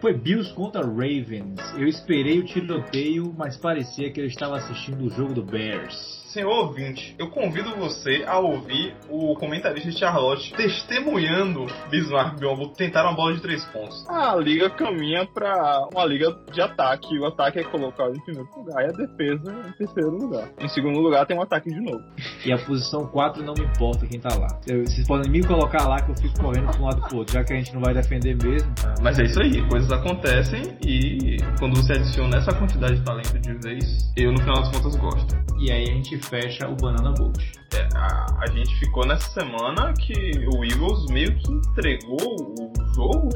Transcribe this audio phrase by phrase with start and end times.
[0.00, 1.60] Foi Bills contra Ravens.
[1.76, 6.19] Eu esperei o tiroteio, mas parecia que eu estava assistindo o jogo do Bears.
[6.32, 13.02] Senhor ouvinte, eu convido você a ouvir o comentarista Charlotte testemunhando Bismarck e Biombo tentar
[13.02, 14.08] uma bola de três pontos.
[14.08, 17.18] A liga caminha pra uma liga de ataque.
[17.18, 20.48] O ataque é colocado em primeiro lugar e a defesa em terceiro lugar.
[20.60, 22.04] Em segundo lugar tem um ataque de novo.
[22.46, 24.46] E a posição 4 não me importa quem tá lá.
[24.68, 27.34] Eu- vocês podem me colocar lá que eu fico correndo pra um lado pro outro,
[27.34, 28.72] já que a gente não vai defender mesmo.
[29.02, 33.52] Mas é isso aí, coisas acontecem e quando você adiciona essa quantidade de talento de
[33.54, 35.34] vez, eu no final das contas gosto.
[35.58, 37.52] E aí a gente fecha o Banana Boat.
[37.74, 43.28] É, a, a gente ficou nessa semana que o Eagles meio que entregou o jogo.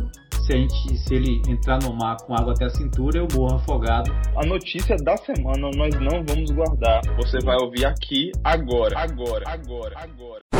[0.46, 3.56] Se, a gente, se ele entrar no mar com água até a cintura, eu morro
[3.56, 4.12] afogado.
[4.36, 7.00] A notícia da semana nós não vamos guardar.
[7.16, 8.98] Você vai ouvir aqui agora.
[8.98, 10.53] Agora, agora, agora.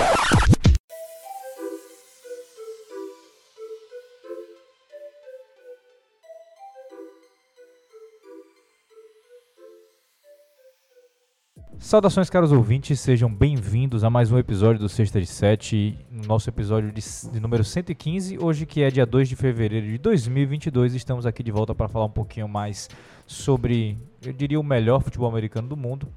[11.84, 16.48] Saudações, caros ouvintes, sejam bem-vindos a mais um episódio do Sexta de Sete, no nosso
[16.48, 18.38] episódio de, de número 115.
[18.38, 22.06] Hoje, que é dia 2 de fevereiro de 2022, estamos aqui de volta para falar
[22.06, 22.88] um pouquinho mais
[23.26, 26.08] sobre, eu diria, o melhor futebol americano do mundo.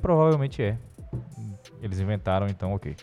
[0.00, 0.78] Provavelmente é.
[1.82, 2.94] Eles inventaram, então, ok.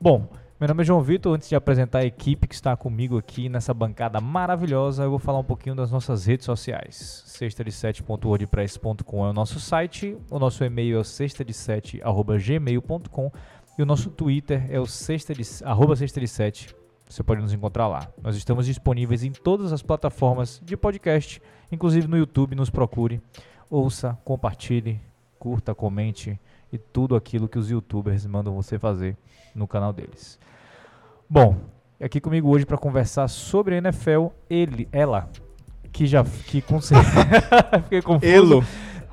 [0.00, 0.28] Bom,
[0.62, 1.34] meu nome é João Vitor.
[1.34, 5.40] Antes de apresentar a equipe que está comigo aqui nessa bancada maravilhosa, eu vou falar
[5.40, 7.24] um pouquinho das nossas redes sociais.
[7.26, 13.32] sextade7.wordpress.com é o nosso site, o nosso e-mail é o sextade7.gmail.com
[13.76, 16.72] e o nosso Twitter é o sextade, arroba sextade7.
[17.08, 18.06] Você pode nos encontrar lá.
[18.22, 22.54] Nós estamos disponíveis em todas as plataformas de podcast, inclusive no YouTube.
[22.54, 23.20] Nos procure,
[23.68, 25.00] ouça, compartilhe,
[25.40, 26.38] curta, comente
[26.72, 29.16] e tudo aquilo que os youtubers mandam você fazer
[29.56, 30.38] no canal deles.
[31.34, 31.56] Bom,
[31.98, 35.30] aqui comigo hoje para conversar sobre a NFL, ele, ela,
[35.90, 36.78] que já que com
[37.84, 38.30] fiquei confuso.
[38.30, 38.64] Elo.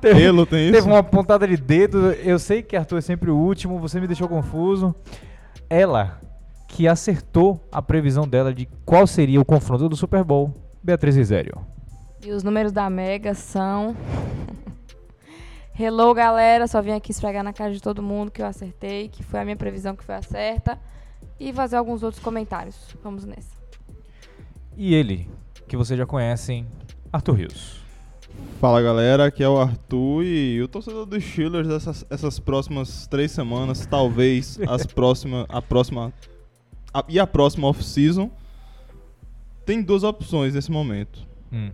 [0.02, 0.74] Teve, Elo tem isso?
[0.74, 2.12] teve uma pontada de dedo.
[2.12, 4.94] Eu sei que Arthur é sempre o último, você me deixou confuso.
[5.70, 6.20] Ela
[6.68, 10.52] que acertou a previsão dela de qual seria o confronto do Super Bowl,
[10.82, 11.64] Beatriz Rizério.
[12.22, 13.96] E os números da Mega são.
[15.74, 16.66] Hello, galera.
[16.66, 19.44] Só vim aqui esfregar na cara de todo mundo que eu acertei, que foi a
[19.46, 20.78] minha previsão que foi a certa.
[21.40, 22.76] E fazer alguns outros comentários.
[23.02, 23.50] Vamos nessa.
[24.76, 25.28] E ele,
[25.66, 26.66] que vocês já conhecem,
[27.12, 27.80] Arthur Rios.
[28.60, 33.32] Fala galera, aqui é o Arthur e o torcedor dos Steelers essas, essas próximas três
[33.32, 36.12] semanas, talvez as próxima, a próxima
[36.92, 38.30] a- e a próxima off-season,
[39.66, 41.26] tem duas opções nesse momento.
[41.52, 41.70] Hum.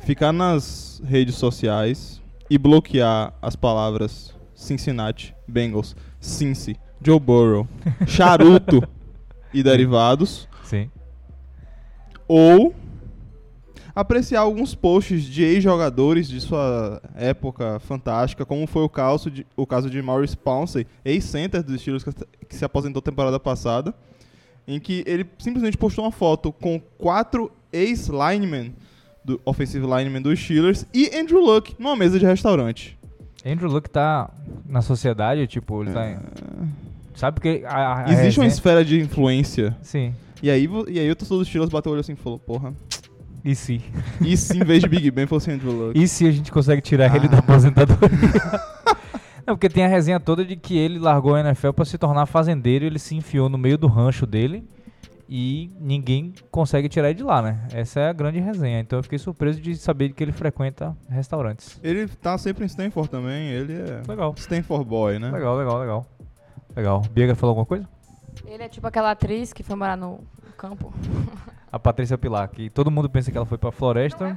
[0.00, 7.66] Ficar nas redes sociais e bloquear as palavras Cincinnati, Bengals, Cincy, Joe Burrow,
[8.06, 8.82] charuto
[9.52, 10.48] e derivados.
[10.64, 10.88] Sim.
[12.28, 12.72] ou
[13.94, 19.66] apreciar alguns posts de ex-jogadores de sua época fantástica, como foi o caso de, o
[19.66, 23.94] caso de Maurice Pouncey, ex-center dos Steelers que, se aposentou temporada passada,
[24.66, 28.74] em que ele simplesmente postou uma foto com quatro ex-linemen,
[29.24, 32.98] do offensive linemen dos Steelers, e Andrew Luck numa mesa de restaurante.
[33.44, 34.30] Andrew Luck tá
[34.68, 36.10] na sociedade, tipo, ele tá.
[36.10, 36.18] em-
[37.14, 40.14] Sabe que a, a- Existe uma resenha- esfera de influência, Sim.
[40.42, 42.72] e aí, e aí o torcedor dos Steelers bateu o olho assim e falou, porra,
[43.44, 43.80] E se?
[44.20, 45.98] e se em vez de Big Ben fosse Andrew Luck?
[45.98, 47.30] E se a gente consegue tirar ele Ah.
[47.30, 48.08] da aposentadoria?
[49.46, 52.26] Não, porque tem a resenha toda de que ele largou a NFL pra se tornar
[52.26, 54.62] fazendeiro, ele se enfiou no meio do rancho dele
[55.32, 57.64] e ninguém consegue tirar ele de lá, né?
[57.72, 58.80] Essa é a grande resenha.
[58.80, 61.78] Então eu fiquei surpreso de saber que ele frequenta restaurantes.
[61.84, 64.34] Ele tá sempre em Stanford também, ele é Legal.
[64.36, 65.30] Stanford boy, né?
[65.30, 66.06] Legal, legal, legal.
[66.74, 67.02] Legal.
[67.12, 67.88] Biega falou alguma coisa?
[68.44, 70.18] Ele é tipo aquela atriz que foi morar no
[70.58, 70.92] campo.
[71.70, 74.36] A Patrícia Pilar, que todo mundo pensa que ela foi pra floresta.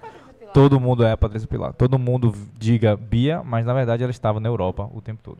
[0.54, 1.74] Todo mundo é a Patrícia Pilar.
[1.74, 5.40] Todo mundo diga Bia, mas na verdade ela estava na Europa o tempo todo.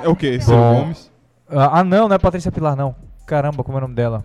[0.00, 0.40] É o quê?
[0.40, 0.56] Ciro.
[0.56, 1.10] Gomes?
[1.48, 2.94] Ah, ah, não, não é Patrícia Pilar, não.
[3.26, 4.22] Caramba, como é o nome dela?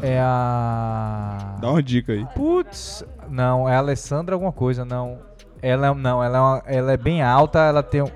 [0.00, 1.56] É a.
[1.60, 2.24] Dá uma dica aí.
[2.34, 5.18] Putz, não, é a Alessandra alguma coisa, não.
[5.60, 8.08] Ela é- não, ela é, uma- ela é bem alta, ela tem um.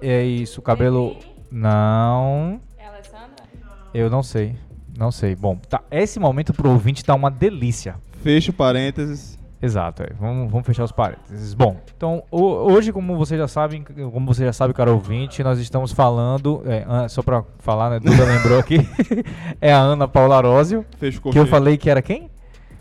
[0.00, 1.16] É isso, o cabelo.
[1.50, 3.44] Não, É a Alessandra?
[3.92, 4.56] eu não sei.
[4.96, 5.34] Não sei.
[5.36, 7.96] Bom, tá, esse momento pro ouvinte tá uma delícia.
[8.22, 9.33] Fecha o parênteses.
[9.64, 10.08] Exato, é.
[10.20, 11.54] vamos, vamos fechar os parênteses.
[11.54, 15.58] Bom, então ho- hoje, como vocês já sabem, como você já sabe, cara ouvinte, nós
[15.58, 18.76] estamos falando, é, só pra falar, né, Duda lembrou aqui,
[19.60, 20.84] é a Ana Paula Arósio,
[21.32, 22.30] que eu falei que era quem?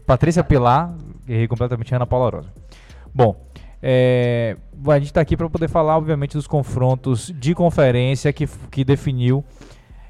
[0.05, 0.93] Patrícia Pilar,
[1.27, 2.51] errei completamente, Ana Paula Arósio.
[3.15, 3.35] Bom,
[3.81, 4.57] é,
[4.87, 9.43] a gente está aqui para poder falar, obviamente, dos confrontos de conferência que, que definiu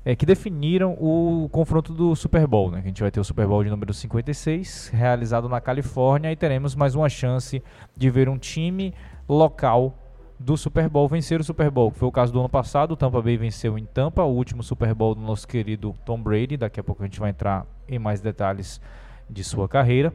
[0.06, 2.72] é, que definiram o confronto do Super Bowl.
[2.72, 2.80] Né?
[2.80, 6.76] A gente vai ter o Super Bowl de número 56, realizado na Califórnia, e teremos
[6.76, 7.64] mais uma chance
[7.96, 8.94] de ver um time
[9.28, 9.98] local
[10.40, 12.98] do Super Bowl vencer o Super Bowl, que foi o caso do ano passado, o
[12.98, 16.80] Tampa Bay venceu em Tampa, o último Super Bowl do nosso querido Tom Brady, daqui
[16.80, 18.82] a pouco a gente vai entrar em mais detalhes
[19.30, 20.14] de sua carreira.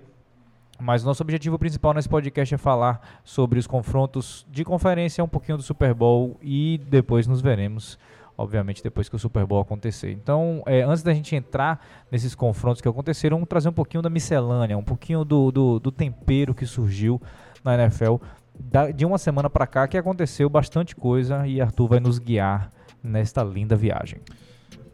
[0.80, 5.56] Mas nosso objetivo principal nesse podcast é falar sobre os confrontos de conferência, um pouquinho
[5.56, 7.98] do Super Bowl e depois nos veremos,
[8.38, 10.12] obviamente, depois que o Super Bowl acontecer.
[10.12, 14.08] Então, é, antes da gente entrar nesses confrontos que aconteceram, vamos trazer um pouquinho da
[14.08, 17.20] miscelânea, um pouquinho do, do, do tempero que surgiu
[17.64, 18.16] na NFL
[18.58, 22.70] da, de uma semana para cá, que aconteceu bastante coisa e Arthur vai nos guiar
[23.02, 24.20] nesta linda viagem.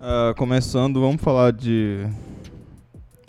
[0.01, 2.07] Ah, começando, vamos falar de.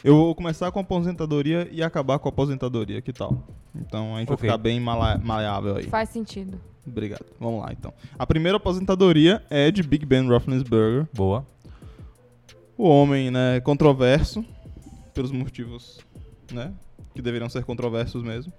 [0.04, 3.44] Eu vou começar com a aposentadoria e acabar com a aposentadoria, que tal?
[3.74, 4.50] Então a gente vai Ok.
[4.50, 5.86] ficar bem maleável aí.
[5.88, 6.58] Faz sentido.
[6.86, 7.26] Obrigado.
[7.40, 7.94] Vamos lá então.
[8.18, 11.46] A primeira aposentadoria é de Big Ben Roethlisberger, Boa.
[12.78, 14.46] o homem, né, controverso
[15.14, 16.00] pelos motivos,
[16.52, 16.72] né,
[17.14, 18.52] que deveriam ser controversos mesmo.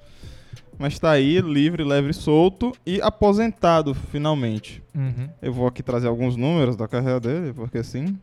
[0.79, 4.83] Mas tá aí, livre, leve solto e aposentado finalmente.
[4.95, 5.29] Uhum.
[5.41, 8.19] Eu vou aqui trazer alguns números da carreira dele, porque assim.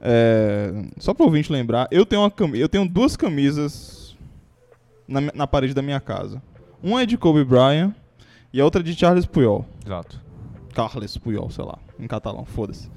[0.00, 4.16] é, só para o ouvinte lembrar, eu tenho, uma cami- eu tenho duas camisas
[5.06, 6.40] na, na parede da minha casa.
[6.82, 7.92] Uma é de Kobe Bryant
[8.52, 9.64] e a outra é de Charles Puyol.
[9.84, 10.20] Exato.
[10.74, 12.90] Carles Puyol, sei lá, em catalão, foda-se.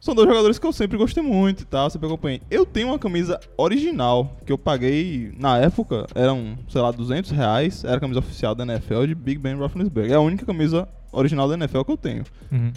[0.00, 2.40] São dois jogadores que eu sempre gostei muito e tal, sempre acompanhei.
[2.48, 7.82] Eu tenho uma camisa original, que eu paguei, na época, eram, sei lá, 200 reais,
[7.82, 10.12] era a camisa oficial da NFL de Big Ben Roethlisberger.
[10.12, 12.24] É a única camisa original da NFL que eu tenho.
[12.52, 12.72] Uhum.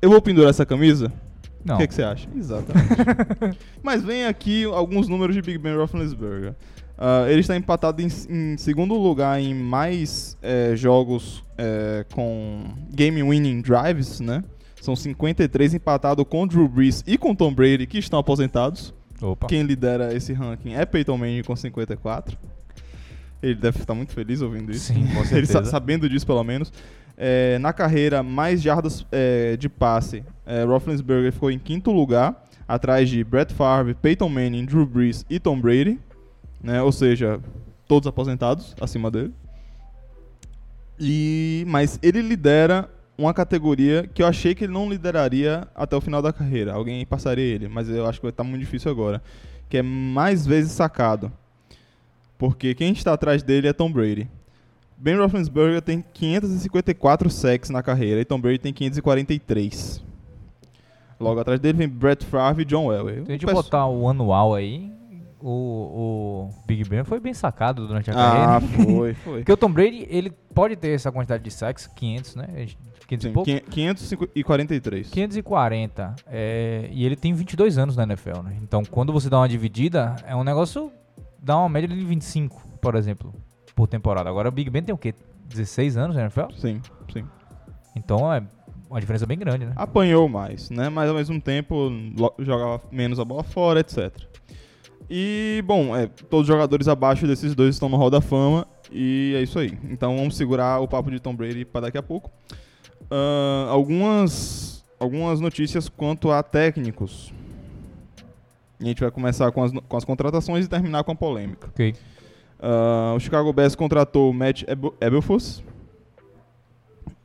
[0.00, 1.12] Eu vou pendurar essa camisa?
[1.62, 1.74] Não.
[1.74, 2.26] O que, que você acha?
[2.34, 2.88] Exatamente.
[3.82, 6.54] Mas vem aqui alguns números de Big Ben Roethlisberger.
[7.00, 13.22] Ah, ele está empatado em, em segundo lugar em mais eh, jogos eh, com game
[13.22, 14.44] winning drives, né?
[14.82, 18.92] São 53 empatado com Drew Brees e com Tom Brady, que estão aposentados.
[19.20, 19.46] Opa.
[19.46, 22.36] Quem lidera esse ranking é Peyton Manning com 54.
[23.42, 24.92] Ele deve estar muito feliz ouvindo isso.
[24.92, 25.64] Sim, com Ele sa- certeza.
[25.70, 26.70] sabendo disso, pelo menos.
[27.16, 33.08] É, na carreira, mais jardas é, de passe, é, Roethlisberger ficou em quinto lugar, atrás
[33.08, 35.98] de Brett Favre, Peyton Manning, Drew Brees e Tom Brady.
[36.62, 36.82] Né?
[36.82, 37.40] Ou seja,
[37.88, 39.32] todos aposentados acima dele.
[40.98, 46.00] E, mas ele lidera uma categoria que eu achei que ele não lideraria até o
[46.00, 46.72] final da carreira.
[46.74, 49.22] Alguém passaria ele, mas eu acho que vai estar muito difícil agora.
[49.68, 51.30] Que é mais vezes sacado.
[52.36, 54.28] Porque quem está atrás dele é Tom Brady.
[54.96, 60.02] Ben Roethlisberger tem 554 sacks na carreira e Tom Brady tem 543.
[61.18, 63.16] Logo atrás dele vem Brett Favre e John Elway.
[63.26, 64.90] A gente Eu peço- botar o anual aí,
[65.42, 68.84] o, o Big Ben foi bem sacado durante a Ah, carreira.
[68.84, 69.38] foi, foi.
[69.38, 72.46] Porque o Tom Brady, ele pode ter essa quantidade de sacks, 500, né?
[73.06, 73.50] 500 e Sim, pouco?
[73.70, 75.10] 543.
[75.10, 76.14] 540.
[76.26, 78.56] É, e ele tem 22 anos na NFL, né?
[78.62, 80.92] Então, quando você dá uma dividida, é um negócio...
[81.42, 83.34] Dá uma média de 25, por exemplo,
[83.74, 84.28] por temporada.
[84.28, 85.14] Agora, o Big Ben tem o quê?
[85.48, 86.52] 16 anos na NFL?
[86.56, 86.80] Sim,
[87.12, 87.24] sim.
[87.96, 88.42] Então, é
[88.90, 89.72] uma diferença bem grande, né?
[89.74, 90.88] Apanhou mais, né?
[90.90, 91.90] Mas ao mesmo tempo
[92.38, 94.12] jogava menos a bola fora, etc.
[95.10, 99.34] E, bom, é, todos os jogadores abaixo desses dois estão no Hall da Fama e
[99.36, 99.76] é isso aí.
[99.90, 102.30] Então vamos segurar o papo de Tom Brady para daqui a pouco.
[103.10, 107.32] Ahn, algumas, algumas notícias quanto a técnicos.
[108.78, 111.68] E a gente vai começar com as, com as contratações e terminar com a polêmica.
[111.68, 111.92] Ok.
[112.62, 115.62] Ah, o Chicago Bears contratou Matt Eb- Eberflus,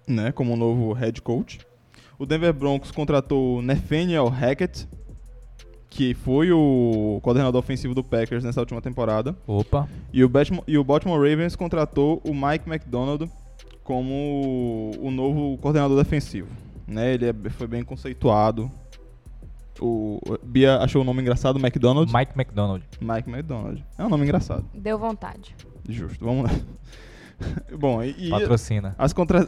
[0.08, 1.60] né, como novo head coach.
[2.18, 4.88] O Denver Broncos contratou Nathaniel Hackett,
[5.96, 9.34] que foi o coordenador ofensivo do Packers nessa última temporada.
[9.48, 9.88] Opa.
[10.12, 13.30] E o, Baltimore, e o Baltimore Ravens contratou o Mike McDonald
[13.82, 16.50] como o novo coordenador defensivo.
[16.86, 18.70] Né, ele é- foi bem conceituado.
[19.80, 22.12] O o Bia achou o nome engraçado, McDonald.
[22.14, 22.84] Mike McDonald.
[23.02, 23.84] Mike McDonald.
[23.98, 24.66] É um nome engraçado.
[24.74, 25.56] Deu vontade.
[25.88, 26.60] Justo, vamos lá.
[27.78, 28.96] Bom, e, Patrocina.
[28.98, 29.48] as contra...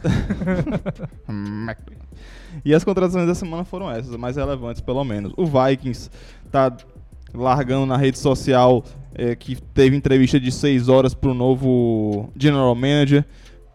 [2.64, 5.32] e as contratações da semana foram essas, as mais relevantes pelo menos.
[5.36, 6.10] O Vikings
[6.50, 6.76] tá
[7.34, 13.24] largando na rede social é, que teve entrevista de 6 horas pro novo General Manager.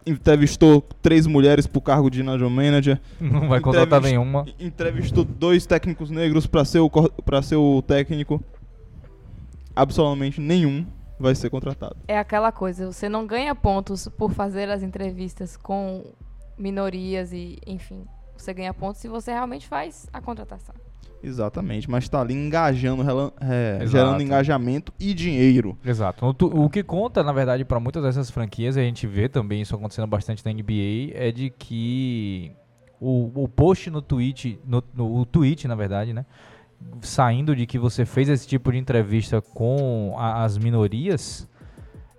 [0.06, 3.00] Entrevistou três mulheres pro cargo de General Manager.
[3.22, 4.46] Não vai contratar Entrevist- nenhuma.
[4.60, 6.92] Entrevistou dois técnicos negros para ser, o
[7.42, 8.44] ser o técnico.
[9.76, 10.86] Absolutamente nenhum
[11.24, 11.96] vai ser contratado.
[12.08, 16.04] É aquela coisa, você não ganha pontos por fazer as entrevistas com
[16.58, 18.06] minorias e, enfim,
[18.38, 20.76] você ganha pontos se você realmente faz a contratação.
[21.24, 25.78] Exatamente, mas tá ali engajando, rela- é, gerando engajamento e dinheiro.
[25.84, 26.26] Exato.
[26.26, 29.30] O, tu- o que conta, na verdade, para muitas dessas franquias, e a gente vê
[29.30, 32.52] também isso acontecendo bastante na NBA, é de que
[33.00, 36.26] o, o post no tweet, no, no o tweet, na verdade, né?
[37.02, 41.48] Saindo de que você fez esse tipo de entrevista com a- as minorias,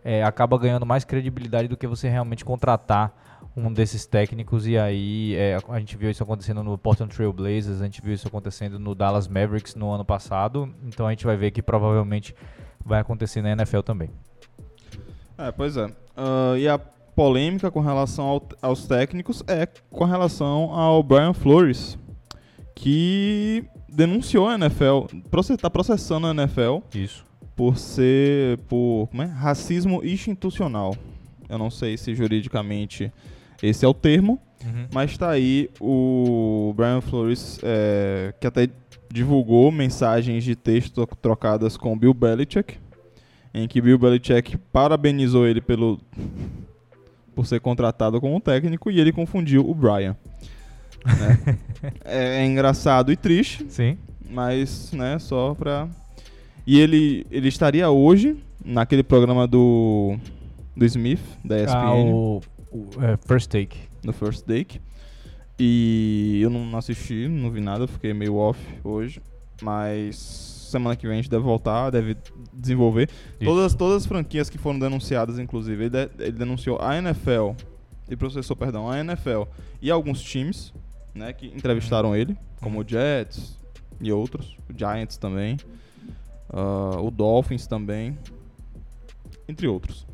[0.04, 3.12] é, acaba ganhando mais credibilidade do que você realmente contratar
[3.56, 7.80] um desses técnicos e aí é, a gente viu isso acontecendo no Portland Trail Blazers,
[7.80, 11.36] a gente viu isso acontecendo no Dallas Mavericks no ano passado, então a gente vai
[11.36, 12.34] ver que provavelmente
[12.84, 14.10] vai acontecer na NFL também.
[15.38, 15.86] É, pois é.
[16.16, 21.96] Ah, e a polêmica com relação ao- aos técnicos é com relação ao Brian Flores,
[22.74, 25.06] que denunciou a NFL,
[25.50, 27.24] está processando a NFL Isso.
[27.54, 29.26] por ser por como é?
[29.26, 30.96] racismo institucional.
[31.48, 33.12] Eu não sei se juridicamente
[33.62, 34.40] esse é o termo,
[34.92, 38.68] mas está aí o Brian Flores, é, que até
[39.10, 42.78] divulgou mensagens de texto trocadas com Bill Belichick,
[43.52, 46.00] em que Bill Belichick parabenizou ele pelo
[47.34, 50.16] por ser contratado como técnico e ele confundiu o Brian.
[51.04, 51.58] Né?
[52.04, 53.98] é, é engraçado e triste, Sim.
[54.30, 55.88] mas né, só pra.
[56.66, 60.16] E ele, ele estaria hoje naquele programa do
[60.76, 62.42] do Smith da ESPN, Ah, o,
[62.72, 63.76] o, é, First Take.
[64.02, 64.80] no First Take.
[65.58, 69.20] E eu não assisti, não vi nada, fiquei meio off hoje,
[69.62, 72.16] mas semana que vem a gente deve voltar, deve
[72.52, 73.08] desenvolver
[73.44, 77.50] todas todas as franquias que foram denunciadas, inclusive, ele, de- ele denunciou a NFL,
[78.08, 79.42] ele processou, perdão, a NFL
[79.80, 80.74] e alguns times,
[81.14, 83.58] né, que entrevistaram ele, como o Jets
[84.00, 85.56] e outros, o Giants também,
[86.50, 88.18] ah, o Dolphins também,
[89.48, 90.06] entre outros.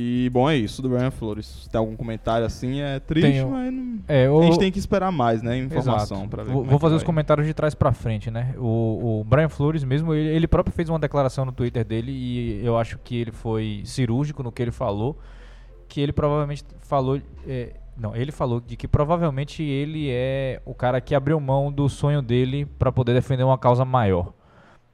[0.00, 1.44] E bom, é isso do Brian Flores.
[1.46, 3.50] Se tem algum comentário assim, é triste, Tenho.
[3.50, 6.52] mas não- É, o, a gente tem que esperar mais, né, informação para ver.
[6.52, 8.54] Vou, é vou que fazer os comentários de trás pra frente, né?
[8.58, 12.64] O, o Brian Flores mesmo, ele, ele próprio fez uma declaração no Twitter dele e
[12.64, 15.18] eu acho que ele foi cirúrgico no que ele falou,
[15.88, 21.00] que ele provavelmente falou, é, não, ele falou de que provavelmente ele é o cara
[21.00, 24.32] que abriu mão do sonho dele pra poder defender uma causa maior.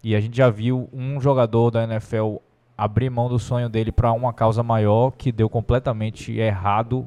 [0.02, 2.36] E a gente já viu um jogador da NFL
[2.76, 7.06] abrir mão do sonho dele pra uma causa maior que deu completamente errado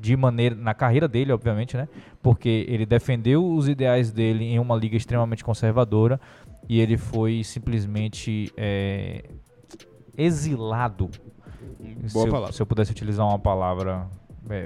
[0.00, 1.88] de maneira na carreira dele, obviamente, né?
[2.22, 6.20] Porque ele defendeu os ideais dele em uma liga extremamente conservadora
[6.68, 9.24] e ele foi simplesmente é,
[10.16, 11.10] exilado.
[12.06, 12.52] se, Boa eu, palavra.
[12.52, 14.06] se eu pudesse utilizar uma palavra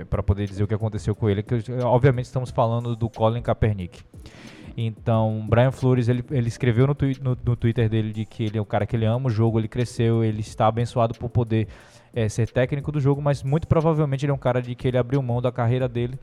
[0.08, 4.02] para poder dizer o que aconteceu com ele, que obviamente estamos falando do Colin Kaepernick.
[4.76, 8.56] Então, Brian Flores, ele, ele escreveu no, twi- no- no Twitter dele de que ele
[8.58, 11.68] é um cara que ele ama o jogo, ele cresceu, ele está abençoado por poder
[12.14, 14.96] eh, ser técnico do jogo, mas muito provavelmente ele é um cara de que ele
[14.96, 16.18] abriu mão da carreira dele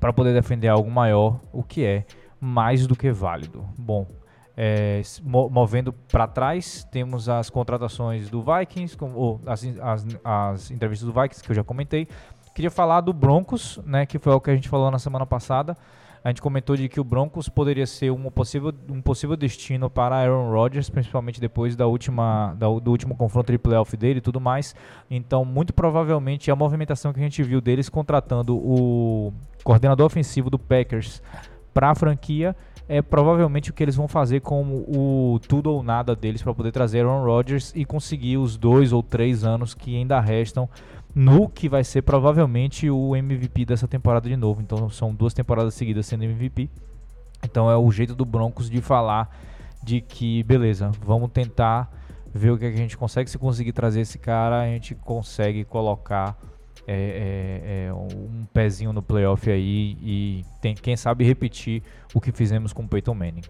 [0.00, 2.06] para poder defender algo maior, o que é
[2.40, 3.64] mais do que válido.
[3.76, 4.06] Bom,
[5.22, 11.06] mo- movendo para trás, temos as contratações do Vikings, com, ou as, as, as entrevistas
[11.06, 12.08] do Vikings que eu já comentei.
[12.58, 15.76] Queria falar do Broncos, né, que foi o que a gente falou na semana passada.
[16.24, 20.16] A gente comentou de que o Broncos poderia ser um possível, um possível destino para
[20.16, 24.40] Aaron Rodgers, principalmente depois da última, da- do último confronto de playoff dele e tudo
[24.40, 24.74] mais.
[25.08, 30.58] Então, muito provavelmente, a movimentação que a gente viu deles contratando o coordenador ofensivo do
[30.58, 31.22] Packers
[31.72, 32.56] para a franquia
[32.88, 36.72] é provavelmente o que eles vão fazer com o tudo ou nada deles para poder
[36.72, 40.68] trazer Aaron Rodgers e conseguir os dois ou três anos que ainda restam
[41.14, 44.60] no que vai ser provavelmente o MVP dessa temporada de novo.
[44.60, 46.68] Então são duas temporadas seguidas sendo MVP.
[47.42, 49.36] Então é o jeito do Broncos de falar
[49.82, 51.90] de que beleza, vamos tentar
[52.34, 53.30] ver o que, é que a gente consegue.
[53.30, 56.36] Se conseguir trazer esse cara, a gente consegue colocar
[56.86, 61.82] é, é, é, um pezinho no playoff aí e tem, quem sabe repetir
[62.14, 63.42] o que fizemos com o Peyton Manning.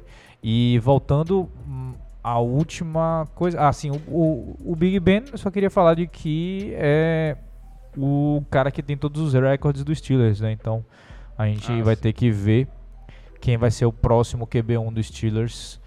[0.43, 5.50] E voltando hum, à última coisa, ah, sim, o, o, o Big Ben, eu só
[5.50, 7.37] queria falar de que é
[7.99, 10.52] o cara que tem todos os recordes dos Steelers, né?
[10.52, 10.85] Então
[11.37, 12.02] a gente Ah, vai sim.
[12.02, 12.69] ter que ver
[13.40, 15.81] quem vai ser o próximo QB1 dos Steelers.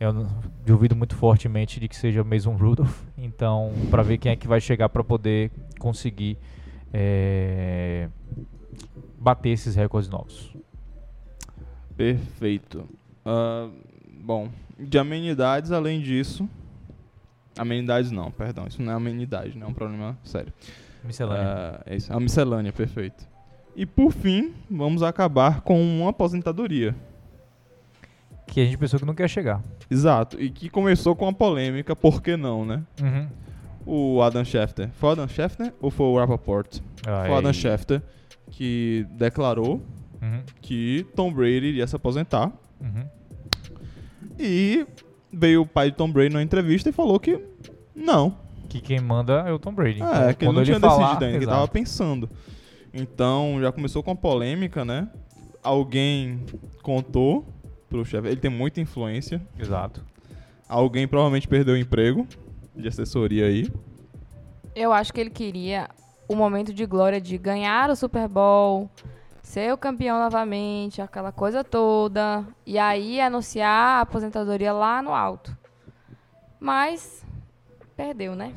[0.00, 0.26] Eu
[0.66, 3.02] duvido muito fortemente de que seja o Mason Rudolph.
[3.16, 6.36] Então, para ver quem é que vai chegar para poder conseguir
[6.92, 8.08] é,
[9.18, 10.52] bater esses recordes novos.
[11.96, 12.88] Perfeito.
[13.24, 13.68] Ah,
[14.20, 16.48] bom, de amenidades, além disso.
[17.56, 20.52] Amenidades não, perdão, isso não é amenidade, não é um problema sério.
[21.04, 21.44] Miscelânea.
[21.46, 23.26] Ah, é isso, uma miscelânea, perfeito.
[23.74, 26.94] E por fim, vamos acabar com uma aposentadoria.
[28.46, 29.62] que a gente pensou que não quer chegar.
[29.90, 32.82] Exato, e que começou com uma polêmica, por que não, né?
[33.00, 33.28] Uhum.
[33.86, 34.90] O Adam Schefter.
[34.94, 36.80] Foi o Adam Schefter ou foi o Rappaport?
[37.02, 38.02] Foi o Adam Schefter
[38.50, 39.80] que declarou
[40.20, 40.40] Uhum.
[40.60, 42.52] que Tom Brady iria se aposentar.
[42.80, 43.04] Uhum.
[44.38, 44.86] E
[45.32, 47.40] veio o pai de Tom Brady numa entrevista e falou que
[47.94, 48.36] não.
[48.72, 50.00] Que quem manda é o Tom Brady.
[50.02, 52.30] É, Então, que ele não tinha falar- decidido ainda, que ele tava pensando.
[52.94, 55.08] Então já começou com a polêmica, né?
[55.62, 56.42] Alguém
[56.82, 57.46] contou
[57.90, 59.42] pro chefe, ele tem muita influência.
[59.58, 60.02] Exato.
[60.66, 62.26] Alguém provavelmente perdeu o emprego
[62.74, 63.70] de assessoria aí.
[64.74, 65.88] Eu acho que ele queria
[66.26, 68.88] o momento de glória de ganhar o Super Bowl,
[69.42, 75.54] ser o campeão novamente, aquela coisa toda, e aí anunciar a aposentadoria lá no alto.
[76.58, 77.22] Mas
[77.96, 78.54] perdeu, né?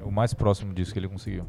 [0.00, 1.46] É o mais próximo disso que ele conseguiu.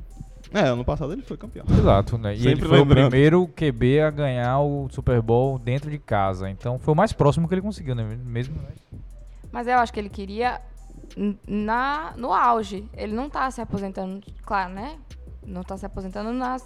[0.53, 1.65] É, ano passado ele foi campeão.
[1.69, 2.33] Exato, né?
[2.33, 3.07] E ele Sempre foi lembrando.
[3.07, 6.49] o primeiro QB a ganhar o Super Bowl dentro de casa.
[6.49, 8.03] Então foi o mais próximo que ele conseguiu, né?
[8.23, 8.55] Mesmo.
[9.51, 10.61] Mas eu acho que ele queria
[11.47, 12.87] na, no auge.
[12.93, 14.97] Ele não tá se aposentando, claro, né?
[15.45, 16.63] Não tá se aposentando nas,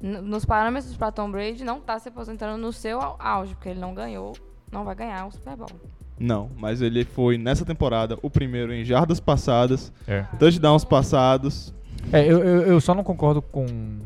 [0.00, 3.80] nos parâmetros para Tom Brady, não tá se aposentando no seu au- auge, porque ele
[3.80, 4.36] não ganhou,
[4.70, 5.70] não vai ganhar o Super Bowl.
[6.18, 10.22] Não, mas ele foi nessa temporada o primeiro em jardas passadas, É.
[10.38, 11.74] touchdowns passados.
[12.12, 13.64] É, eu, eu, eu só não concordo com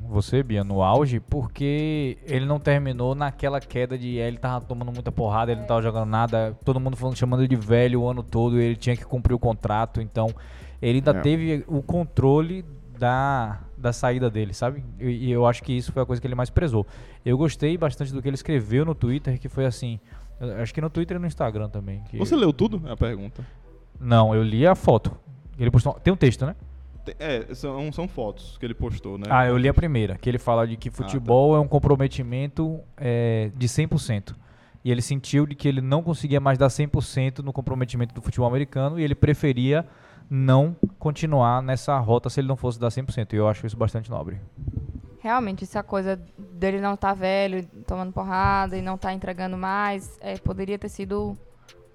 [0.09, 5.11] você, Bia, no auge, porque ele não terminou naquela queda de ele tava tomando muita
[5.11, 8.23] porrada, ele não tava jogando nada, todo mundo falando, chamando ele de velho o ano
[8.23, 10.29] todo, ele tinha que cumprir o contrato, então
[10.83, 11.21] ele ainda É.
[11.23, 12.65] teve o controle
[12.99, 14.85] da, da saída dele, sabe?
[15.01, 16.87] E, e eu acho que isso foi a coisa que ele mais prezou.
[17.25, 19.99] Eu gostei bastante do que ele escreveu no Twitter, que foi assim,
[20.40, 22.02] eu acho que no Twitter e no Instagram também.
[22.11, 22.83] que- Você leu tudo?
[22.88, 23.45] É a pergunta.
[24.00, 25.16] Não, eu li a foto.
[25.59, 26.55] Ele postou, tem um texto, né?
[27.21, 29.26] É, são, são fotos que ele postou, né?
[29.31, 33.50] Ah, eu li a primeira, que ele fala de que futebol é um comprometimento é,
[33.57, 34.35] de 100%.
[34.85, 38.49] E ele sentiu de que ele não conseguia mais dar 100% no comprometimento do futebol
[38.49, 39.87] americano e ele preferia
[40.28, 43.33] não continuar nessa rota se ele não fosse dar 100%.
[43.33, 44.38] E eu acho isso bastante nobre.
[45.26, 50.38] Realmente, essa coisa dele não tá velho, tomando porrada e não tá entregando mais, é,
[50.38, 51.37] poderia ter sido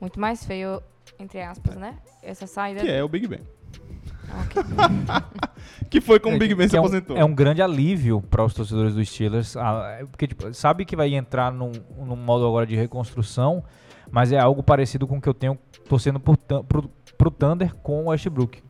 [0.01, 0.83] muito mais feio,
[1.17, 1.95] entre aspas, né?
[2.21, 2.81] Essa saída.
[2.81, 3.39] Que é o Big Ben.
[5.89, 7.15] Que foi como o Big Ben Que se é um, aposentou.
[7.15, 10.97] é um grande alívio para os torcedores dos Steelers, ah, é porque tipo, sabe que
[10.97, 13.63] vai entrar num, num modo agora de reconstrução,
[14.11, 15.57] mas é algo parecido com o que eu tenho
[15.87, 18.61] torcendo por, pro, pro Thunder com o Westbrook.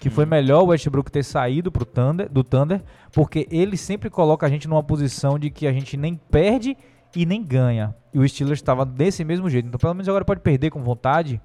[0.00, 2.82] Que foi melhor o Westbrook ter saído pro Thunder, do Thunder,
[3.12, 6.76] porque ele sempre coloca a gente numa posição de que a gente nem perde
[7.14, 7.94] e nem ganha.
[8.12, 9.68] E o Steelers estava desse mesmo jeito.
[9.68, 11.40] Então, pelo menos agora pode perder com vontade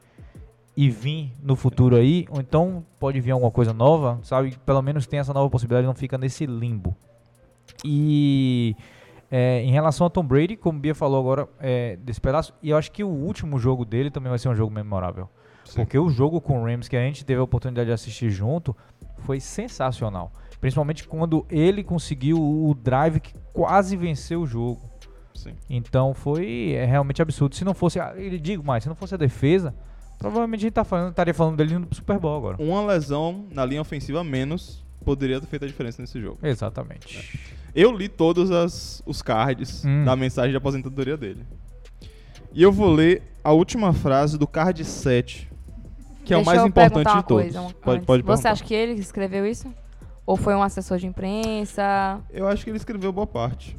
[0.75, 4.57] e vir no futuro aí, ou então pode vir alguma coisa nova, sabe?
[4.65, 6.95] Pelo menos tem essa nova possibilidade, não fica nesse limbo.
[7.83, 8.75] E
[9.31, 12.69] é, em relação a Tom Brady, como o Bia falou agora é, desse pedaço, e
[12.69, 15.29] eu acho que o último jogo dele também vai ser um jogo memorável.
[15.75, 18.75] Porque o jogo com o Rams que a gente teve a oportunidade de assistir junto
[19.19, 20.31] foi sensacional.
[20.59, 24.81] Principalmente quando ele conseguiu o drive que quase venceu o jogo.
[25.33, 25.53] Sim.
[25.69, 27.55] Então foi é, realmente absurdo.
[27.55, 29.73] Se não fosse, ele digo mais, se não fosse a defesa,
[30.17, 32.57] provavelmente a gente tá falando, estaria falando dele pro Super Bowl agora.
[32.61, 36.39] Uma lesão na linha ofensiva menos poderia ter feito a diferença nesse jogo.
[36.43, 37.39] Exatamente.
[37.73, 40.03] Eu li todos as, os cards Hum.
[40.03, 41.45] da mensagem de aposentadoria dele.
[42.51, 45.48] E eu vou ler a última frase do card 7,
[46.29, 47.53] que é o mais importante de todos.
[47.53, 49.73] coisa, pode, pode Você acha que ele escreveu isso?
[50.25, 52.19] Ou foi um assessor de imprensa?
[52.31, 53.75] Eu acho que ele escreveu boa parte.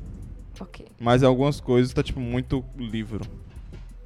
[0.61, 0.87] Ok.
[1.01, 3.25] Mas algumas coisas tá, tipo, muito livro.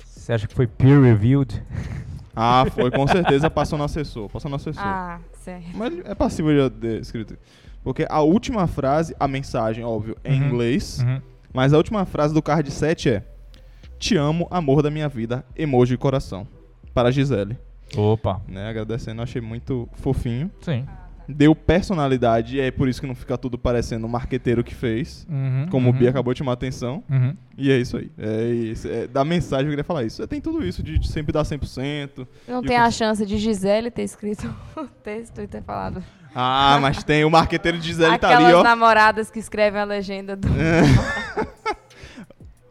[0.05, 1.63] Você acha que foi peer reviewed?
[2.37, 4.29] Ah, foi, com certeza passou no assessor.
[4.29, 4.83] Passou no assessor.
[4.85, 5.69] Ah, certo.
[5.73, 7.39] Mas é passível de, de escrito.
[7.85, 10.49] Porque a última frase, a mensagem, óbvio, é em Uhum.
[10.49, 10.99] inglês.
[11.01, 11.23] Uhum.
[11.53, 13.25] Mas a última frase do card 7 é:
[14.01, 16.45] Te amo, amor da minha vida, emoji de coração.
[16.93, 17.57] Para a Gisele.
[17.97, 18.41] Opa.
[18.49, 20.51] Né, agradecendo, achei muito fofinho.
[20.63, 20.87] Sim.
[21.27, 25.27] Deu personalidade, e é por isso que não fica tudo parecendo o marqueteiro que fez.
[25.31, 27.03] Uhum, Como uhum, o Bia acabou de chamar a atenção.
[27.09, 27.35] Uhum.
[27.57, 28.11] E é isso aí.
[28.19, 28.87] É isso.
[28.87, 30.23] É, da mensagem eu queria falar isso.
[30.23, 32.27] É, tem tudo isso de, de sempre dar 100%.
[32.47, 36.05] Não tem a cons- chance de Gisele ter escrito o texto e ter falado.
[36.35, 38.63] Ah, mas tem o marqueteiro de Gisele tá Aquelas ali, ó.
[38.63, 40.49] namoradas que escrevem a legenda do.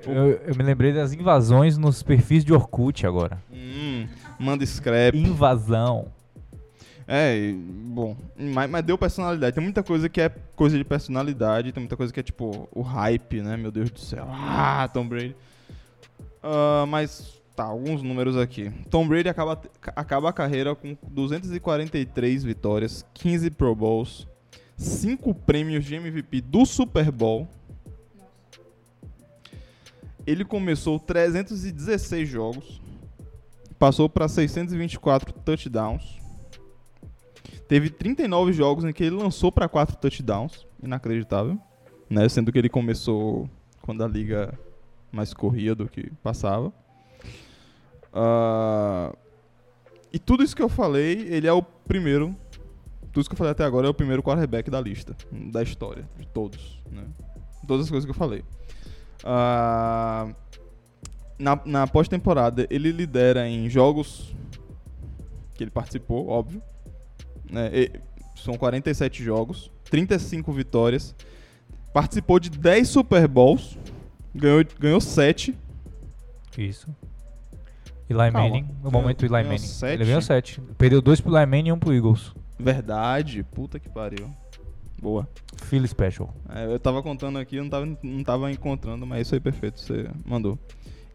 [0.05, 3.37] Eu, eu me lembrei das invasões nos perfis de Orkut agora.
[3.51, 4.05] Hum,
[4.43, 5.17] manda scrap.
[5.17, 6.11] Invasão.
[7.07, 9.55] É, bom, mas, mas deu personalidade.
[9.55, 12.81] Tem muita coisa que é coisa de personalidade, tem muita coisa que é tipo o
[12.81, 13.57] hype, né?
[13.57, 14.27] Meu Deus do céu.
[14.29, 15.35] Ah, Tom Brady.
[16.41, 18.71] Ah, mas tá, alguns números aqui.
[18.89, 19.61] Tom Brady acaba,
[19.95, 24.27] acaba a carreira com 243 vitórias, 15 Pro Bowls,
[24.77, 27.47] 5 prêmios de MVP do Super Bowl.
[30.25, 32.81] Ele começou 316 jogos,
[33.83, 36.17] passou para 624 touchdowns.
[37.67, 41.59] Teve 39 jogos em que ele lançou para 4 touchdowns, inacreditável,
[42.09, 42.29] né?
[42.29, 43.49] Sendo que ele começou
[43.81, 44.57] quando a liga
[45.11, 46.71] mais corria do que passava.
[48.13, 49.13] Ah,
[50.13, 52.33] e tudo isso que eu falei, ele é o primeiro
[53.11, 56.07] tudo isso que eu falei até agora é o primeiro quarterback da lista, da história,
[56.17, 57.03] de todos, né?
[57.67, 58.45] Todas as coisas que eu falei.
[59.25, 60.33] Ah,
[61.37, 64.33] na na pós-temporada, ele lidera em jogos
[65.55, 66.61] que ele participou, óbvio.
[67.73, 67.91] E-
[68.35, 71.15] são 47 jogos, 35 vitórias.
[71.93, 73.77] Participou de 10 Super Bowls,
[74.33, 75.55] ganhou, ganhou 7.
[76.57, 76.87] Isso.
[78.09, 78.39] Eli Calma.
[78.49, 79.57] Manning, no momento Eli Manning.
[79.59, 79.93] sete?
[79.93, 80.59] Ele ganhou 7.
[80.77, 82.33] Perdeu dois pro Eli Manning e um pro Eagles.
[82.59, 84.29] Verdade, puta que pariu.
[85.01, 85.27] Boa.
[85.63, 86.33] Philly Special.
[86.49, 89.79] É, eu tava contando aqui, eu não tava, não tava encontrando, mas isso aí perfeito,
[89.79, 90.57] você mandou.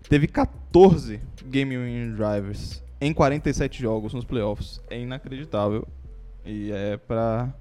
[0.09, 4.81] Teve 14 game winning drivers em 47 jogos nos playoffs.
[4.91, 5.87] É inacreditável.
[6.45, 7.53] E é pra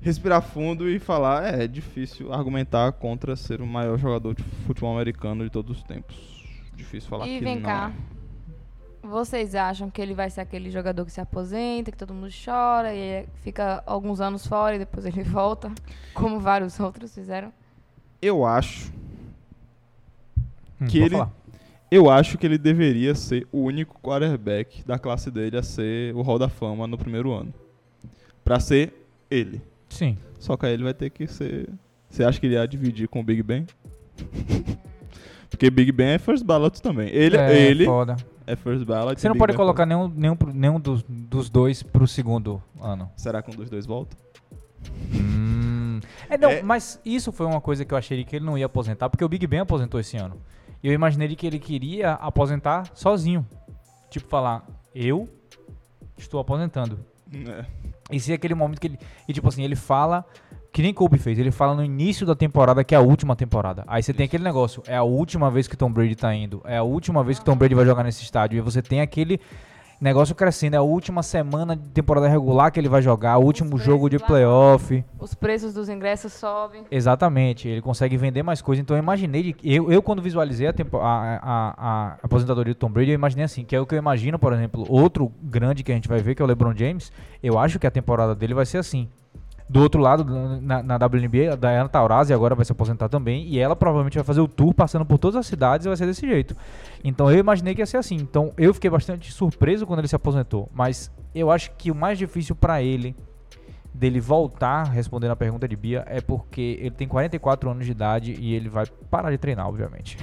[0.00, 4.94] respirar fundo e falar, é, é difícil argumentar contra ser o maior jogador de futebol
[4.94, 6.16] americano de todos os tempos.
[6.74, 7.62] Difícil falar E que vem não.
[7.62, 7.92] cá.
[9.02, 12.94] Vocês acham que ele vai ser aquele jogador que se aposenta, que todo mundo chora
[12.94, 15.72] e fica alguns anos fora e depois ele volta,
[16.12, 17.52] como vários outros fizeram?
[18.20, 18.92] Eu acho,
[20.80, 21.32] Hum, Que ele- falar.
[21.90, 26.22] eu acho que ele deveria ser o único quarterback da classe dele a ser o
[26.22, 27.52] Hall da Fama no primeiro ano.
[28.44, 28.92] Pra ser
[29.30, 29.60] ele.
[29.88, 30.16] Sim.
[30.38, 31.68] Só que aí ele vai ter que ser.
[32.08, 33.66] Você acha que ele ia dividir com o Big Ben?
[35.50, 37.08] Porque Big Ben é first ballot também.
[37.08, 38.16] Ele é, ele foda.
[38.46, 39.18] é first ballot.
[39.20, 43.10] Você não Big pode Ben colocar nenhum, nenhum, nenhum dos, dos dois pro segundo ano.
[43.16, 44.16] Será que um dos dois volta?
[45.14, 46.00] Hum.
[46.28, 46.62] É, não, É.
[46.62, 49.28] mas isso foi uma coisa que eu achei que ele não ia aposentar, porque o
[49.28, 50.36] Big Ben aposentou esse ano.
[50.82, 53.46] E eu imaginei que ele queria aposentar sozinho.
[54.10, 55.28] Tipo, falar, eu
[56.16, 56.98] estou aposentando.
[57.32, 57.64] É.
[58.10, 58.98] E se é aquele momento que ele.
[59.28, 60.24] E tipo assim, ele fala.
[60.70, 63.84] Que nem Kobe fez, ele fala no início da temporada que é a última temporada.
[63.86, 66.76] Aí você tem aquele negócio, é a última vez que Tom Brady tá indo, é
[66.76, 68.58] a última vez que Tom Brady vai jogar nesse estádio.
[68.58, 69.40] E você tem aquele
[70.00, 73.76] negócio crescendo, é a última semana de temporada regular que ele vai jogar, o último
[73.78, 75.04] jogo de playoff.
[75.18, 76.84] Os preços dos ingressos sobem.
[76.90, 78.80] Exatamente, ele consegue vender mais coisa.
[78.80, 82.90] Então eu imaginei, eu, eu quando visualizei a, tempo- a, a- a aposentadoria do Tom
[82.90, 85.90] Brady, eu imaginei assim, que é o que eu imagino, por exemplo, outro grande que
[85.90, 87.10] a gente vai ver, que é o LeBron James,
[87.42, 89.08] eu acho que a temporada dele vai ser assim.
[89.68, 90.24] Do outro lado,
[90.62, 94.24] na, na WNBA, a Diana Taurasi agora vai se aposentar também, e ela provavelmente vai
[94.24, 96.56] fazer o tour passando por todas as cidades e vai ser desse jeito.
[97.04, 98.16] Então eu imaginei que ia ser assim.
[98.16, 102.16] Então eu fiquei bastante surpreso quando ele se aposentou, mas eu acho que o mais
[102.18, 103.14] difícil pra ele
[103.92, 108.36] dele voltar respondendo a pergunta de Bia é porque ele tem 44 anos de idade
[108.38, 110.16] e ele vai parar de treinar, obviamente.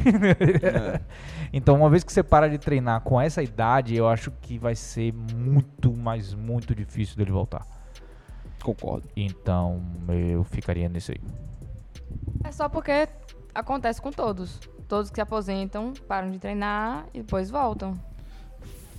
[1.51, 4.75] então, uma vez que você para de treinar com essa idade, eu acho que vai
[4.75, 7.74] ser muito, mas muito difícil dele voltar.
[8.65, 9.07] Concordo.
[9.15, 11.19] Então, eu ficaria nisso aí.
[12.43, 13.07] É só porque
[13.53, 14.59] acontece com todos.
[14.87, 17.93] Todos que se aposentam, param de treinar e depois voltam.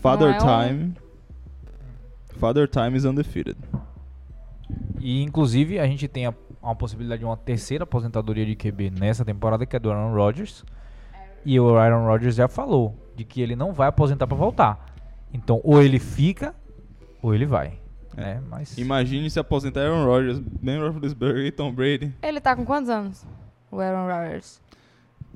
[0.01, 0.95] Father é um- Time.
[2.39, 3.57] Father Time is undefeated.
[5.01, 9.25] E inclusive a gente tem a, uma possibilidade de uma terceira aposentadoria de QB nessa
[9.25, 10.65] temporada, que é do Aaron Rodgers.
[11.45, 14.95] E o Aaron Rodgers já falou de que ele não vai aposentar pra voltar.
[15.33, 16.55] Então, ou ele fica,
[17.21, 17.79] ou ele vai.
[18.17, 18.43] Né?
[18.49, 22.15] Mas Imagine se aposentar Aaron Rodgers, Ben Roethlisberger e Tom Brady.
[22.23, 23.25] Ele tá com quantos anos?
[23.71, 24.61] O Aaron Rodgers.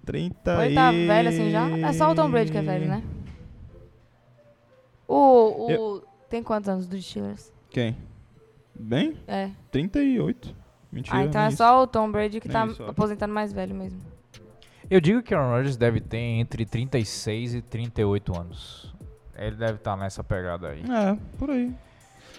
[0.05, 0.75] 30 Ou ele e...
[0.75, 1.69] tá velho assim já?
[1.69, 3.03] É só o Tom Brady que é velho, né?
[5.07, 5.97] O.
[5.97, 7.53] o Tem quantos anos do Steelers?
[7.69, 7.97] Quem?
[8.75, 9.17] Ben?
[9.29, 9.51] É.
[9.71, 10.57] 38.
[10.91, 11.19] Mentira.
[11.19, 11.59] ah, então é isso.
[11.59, 14.01] só o Tom Brady que Nem tá isso, aposentando mais velho mesmo.
[14.91, 18.95] eu digo que o Aaron Rodgers deve ter entre 36 e 38 anos.
[19.37, 20.83] Ele deve estar nessa pegada aí.
[20.83, 21.73] É, por aí.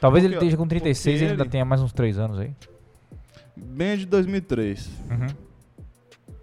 [0.02, 2.38] Talvez Porque- ele esteja com 36 e porque ainda ele- tenha mais uns 3 anos
[2.40, 2.52] aí.
[3.56, 5.28] Ben é de 2003, Uhum.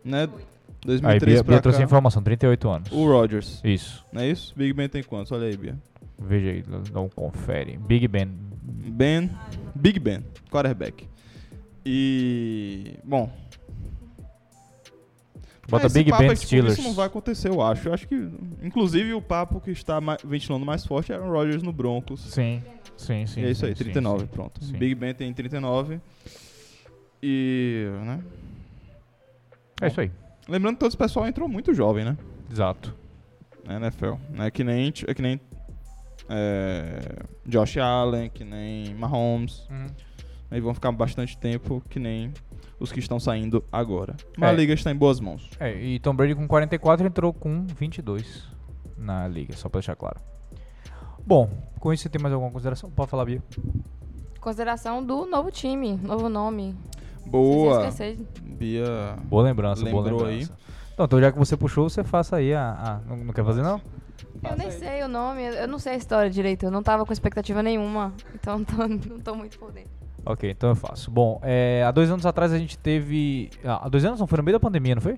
[0.04, 0.22] né?
[0.22, 0.28] Aí
[0.86, 2.90] 2003 Bia, pra Bia trouxe a informação, 38 anos.
[2.92, 4.04] O Rodgers, Isso.
[4.12, 4.54] não é isso?
[4.56, 5.32] Big Ben tem quantos?
[5.32, 5.76] Olha aí, Bia.
[6.18, 6.64] Veja aí,
[6.96, 7.76] um confere.
[7.76, 8.28] Big Ben.
[8.62, 9.30] Ben,
[9.74, 11.06] Big Ben, quarterback.
[11.84, 13.30] E, bom,
[15.68, 16.78] Bota esse Big Ben é tipo, Steelers.
[16.78, 17.88] Isso não vai acontecer, eu acho.
[17.88, 18.14] Eu acho que,
[18.62, 22.20] inclusive, o papo que está ma- ventilando mais forte é Aaron Rodgers no Broncos.
[22.22, 22.62] Sim,
[22.96, 23.40] sim, sim.
[23.42, 24.64] E é isso aí, sim, 39, sim, pronto.
[24.64, 24.72] sim.
[24.72, 26.00] Big Ben tem 39.
[27.22, 28.20] E, né?
[29.82, 30.10] É isso aí.
[30.48, 32.16] Lembrando que todo esse pessoal entrou muito jovem, né?
[32.50, 32.94] Exato.
[33.64, 34.14] Na NFL.
[34.38, 35.38] É que nem, é que nem
[36.30, 37.00] é,
[37.46, 39.68] Josh Allen, que nem Mahomes.
[40.50, 42.32] Aí vão ficar bastante tempo que nem
[42.78, 44.16] os que estão saindo agora.
[44.36, 44.52] Mas É.
[44.52, 45.48] a liga está em boas mãos.
[45.58, 48.44] É, e Tom Brady com 44 entrou com 22
[48.96, 50.20] na liga, só pra deixar claro.
[51.26, 52.90] Bom, com isso você tem mais alguma consideração?
[52.90, 53.42] Pode falar, Bia.
[54.40, 56.74] Consideração do novo time, novo nome.
[57.26, 57.80] Boa.
[57.88, 58.16] Esquecer.
[58.42, 59.16] Bia.
[59.24, 60.52] Boa lembrança, boa lembrança.
[60.94, 62.70] Então, então, já que você puxou, você faça aí a...
[62.72, 63.80] a- não, não quer fazer, não?
[64.42, 67.12] Eu nem sei o nome, eu não sei a história direito, eu não tava com
[67.12, 69.90] expectativa nenhuma, então não tô, não tô muito por dentro.
[70.24, 71.10] Ok, então eu faço.
[71.10, 73.50] Bom, é, há dois anos atrás a gente teve.
[73.64, 75.16] ah, Há dois anos não, foi no meio da pandemia, não foi?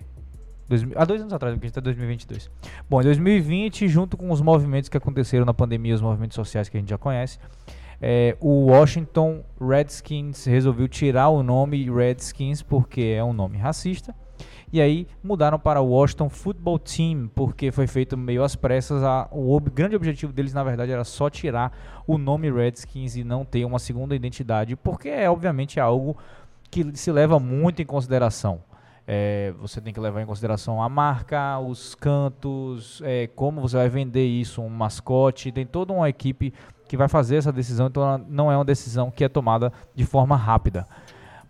[0.68, 2.50] Dois há dois anos atrás, porque a gente tá em 2022.
[2.88, 6.76] Bom, em 2020, junto com os movimentos que aconteceram na pandemia, os movimentos sociais que
[6.76, 7.38] a gente já conhece,
[8.00, 14.14] é, o Washington Redskins resolveu tirar o nome Redskins porque é um nome racista.
[14.72, 19.02] E aí mudaram para o Washington Football Team, porque foi feito meio às pressas.
[19.02, 21.72] A- o ob- grande objetivo deles, na verdade, era só tirar
[22.06, 26.16] o nome Redskins e não ter uma segunda identidade, porque é obviamente algo
[26.70, 28.60] que se leva muito em consideração.
[29.12, 33.88] É, você tem que levar em consideração a marca, os cantos, é, como você vai
[33.88, 35.50] vender isso, um mascote.
[35.50, 36.54] Tem toda uma equipe
[36.86, 40.36] que vai fazer essa decisão, então não é uma decisão que é tomada de forma
[40.36, 40.86] rápida.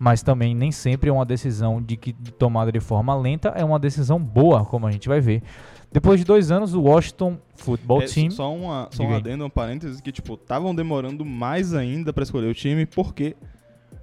[0.03, 3.63] Mas também nem sempre é uma decisão de que de tomada de forma lenta, é
[3.63, 5.43] uma decisão boa, como a gente vai ver.
[5.91, 8.31] Depois de dois anos, o Washington Football É, Team.
[8.31, 12.47] Só, uma, só um adendo, um parênteses, que, tipo, estavam demorando mais ainda pra escolher
[12.47, 13.35] o time, porque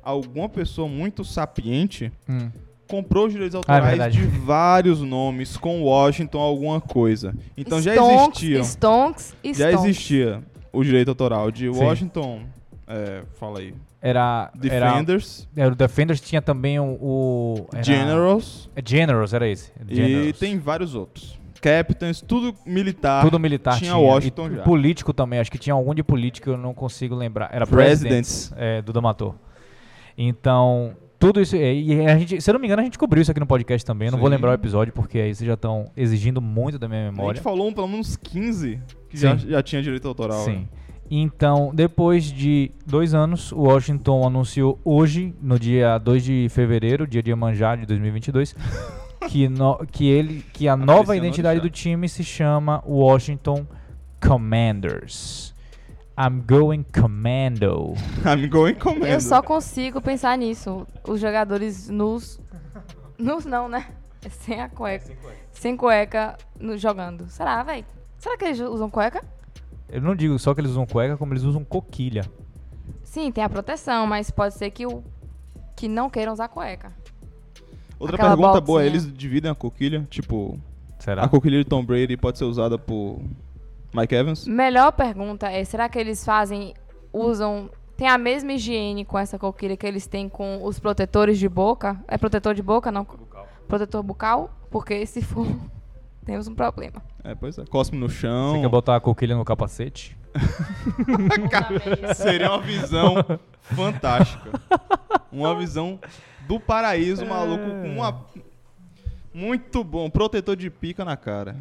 [0.01, 2.49] alguma pessoa muito sapiente Hum.
[2.89, 7.35] comprou os direitos Ah, é autorais de vários nomes com Washington alguma coisa.
[7.57, 8.63] Então já Stonks, existiam.
[8.65, 9.85] Stonks e Já Stonks.
[9.91, 11.69] existia o direito autoral de.
[11.69, 12.43] Washington.
[12.87, 13.75] é, fala aí.
[14.01, 19.49] Era, era, Defenders, era o Defenders tinha também o, o era- Generals É Generals, era
[19.49, 19.73] esse.
[19.89, 20.39] e Generals.
[20.39, 21.37] tem vários outros.
[21.61, 23.25] Captains, tudo militar.
[23.25, 23.97] tudo militar tinha tinha.
[24.01, 24.63] Washington e já.
[24.63, 27.51] político também, acho que tinha algum de político, eu não consigo lembrar.
[27.53, 28.51] Era Presidents.
[28.51, 29.35] Presidents, é, do Damator.
[30.17, 31.57] Então, tudo isso.
[31.57, 33.47] é, E a gente, se eu não me engano, a gente cobriu isso aqui no
[33.47, 34.07] podcast também.
[34.07, 37.09] Eu não vou lembrar o episódio, porque aí vocês já estão exigindo muito da minha
[37.09, 37.35] A memória.
[37.37, 38.81] gente falou um, pelo menos 15
[39.11, 40.45] que já, já tinha direito autoral.
[40.45, 40.53] Sim.
[40.59, 40.65] né?
[41.11, 47.23] Então, depois de dois anos, o Washington anunciou hoje, no dia 2 de fevereiro, dia
[47.23, 48.55] de Iemanjá de 2022,
[49.29, 53.67] que, no- que, ele, que a nova identidade do time se chama Washington
[54.21, 55.55] Commanders.
[56.19, 57.95] I'm going commando.
[58.27, 59.07] I'm going commando.
[59.07, 60.87] Eu só consigo pensar nisso.
[61.07, 62.41] Os jogadores nus.
[63.17, 63.87] Nus não, né?
[64.25, 65.13] É Sem a cueca.
[65.53, 67.29] Sem cueca no, jogando.
[67.29, 67.85] Será, véi?
[68.19, 69.23] Será que eles usam cueca?
[69.89, 72.25] Eu não digo só que eles usam cueca, como eles usam coquilha.
[73.03, 75.03] Sim, tem a proteção, mas pode ser que o.
[75.75, 76.93] Que não queiram usar cueca.
[77.99, 80.07] Outra aquela pergunta boa, eles dividem a coquilha?
[80.11, 80.59] Tipo,
[80.99, 81.25] Será?
[81.25, 83.21] a coquilha de Tom Brady pode ser usada por
[83.95, 84.47] Mike Evans?
[84.47, 86.75] Melhor pergunta é: será que eles fazem.
[87.13, 87.71] Usam.
[87.97, 91.99] Tem a mesma higiene com essa coquilha que eles têm com os protetores de boca?
[92.07, 93.05] É protetor de boca, não?
[93.67, 94.51] Protetor bucal?
[94.71, 95.47] Porque se for,
[96.29, 97.03] temos um problema.
[97.25, 97.65] É, pois é.
[97.65, 98.53] Cosme no chão.
[98.53, 100.15] Você quer botar a coquilha no capacete?
[102.15, 103.15] Seria uma visão
[103.63, 104.51] fantástica.
[105.33, 105.99] Uma visão
[106.47, 108.27] do paraíso maluco com uma.
[109.33, 110.11] Muito bom.
[110.11, 111.57] Protetor de pica na cara.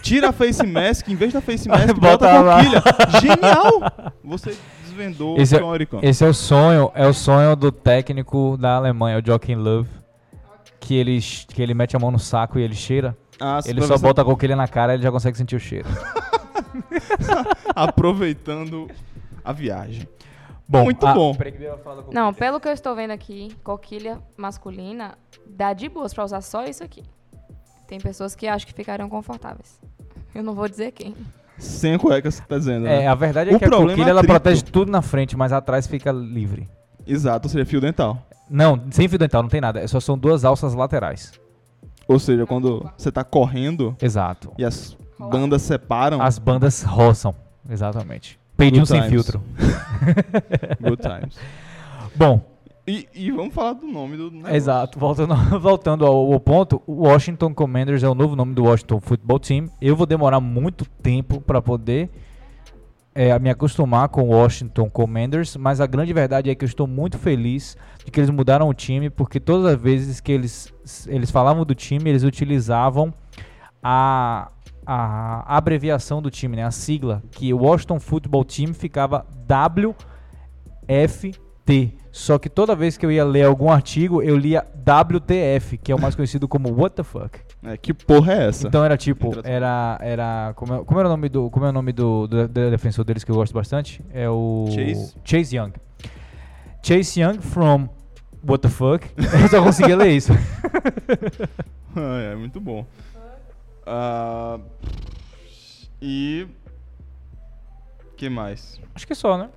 [0.00, 2.56] Tira a face mask, em vez da face mask, bota, Bota a lá.
[2.64, 2.82] coquilha.
[3.20, 4.12] Genial!
[4.24, 5.98] Você desvendou Esse o é- teórico.
[6.02, 9.90] Esse é o sonho, é o sonho do técnico da Alemanha, o Joachim Love,
[10.80, 13.16] que ele, que ele mete a mão no saco e ele cheira.
[13.40, 15.60] Ah, Ele só você- bota a coquilha na cara e ele já consegue sentir o
[15.60, 15.88] cheiro.
[17.74, 18.88] Aproveitando
[19.44, 20.08] a viagem.
[20.68, 21.34] Bom, Muito a- bom.
[22.12, 26.64] Não, pelo que eu estou vendo aqui, coquilha masculina dá de boas pra usar só
[26.64, 27.02] isso aqui.
[27.86, 29.80] Tem pessoas que acham que ficariam confortáveis.
[30.34, 31.14] Eu não vou dizer quem.
[31.56, 33.04] Sem a cueca, você tá dizendo, né?
[33.04, 35.36] É, a verdade é O que a problema coquilha é ela protege tudo na frente,
[35.36, 36.68] mas atrás fica livre.
[37.06, 38.18] Exato, ou seja, fio dental.
[38.50, 39.80] Não, sem fio dental, não tem nada.
[39.80, 41.32] É Só são duas alças laterais.
[42.08, 44.50] Ou seja, quando você tá correndo Exato.
[44.58, 47.34] e as bandas separam, As bandas roçam.
[47.68, 48.38] Exatamente.
[48.56, 49.12] Peidinho sem times.
[49.12, 49.42] filtro.
[50.80, 51.36] good times.
[52.16, 52.40] Bom,
[52.86, 54.56] E, e vamos falar do nome do negócio.
[54.56, 54.98] Exato.
[54.98, 59.38] Voltando, voltando ao, ao ponto, o Washington Commanders é o novo nome do Washington Football
[59.38, 59.68] Team.
[59.80, 62.08] Eu vou demorar muito tempo para poder
[63.18, 66.86] é, me acostumar com o Washington Commanders, mas a grande verdade é que eu estou
[66.86, 70.72] muito feliz de que eles mudaram o time, porque todas as vezes que eles,
[71.08, 73.12] eles falavam do time, eles utilizavam
[73.82, 74.52] a,
[74.86, 79.26] a abreviação do time, né, a sigla, que o Washington Football Team ficava
[80.86, 81.96] WFT.
[82.12, 85.94] Só que toda vez que eu ia ler algum artigo, eu lia WTF, que é
[85.94, 87.47] o mais conhecido como What the fuck.
[87.62, 88.68] É, que porra é essa?
[88.68, 91.72] Então era tipo, era era como, é- como era o nome do como é o
[91.72, 94.00] nome do, do, do defensor deles que eu gosto bastante?
[94.12, 95.14] É o Chase?
[95.24, 95.72] Chase Young.
[96.82, 97.88] Chase Young from
[98.46, 99.04] What the fuck?
[99.18, 100.32] eu só conseguia ler isso.
[101.96, 102.86] Ah, é muito bom.
[103.84, 104.60] Ah,
[106.00, 106.46] e.
[108.16, 108.80] que mais?
[108.94, 109.48] Acho que só, né?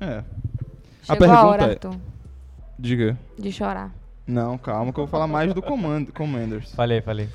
[0.00, 0.22] É.
[1.02, 1.96] Chegou a, pergunta hora, é- Arthur,
[2.78, 3.18] Diga.
[3.36, 3.92] de chorar.
[4.30, 6.72] Não, calma que eu vou falar mais do Command Commanders.
[6.74, 7.28] Falei, falei.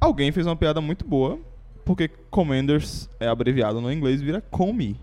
[0.00, 1.38] Alguém fez uma piada muito boa
[1.84, 4.96] porque Commanders é abreviado no inglês vira Come,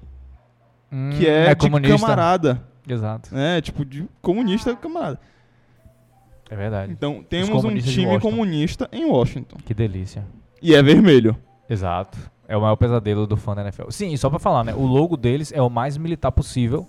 [0.91, 1.97] Hum, que é, de comunista.
[1.97, 2.63] camarada.
[2.87, 3.35] Exato.
[3.35, 5.19] É, tipo, de comunista camarada.
[6.49, 6.91] É verdade.
[6.91, 9.55] Então, temos um time comunista em Washington.
[9.63, 10.25] Que delícia.
[10.61, 11.35] E é vermelho.
[11.69, 12.17] Exato.
[12.45, 13.89] É o maior pesadelo do fã da NFL.
[13.89, 14.73] Sim, e só pra falar, né?
[14.73, 16.85] O logo deles é o mais militar possível.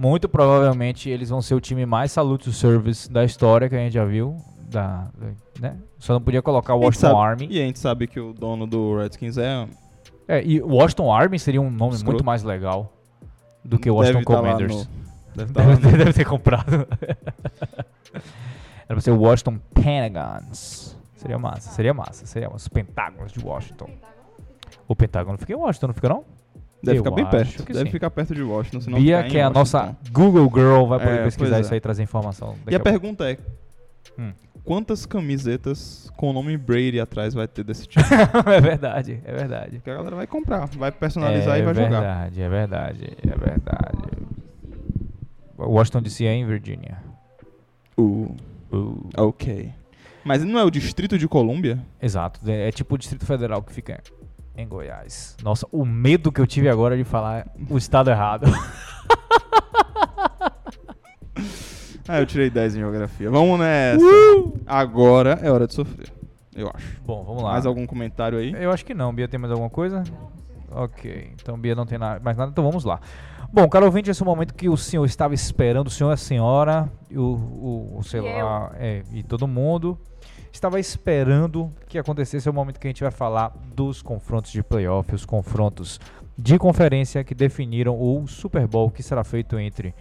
[0.00, 3.78] Muito provavelmente eles vão ser o time mais salute to service da história que a
[3.78, 4.34] gente já viu.
[4.70, 5.08] Da,
[5.60, 5.76] né?
[5.98, 7.48] Só não podia colocar o Washington sabe- Army.
[7.50, 9.68] E a gente sabe que o dono do Redskins é.
[10.26, 12.12] É, e o Washington Army seria um nome Escroto.
[12.12, 12.90] muito mais legal
[13.64, 14.74] do que o Washington deve tá Commanders.
[14.74, 14.90] no-
[15.36, 16.86] deve tá Deve, no- deve ter comprado.
[18.88, 20.96] Era pra ser o Washington Pentagons.
[21.16, 22.56] Seria massa, seria massa, seria massa.
[22.64, 23.90] Os Pentágonos de Washington.
[24.88, 26.24] O Pentágono fica em Washington, não fica não?
[26.82, 27.62] Deve Eu ficar bem perto.
[27.64, 27.90] Deve sim.
[27.90, 28.80] ficar perto de Washington.
[28.80, 31.74] Senão Bia, que é a nossa Google Girl, vai poder É, pesquisar pois isso é.
[31.74, 32.54] aí e trazer informação.
[32.68, 32.84] E a pouco.
[33.00, 33.36] pergunta é:
[34.18, 34.32] Hum.
[34.64, 38.04] quantas camisetas com o nome Brady atrás vai ter desse time?
[38.56, 39.76] é verdade, é verdade.
[39.76, 41.90] Porque a galera vai comprar, vai personalizar é e vai jogar.
[41.90, 44.10] verdade, é verdade, é verdade.
[45.58, 46.98] Washington DC é em Virgínia.
[47.98, 48.34] Uh,
[48.72, 49.08] Uh.
[49.16, 49.72] ok.
[50.24, 51.78] Mas não é o Distrito de Colômbia?
[52.00, 54.00] Exato, é, é tipo o Distrito Federal que fica
[54.56, 55.36] em Goiás.
[55.42, 58.46] Nossa, o medo que eu tive agora de falar o estado errado.
[62.08, 63.30] Ah, eu tirei 10 em geografia.
[63.30, 64.04] Vamos nessa.
[64.04, 64.58] Uh!
[64.66, 66.12] Agora é hora de sofrer.
[66.56, 67.00] Eu acho.
[67.06, 67.52] Bom, vamos lá.
[67.52, 68.52] Mais algum comentário aí?
[68.58, 69.14] Eu acho que não.
[69.14, 70.02] Bia tem mais alguma coisa?
[70.72, 73.00] Ok, então Bia não tem na- mais nada, então vamos lá.
[73.52, 76.14] Bom, caro ouvinte, esse é o momento que o senhor estava esperando, o senhor e
[76.14, 79.96] a senhora, e o, o, o sei E lá, é, e todo mundo
[80.52, 85.14] estava esperando que acontecesse o momento que a gente vai falar dos confrontos de playoff,
[85.14, 86.00] os confrontos
[86.36, 89.94] de conferência que definiram o Super Bowl que será feito entre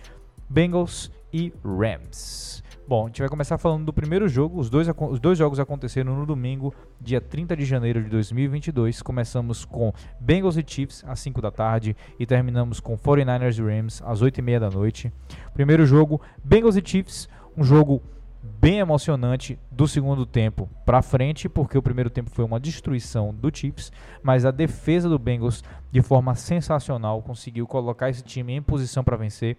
[0.49, 2.63] Bengals e Rams.
[2.89, 4.59] Bom, a gente vai começar falando do primeiro jogo.
[4.59, 9.03] Os dois, os dois jogos aconteceram no domingo, dia 30 de janeiro de 2022.
[9.03, 14.01] Começamos com Bengals e Chiefs às 5 da tarde e terminamos com 49ers e Rams
[14.03, 15.13] às 8 e meia da noite.
[15.53, 18.01] Primeiro jogo, Bengals e Chiefs, um jogo
[18.41, 23.55] bem emocionante do segundo tempo para frente, porque o primeiro tempo foi uma destruição do
[23.55, 23.91] Chiefs,
[24.23, 29.17] mas a defesa do Bengals de forma sensacional conseguiu colocar esse time em posição para
[29.17, 29.57] vencer.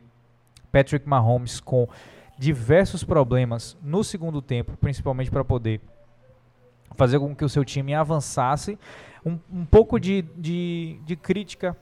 [0.73, 1.89] Patrick Mahomes com
[2.39, 5.81] diversos problemas no segundo tempo, principalmente para poder
[6.95, 8.79] fazer com que o seu time avançasse.
[9.25, 11.77] Um, um pouco de, de, de crítica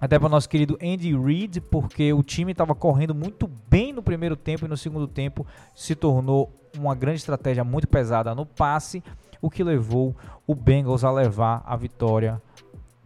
[0.00, 4.02] até para o nosso querido Andy Reid, porque o time estava correndo muito bem no
[4.02, 9.02] primeiro tempo e no segundo tempo se tornou uma grande estratégia muito pesada no passe,
[9.40, 10.14] o que levou
[10.46, 12.40] o Bengals a levar a vitória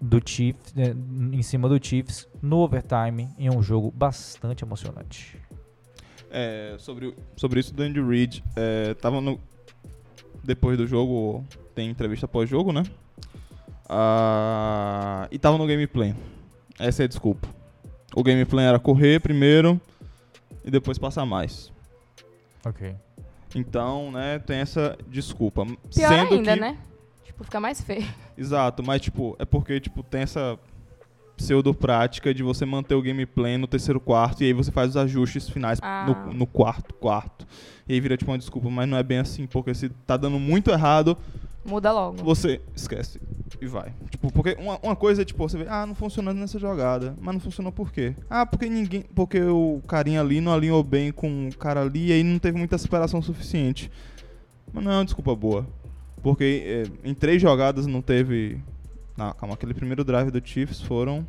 [0.00, 0.94] do Chiefs eh,
[1.32, 5.38] em cima do Chiefs no overtime em um jogo bastante emocionante.
[6.30, 9.38] É, sobre, sobre isso do Andy Reid, é, tava no.
[10.42, 12.82] Depois do jogo, tem entrevista pós-jogo, né?
[13.88, 16.14] Ah, e tava no gameplay.
[16.78, 17.48] Essa é a desculpa.
[18.14, 19.80] O gameplay era correr primeiro
[20.64, 21.72] e depois passar mais.
[22.64, 22.94] Ok.
[23.54, 25.64] Então, né, tem essa desculpa.
[25.66, 26.78] Pior Sendo ainda, que, né?
[27.24, 28.06] Tipo, fica mais feio.
[28.36, 30.58] Exato, mas tipo, é porque tipo tem essa
[31.36, 34.96] pseudo prática de você manter o gameplay no terceiro quarto e aí você faz os
[34.96, 36.06] ajustes finais Ah.
[36.26, 37.46] no, no quarto quarto.
[37.88, 40.38] E aí vira tipo uma desculpa, mas não é bem assim, porque se tá dando
[40.38, 41.16] muito errado,
[41.64, 42.22] Muda logo.
[42.24, 43.20] você esquece
[43.60, 43.92] e vai.
[44.10, 47.34] Tipo, porque uma, uma coisa é tipo, você vê, ah, não funcionou nessa jogada, mas
[47.34, 48.14] não funcionou por quê?
[48.28, 52.12] Ah, porque ninguém, porque o carinha ali não alinhou bem com o cara ali e
[52.12, 53.90] aí não teve muita superação suficiente.
[54.72, 55.66] Mas não é uma desculpa boa.
[56.22, 58.60] Porque é, em três jogadas não teve.
[59.16, 61.26] Não, calma, aquele primeiro drive do Chiefs foram.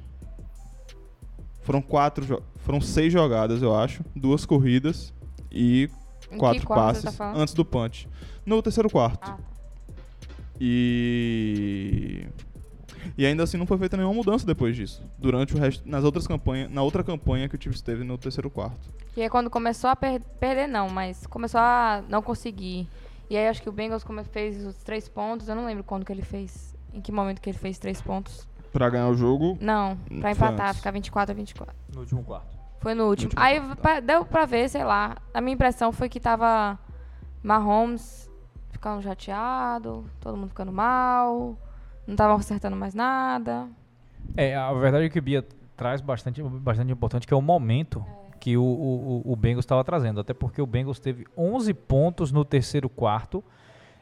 [1.61, 2.41] Foram quatro.
[2.57, 4.03] Foram seis jogadas, eu acho.
[4.15, 5.13] Duas corridas
[5.51, 5.89] e
[6.37, 8.07] quatro você passes tá antes do punch.
[8.45, 9.29] No terceiro quarto.
[9.29, 9.52] Ah, tá.
[10.59, 12.27] E.
[13.17, 15.03] E ainda assim não foi feita nenhuma mudança depois disso.
[15.19, 15.87] Durante o resto.
[15.87, 16.71] Nas outras campanhas.
[16.71, 18.79] Na outra campanha que o Chiefs teve no terceiro quarto.
[19.15, 22.87] E aí quando começou a per- perder, não, mas começou a não conseguir.
[23.29, 25.47] E aí acho que o Bengals fez os três pontos.
[25.47, 26.73] Eu não lembro quando que ele fez.
[26.93, 28.47] Em que momento que ele fez três pontos.
[28.71, 29.57] Pra ganhar o jogo.
[29.61, 30.77] Não, pra empatar, antes.
[30.77, 31.75] ficar 24 a 24.
[31.93, 32.57] No último quarto.
[32.79, 33.29] Foi no último.
[33.29, 33.99] último Aí quarto, tá.
[33.99, 35.17] deu pra ver, sei lá.
[35.33, 36.77] A minha impressão foi que tava
[37.43, 38.29] Mahomes
[38.83, 41.57] ficando chateado, todo mundo ficando mal,
[42.05, 43.69] não estavam acertando mais nada.
[44.36, 45.45] É, a verdade é que o Bia
[45.77, 48.05] traz bastante, bastante importante, que é o momento
[48.41, 50.19] que o, o, o- o Bengals estava trazendo.
[50.19, 53.41] Até porque o Bengals teve 11 pontos no terceiro quarto,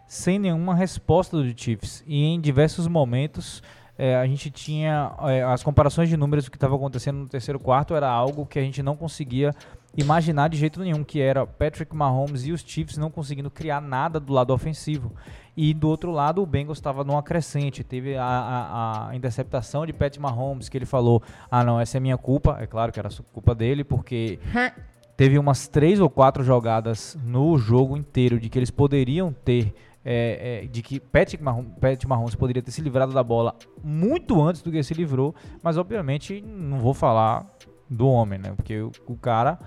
[0.08, 2.04] sem nenhuma resposta do Chiefs.
[2.08, 3.62] E em diversos momentos
[4.00, 7.60] é, a gente tinha é, as comparações de números do que estava acontecendo no terceiro
[7.60, 9.54] quarto era algo que a gente não conseguia
[9.96, 14.20] imaginar de jeito nenhum, que era Patrick Mahomes e os Chiefs não conseguindo criar nada
[14.20, 15.14] do lado ofensivo.
[15.56, 17.84] E do outro lado, o Bengals estava numa crescente.
[17.84, 22.00] Teve a, a, a interceptação de Pat Mahomes, que ele falou: Ah, não, essa é
[22.00, 22.58] minha culpa.
[22.60, 24.40] É claro que era culpa dele, porque
[25.18, 29.74] teve umas três ou quatro jogadas no jogo inteiro de que eles poderiam ter.
[30.04, 34.42] é, é, de que Patrick Mahomes, Pat Mahomes poderia ter se livrado da bola muito
[34.42, 37.46] antes do que se livrou, mas obviamente não vou falar
[37.92, 38.54] do homem, né?
[38.56, 39.60] Porque o, o cara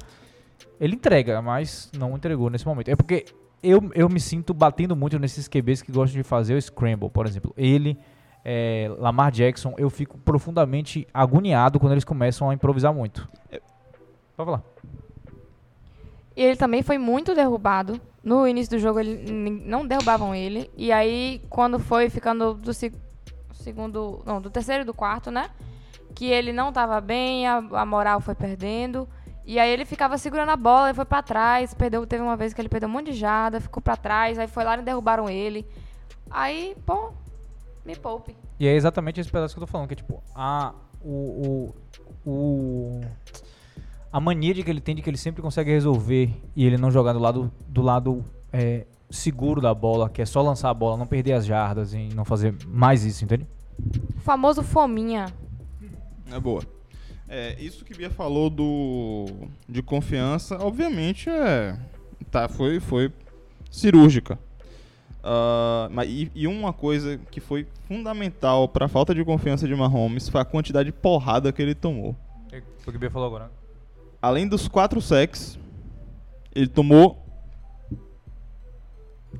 [0.80, 2.88] ele entrega, mas não entregou nesse momento.
[2.88, 3.26] É porque
[3.62, 7.26] eu, eu me sinto batendo muito nesses QBs que gostam de fazer o scramble, por
[7.26, 7.52] exemplo.
[7.56, 7.98] Ele,
[8.44, 13.28] é, Lamar Jackson, eu fico profundamente agoniado quando eles começam a improvisar muito.
[14.36, 14.62] Pode falar.
[16.36, 18.00] E ele também foi muito derrubado.
[18.22, 19.30] No início do jogo, ele,
[19.66, 20.70] não derrubavam ele.
[20.76, 22.92] E aí, quando foi ficando do se-
[23.52, 24.22] segundo.
[24.26, 25.50] Não, do terceiro e do quarto, né?
[26.14, 29.08] Que ele não tava bem, a, a moral foi perdendo.
[29.46, 31.74] E aí ele ficava segurando a bola e foi pra trás.
[31.74, 34.46] Perdeu, teve uma vez que ele perdeu um monte de jada, ficou pra trás, aí
[34.46, 35.66] foi lá e derrubaram ele.
[36.30, 37.10] Aí, pô,
[37.84, 38.34] me poupe.
[38.58, 41.74] E é exatamente esse pedaço que eu tô falando, que é tipo, a, o,
[42.24, 43.00] o, o-
[44.12, 46.90] a mania de que ele tem de que ele sempre consegue resolver e ele não
[46.90, 50.96] jogar do lado, do lado é, seguro da bola, que é só lançar a bola,
[50.96, 53.46] não perder as jardas e não fazer mais isso, entende?
[54.16, 55.26] O famoso fominha.
[56.30, 56.62] É boa.
[57.28, 59.26] É, isso que Bia falou do
[59.68, 61.76] de confiança, obviamente é
[62.30, 63.10] tá foi foi
[63.70, 64.38] cirúrgica.
[65.22, 69.74] Ah, mas e, e uma coisa que foi fundamental para a falta de confiança de
[69.74, 72.14] Mahomes foi a quantidade de porrada que ele tomou.
[72.50, 73.50] Foi o que Bia falou agora.
[74.20, 75.58] Além dos quatro sacks,
[76.54, 77.24] ele tomou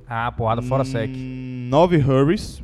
[0.06, 1.10] Ah, porrada fora sec.
[1.14, 2.62] nove hurries.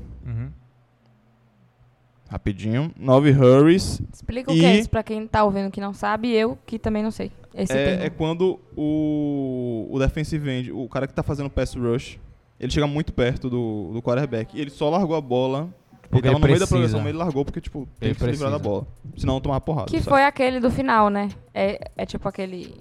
[2.30, 5.92] Rapidinho, nove hurries Explica o que é E- isso pra quem tá ouvindo que não
[5.92, 7.32] sabe e eu que também não sei.
[7.54, 12.18] Esse é, é quando o, o defensive end, o cara que tá fazendo pass rush,
[12.60, 14.56] ele chega muito perto do, do quarterback.
[14.56, 15.68] E ele só largou a bola.
[16.10, 16.66] Porque ele tava ele no meio da precisa.
[16.68, 18.70] progressão, mas ele largou porque, tipo, tem Ele que se livrar da precisa.
[18.80, 18.86] bola.
[19.16, 19.90] Senão não tomar porrada.
[19.90, 20.08] Que sabe?
[20.10, 21.28] foi aquele do final, né?
[21.54, 22.74] É, é tipo aquele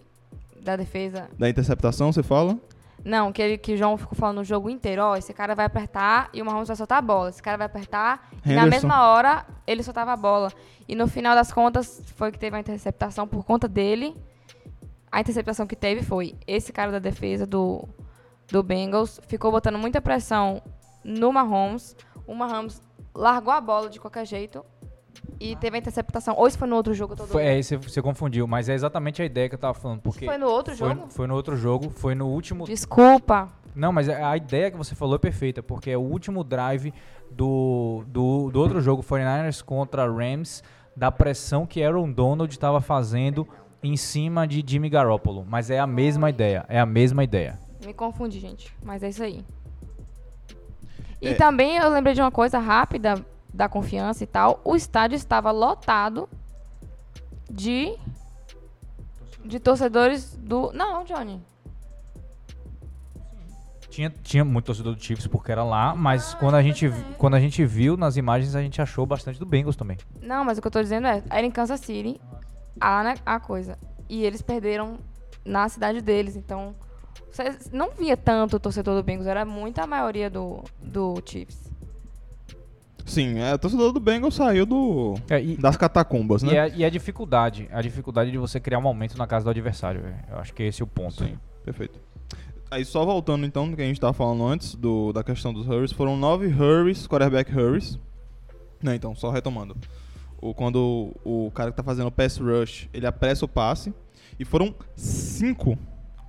[0.61, 1.27] da defesa.
[1.37, 2.57] Da interceptação, você fala?
[3.03, 5.01] Não, que, ele, que o João ficou falando o jogo inteiro.
[5.01, 7.29] Ó, esse cara vai apertar e o Mahomes vai soltar a bola.
[7.29, 8.87] Esse cara vai apertar e na Henderson.
[8.87, 10.51] mesma hora ele soltava a bola.
[10.87, 14.15] E no final das contas foi que teve a interceptação por conta dele.
[15.11, 17.87] A interceptação que teve foi esse cara da defesa do,
[18.47, 19.19] do Bengals.
[19.27, 20.61] Ficou botando muita pressão
[21.03, 21.95] no Mahomes.
[22.27, 22.81] O Mahomes
[23.13, 24.63] largou a bola de qualquer jeito.
[25.39, 26.35] E teve a interceptação.
[26.37, 29.21] Ou isso foi no outro jogo todo Foi, é, você, você confundiu, mas é exatamente
[29.21, 30.01] a ideia que eu tava falando.
[30.01, 31.07] Porque Foi no outro foi, jogo?
[31.09, 33.49] foi no outro jogo, foi no último Desculpa.
[33.75, 36.93] Não, mas a a ideia que você falou é perfeita, porque é o último drive
[37.31, 40.63] do, do, do outro jogo, 49ers contra Rams,
[40.95, 43.47] da pressão que Aaron Donald estava fazendo
[43.81, 45.45] em cima de Jimmy Garoppolo.
[45.47, 47.57] Mas é a mesma ideia, é a mesma ideia.
[47.85, 48.75] Me confundi, gente.
[48.83, 49.45] Mas é isso aí.
[51.21, 51.33] E É.
[51.35, 53.23] também eu lembrei de uma coisa rápida
[53.53, 54.61] da confiança e tal.
[54.63, 56.29] O estádio estava lotado
[57.49, 57.97] de
[59.43, 61.41] de torcedores do Não, Johnny.
[63.89, 67.39] Tinha, tinha muito torcedor do Chiefs porque era lá, mas quando, a gente, quando a
[67.39, 69.97] gente viu nas imagens, a gente achou bastante do Bengals também.
[70.21, 72.21] Não, mas o que eu tô dizendo é, era em Kansas City
[72.79, 73.77] a, né, a coisa.
[74.07, 74.99] E eles perderam
[75.43, 76.75] na cidade deles, então
[77.31, 81.68] você não via tanto o torcedor do Bengals, era muita a maioria do, do Chiefs.
[83.05, 86.53] Sim, é, o torcedor do Bengals saiu do, É, e, das catacumbas, né?
[86.53, 89.49] e, a, e a dificuldade, a dificuldade de você criar um momento na casa do
[89.49, 90.15] adversário, velho.
[90.29, 91.35] Eu acho que esse é o ponto aí.
[91.63, 91.99] Perfeito.
[92.71, 95.67] Aí só voltando então do que a gente tava falando antes, do, da questão dos
[95.67, 97.97] hurries, foram nove hurries, quarterback hurries.
[98.81, 99.75] Não, então, só retomando.
[100.41, 103.93] O, quando o, o cara que tá fazendo o pass rush, ele apressa o passe.
[104.39, 105.77] E foram cinco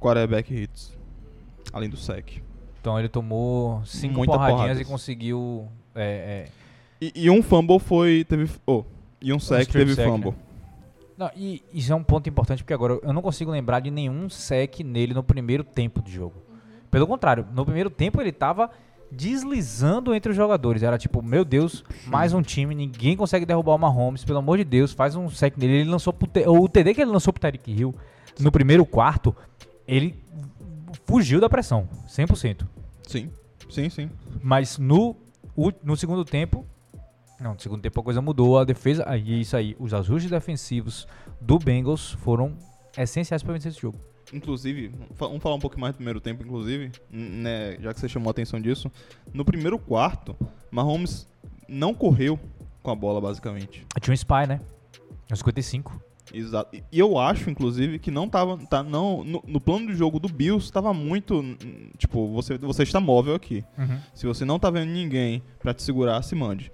[0.00, 0.96] quarterback hits.
[1.72, 2.42] Além do sec.
[2.80, 4.80] Então ele tomou cinco Muita porradinhas porradas.
[4.80, 5.68] e conseguiu.
[5.94, 6.48] É, é,
[7.00, 8.24] E, e um fumble foi.
[8.24, 8.50] Teve.
[8.66, 8.84] Oh,
[9.20, 10.30] e um sec strip teve sack, fumble.
[10.30, 10.36] né?
[11.16, 14.28] Não, e isso é um ponto importante porque agora eu não consigo lembrar de nenhum
[14.30, 16.34] sec nele no primeiro tempo de jogo.
[16.90, 18.70] Pelo contrário, no primeiro tempo ele tava
[19.12, 20.82] deslizando entre os jogadores.
[20.82, 24.64] Era tipo, meu Deus, mais um time, ninguém consegue derrubar o Mahomes, pelo amor de
[24.64, 25.80] Deus, faz um sec nele.
[25.80, 27.94] Ele lançou pro T- o TD que ele lançou pro Tyreek Hill
[28.38, 29.34] no primeiro quarto,
[29.86, 30.14] ele
[31.04, 32.62] fugiu da pressão, 100%.
[33.06, 33.28] Sim,
[33.68, 34.10] sim, sim.
[34.42, 35.14] Mas no,
[35.56, 36.64] o- no segundo tempo.
[37.40, 38.58] Não, no segundo tempo a coisa mudou.
[38.58, 39.04] A defesa.
[39.06, 39.74] Aí isso aí.
[39.78, 41.06] Os ajustes defensivos
[41.40, 42.56] do Bengals foram
[42.96, 43.98] essenciais para vencer esse jogo.
[44.32, 48.28] Inclusive, vamos falar um pouco mais do primeiro tempo, inclusive, né, já que você chamou
[48.28, 48.90] a atenção disso.
[49.32, 50.36] No primeiro quarto,
[50.70, 51.26] Mahomes
[51.68, 52.38] não correu
[52.80, 53.84] com a bola, basicamente.
[54.00, 54.60] Tinha um spy, né?
[55.28, 56.00] No 55.
[56.32, 56.76] Exato.
[56.76, 58.56] E- eu acho, inclusive, que não tava.
[58.66, 61.42] Tá, não, no, no plano de jogo do Bills tava muito.
[61.98, 63.64] Tipo, você, você está móvel aqui.
[63.76, 63.98] Uhum.
[64.14, 66.70] Se você não tá vendo ninguém pra te segurar, se mande.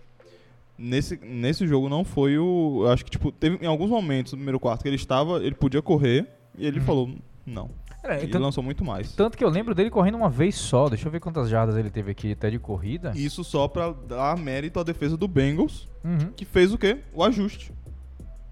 [0.79, 2.83] Nesse, nesse jogo não foi o.
[2.85, 5.39] Eu acho que, tipo, teve em alguns momentos no primeiro quarto que ele estava.
[5.43, 6.27] Ele podia correr.
[6.59, 6.85] E ele Uhum.
[6.85, 7.11] falou,
[7.47, 7.71] não.
[8.05, 9.13] É, E tanto, lançou muito mais.
[9.15, 10.89] tanto que eu lembro dele correndo uma vez só.
[10.89, 13.13] Deixa eu ver quantas jardas ele teve aqui até de corrida.
[13.17, 16.31] Isso só pra dar mérito à defesa do Bengals, Uhum.
[16.37, 16.99] que fez o quê?
[17.13, 17.73] O ajuste.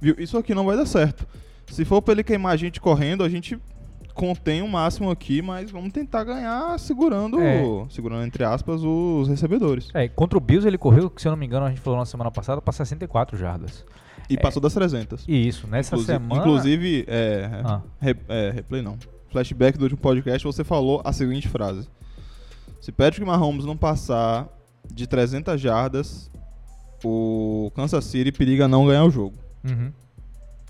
[0.00, 0.16] Viu?
[0.18, 1.26] Isso aqui não vai dar certo.
[1.68, 3.58] Se for pra ele queimar a gente correndo, a gente
[4.14, 7.62] contém o máximo aqui, mas vamos tentar ganhar segurando, É.
[7.90, 9.88] segurando entre aspas, os recebedores.
[9.92, 12.06] É, contra o Bills ele correu, se eu não me engano, a gente falou na
[12.06, 13.84] semana passada, para 64 jardas.
[14.30, 15.24] E passou das 300.
[15.28, 16.40] E isso, nessa Inclusive, semana.
[16.40, 17.82] inclusive, é, Ah.
[18.00, 18.96] re- é, replay não.
[19.30, 21.86] Flashback do último podcast, você falou a seguinte frase.
[22.80, 24.48] Se Patrick Mahomes não passar
[24.90, 26.30] de 300 jardas,
[27.04, 29.36] o Kansas City periga não ganhar o jogo.
[29.64, 29.92] Uhum.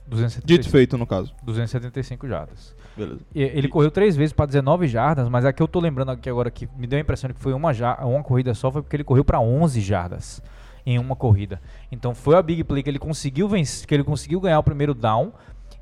[0.07, 1.33] 275, Dito e feito, no caso.
[1.43, 2.75] 275 jardas.
[2.97, 3.21] Beleza.
[3.35, 6.29] E- Ele correu três vezes para 19 jardas, mas a que eu tô lembrando aqui
[6.29, 8.83] agora que me deu a impressão de que foi uma, ja- uma corrida só foi
[8.83, 10.43] porque ele correu para 11 jardas
[10.87, 11.61] em uma corrida.
[11.91, 14.93] Então foi a big play que ele conseguiu vencer, que ele conseguiu ganhar o primeiro
[14.95, 15.33] down.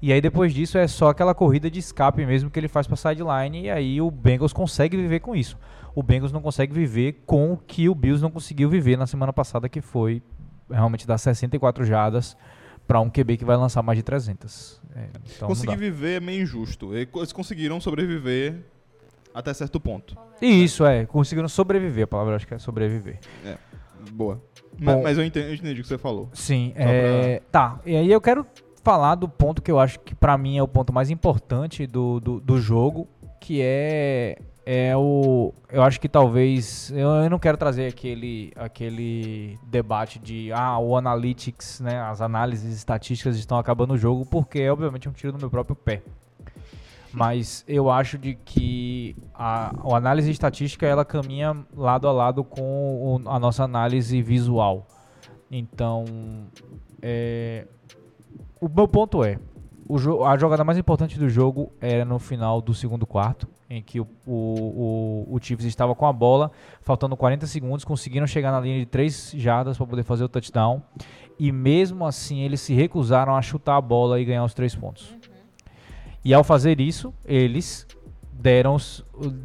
[0.00, 2.96] E aí depois disso é só aquela corrida de escape mesmo que ele faz para
[2.96, 5.56] sideline e aí o Bengals consegue viver com isso.
[5.94, 9.32] O Bengals não consegue viver com o que o Bills não conseguiu viver na semana
[9.32, 10.22] passada que foi
[10.70, 12.36] realmente dar 64 jardas
[12.92, 14.78] para um QB que vai lançar mais de 300.
[14.94, 16.94] É, então Conseguir viver é meio injusto.
[16.94, 18.56] Eles conseguiram sobreviver
[19.34, 20.14] até certo ponto.
[20.42, 21.06] E isso, é.
[21.06, 22.04] Conseguiram sobreviver.
[22.04, 23.18] A palavra eu acho que é sobreviver.
[24.10, 24.42] Boa.
[24.78, 25.02] Ma- Bom.
[25.04, 26.28] mas eu entendi, eu entendi o que você falou.
[26.34, 27.40] Sim, é...
[27.50, 28.44] Tá, e aí eu quero
[28.84, 32.20] falar do ponto que eu acho que pra mim é o ponto mais importante do,
[32.20, 33.08] do, do jogo,
[33.40, 34.36] que é...
[34.64, 35.52] É o.
[35.70, 36.90] Eu acho que talvez.
[36.92, 40.52] Eu, eu não quero trazer aquele, aquele debate de.
[40.52, 42.00] Ah, o analytics, né?
[42.00, 45.74] As análises estatísticas estão acabando o jogo, porque é obviamente um tiro no meu próprio
[45.74, 46.02] pé.
[47.12, 52.62] Mas eu acho de que a, a análise estatística ela caminha lado a lado com
[53.22, 54.86] o- a nossa análise visual.
[55.50, 56.04] Então,
[57.02, 57.66] é,
[58.60, 59.38] o meu ponto é,
[59.86, 63.46] o a jogada mais importante do jogo era no final do segundo quarto,
[63.76, 66.50] em que o, o, o, o Chiefs estava com a bola,
[66.80, 70.82] faltando 40 segundos, conseguiram chegar na linha de 3 jardas para poder fazer o touchdown,
[71.38, 75.16] e mesmo assim eles se recusaram a chutar a bola e ganhar os 3 pontos.
[76.24, 77.86] E ao fazer isso, eles
[78.32, 78.76] deram,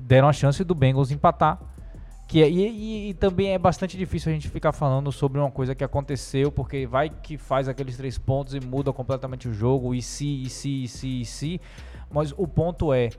[0.06, 1.60] deram a chance do Bengals empatar.
[2.28, 5.50] Que é- e, e- e também é bastante difícil a gente ficar falando sobre uma
[5.50, 9.96] coisa que aconteceu, porque vai que faz aqueles três pontos e muda completamente o jogo,
[9.96, 11.62] e se, e se, e se, e se.
[12.12, 13.10] Mas o ponto é,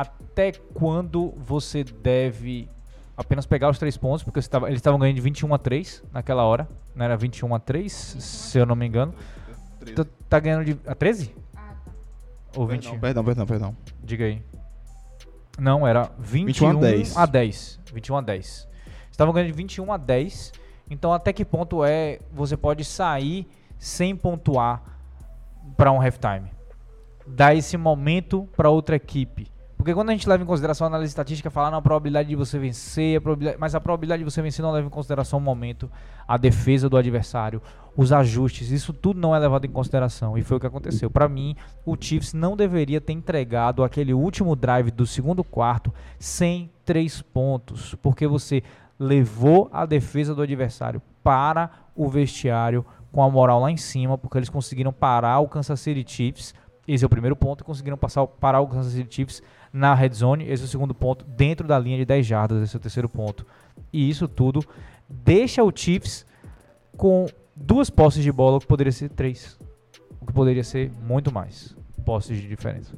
[0.00, 2.68] até quando você deve
[3.16, 6.02] apenas pegar os três pontos, porque você tava- eles estavam ganhando de 21 a 3
[6.12, 9.14] naquela hora, não era 21 a 3, se eu não me engano.
[9.94, 10.78] Tá, tá ganhando de.
[10.86, 11.34] A 13?
[12.54, 12.82] Ou 20?
[12.98, 13.76] Perdão, perdão, perdão, perdão.
[14.04, 14.42] Diga aí.
[15.58, 17.16] Não, era 21, 21 a 10.
[17.16, 17.80] a 10.
[17.94, 18.68] 21 a 10.
[19.10, 20.52] Estavam ganhando de 21 a 10.
[20.90, 24.82] Então, até que ponto é você pode sair sem pontuar
[25.76, 26.50] para um halftime?
[27.26, 29.50] Dar esse momento para outra equipe.
[29.86, 32.58] Porque quando a gente leva em consideração a análise estatística, falar na probabilidade de você
[32.58, 35.88] vencer, a mas a probabilidade de você vencer não leva em consideração o momento,
[36.26, 37.62] a defesa do adversário,
[37.96, 40.36] os ajustes, isso tudo não é levado em consideração.
[40.36, 41.08] E foi o que aconteceu.
[41.08, 46.68] Para mim, o Chiefs não deveria ter entregado aquele último drive do segundo quarto sem
[46.84, 48.64] três pontos, porque você
[48.98, 54.36] levou a defesa do adversário para o vestiário com a moral lá em cima, porque
[54.36, 56.52] eles conseguiram parar o Kansas City Chiefs.
[56.88, 59.42] Esse é o primeiro ponto, conseguiram passar, parar o Kansas City Chiefs
[59.72, 60.48] na red zone.
[60.48, 62.62] Esse é o segundo ponto, dentro da linha de 10 jardas.
[62.62, 63.46] Esse é o terceiro ponto.
[63.92, 64.64] E isso tudo
[65.08, 66.26] deixa o Chiefs
[66.96, 69.58] com duas posses de bola, o que poderia ser três.
[70.20, 72.94] O que poderia ser muito mais posses de diferença.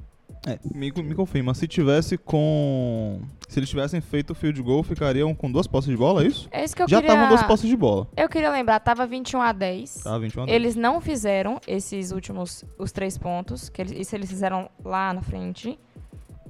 [0.47, 3.21] É, me, me confirma, se tivesse com.
[3.49, 6.49] Se eles tivessem feito o field goal, ficariam com duas posses de bola, é isso?
[6.51, 7.13] É isso que eu Já queria...
[7.15, 8.07] estavam duas posses de bola.
[8.17, 9.95] Eu queria lembrar, tava 21 a 10.
[10.05, 10.55] Tá, 21 a 10.
[10.55, 15.23] Eles não fizeram esses últimos, os três pontos, que eles, isso eles fizeram lá na
[15.23, 15.79] frente,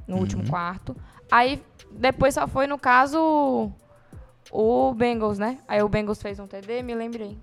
[0.09, 0.23] no Uhum.
[0.23, 0.97] último quarto.
[1.31, 3.71] Aí, depois só foi, no caso,
[4.51, 5.59] o Bengals, né?
[5.69, 7.39] Aí o Bengals fez um TD, me lembrei.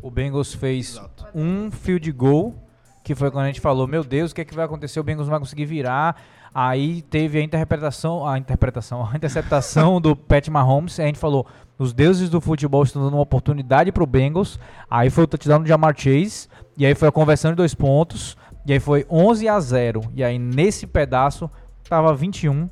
[0.00, 1.26] O Bengals fez Exato.
[1.34, 2.54] um field goal,
[3.02, 5.00] que foi quando a gente falou, meu Deus, o que é que vai acontecer?
[5.00, 6.16] O Bengals não vai conseguir virar.
[6.54, 11.00] Aí teve a interpretação, a interpretação, a interceptação do Pat Mahomes.
[11.00, 11.46] A gente falou,
[11.78, 14.60] os deuses do futebol estão dando uma oportunidade pro Bengals.
[14.88, 16.48] Aí foi o touchdown do Jamar Chase.
[16.76, 18.36] E aí foi a conversão de dois pontos.
[18.66, 20.02] E aí foi 11 a 0.
[20.14, 21.50] E aí nesse pedaço
[21.88, 22.68] tava 21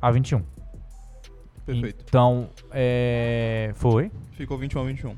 [0.00, 0.42] a 21.
[1.64, 2.04] Perfeito.
[2.08, 4.10] Então, é, foi.
[4.32, 5.16] Ficou 21 a 21.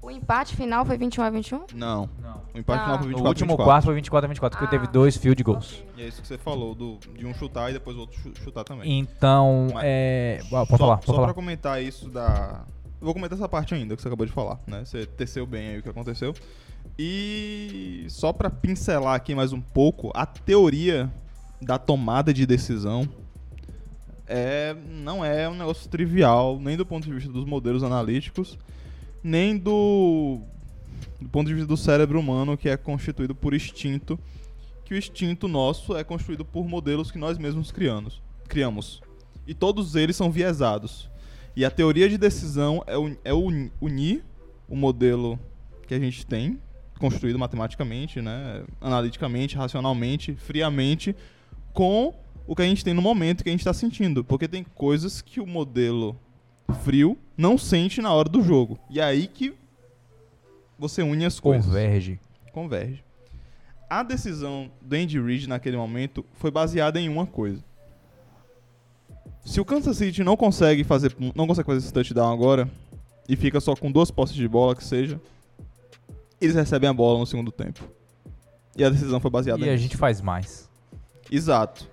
[0.00, 1.64] O empate final foi 21 a 21?
[1.74, 2.08] Não.
[2.22, 2.42] Não.
[2.54, 2.84] O empate Ah.
[2.84, 3.64] final foi No 24 último 24.
[3.64, 4.78] quarto foi 24 a 24, porque Ah.
[4.78, 5.82] teve dois field goals.
[5.96, 8.32] E é isso que você falou, do, de um chutar e depois o outro chu-
[8.42, 8.98] chutar também.
[8.98, 10.40] Então, Mas- é.
[10.44, 11.26] ah, Pode só, falar, Só pode falar.
[11.28, 12.64] pra comentar isso da.
[13.00, 14.82] Eu vou comentar essa parte ainda que você acabou de falar, né?
[14.84, 16.34] Você teceu bem aí o que aconteceu.
[16.98, 21.12] E só pra pincelar aqui mais um pouco, a teoria
[21.60, 23.08] da tomada de decisão
[24.26, 28.58] é, não é um negócio trivial, nem do ponto de vista dos modelos analíticos,
[29.22, 30.40] nem do,
[31.20, 34.18] do ponto de vista do cérebro humano, que é constituído por instinto,
[34.84, 38.22] que o instinto nosso é construído por modelos que nós mesmos criamos.
[38.48, 39.02] criamos.
[39.46, 41.08] E todos eles são viesados.
[41.56, 44.24] E a teoria de decisão é, un- é uni- unir
[44.68, 45.38] o modelo
[45.86, 46.58] que a gente tem,
[46.98, 51.14] construído matematicamente, né, analiticamente, racionalmente, friamente,
[51.74, 52.14] com
[52.46, 54.24] o que a gente tem no momento que a gente está sentindo.
[54.24, 56.16] Porque tem coisas que o modelo
[56.82, 58.78] frio não sente na hora do jogo.
[58.88, 59.52] E é aí que
[60.78, 61.66] você une as coisas.
[61.66, 62.18] Converge.
[62.52, 63.04] Converge.
[63.90, 67.62] A decisão do Andy Reid naquele momento foi baseada em uma coisa.
[69.44, 72.68] Se o Kansas City não consegue fazer, não consegue fazer esse touchdown agora
[73.28, 75.20] e fica só com duas posses de bola que seja,
[76.40, 77.86] eles recebem a bola no segundo tempo.
[78.76, 79.82] E a decisão foi baseada E a nisso.
[79.82, 80.63] gente faz mais.
[81.34, 81.88] Exato.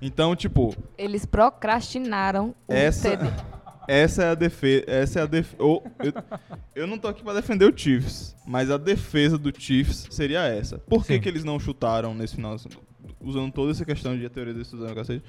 [0.00, 3.30] Então, tipo, Eles procrastinaram o essa, TD.
[3.88, 4.84] essa é a defesa.
[4.86, 5.54] Essa é a def...
[5.58, 5.82] eu,
[6.74, 10.78] eu não tô aqui pra defender o Chiefs, mas a defesa do Chiefs seria essa.
[10.78, 11.20] Por que, Sim.
[11.20, 12.56] que eles não chutaram nesse final,
[13.20, 15.24] usando toda essa questão de teoria da decisão, cacete?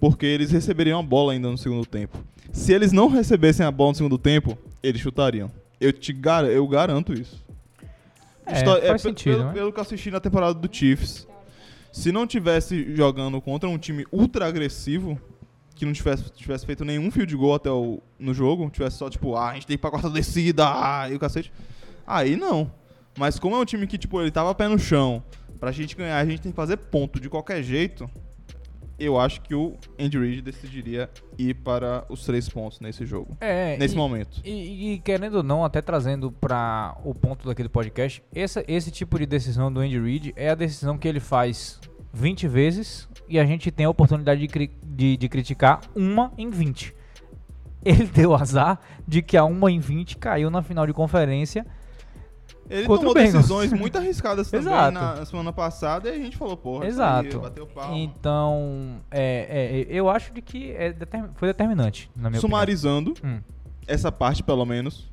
[0.00, 2.18] Porque eles receberiam a bola ainda no segundo tempo.
[2.52, 5.50] Se eles não recebessem a bola no segundo tempo, eles chutariam.
[5.80, 6.44] Eu te gar...
[6.44, 7.42] eu garanto isso.
[8.46, 9.52] É, Histó- faz pe- sentido, pelo, né?
[9.54, 11.26] pelo que eu assisti na temporada do Chiefs,
[11.94, 15.16] se não tivesse jogando contra um time ultra agressivo,
[15.76, 19.36] que não tivesse, tivesse feito nenhum field goal até o, no jogo, tivesse só tipo,
[19.36, 21.52] ah, a gente tem que ir pra quarta descida, ah, e o cacete,
[22.04, 22.68] aí não.
[23.16, 25.22] Mas como é um time que, tipo, ele tava pé no chão,
[25.60, 28.10] pra gente ganhar, a gente tem que fazer ponto de qualquer jeito,
[28.98, 33.36] eu acho que o Andy Reid decidiria ir para os três pontos nesse jogo.
[33.40, 34.40] É, nesse e- momento.
[34.44, 39.18] E, e querendo ou não, até trazendo para o ponto daquele podcast, essa, esse tipo
[39.18, 41.80] de decisão do Andy Reid é a decisão que ele faz
[42.12, 46.50] 20 vezes e a gente tem a oportunidade de, cri- de, de criticar uma em
[46.50, 46.94] 20.
[47.84, 51.66] Ele deu azar de que a uma em 20 caiu na final de conferência.
[52.70, 54.92] Ele Contra tomou decisões muito arriscadas também Exato.
[54.92, 57.38] na semana passada e a gente falou, porra, Exato.
[57.40, 57.96] bateu palma.
[57.96, 63.40] Então, é, é, eu acho de que é determin- foi determinante, na minha Sumarizando, Hum.
[63.86, 65.10] essa parte pelo menos,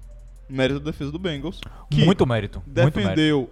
[0.50, 2.62] mérito da defesa do Bengals, que Muito mérito.
[2.66, 2.98] Muito mérito.
[3.00, 3.50] defendeu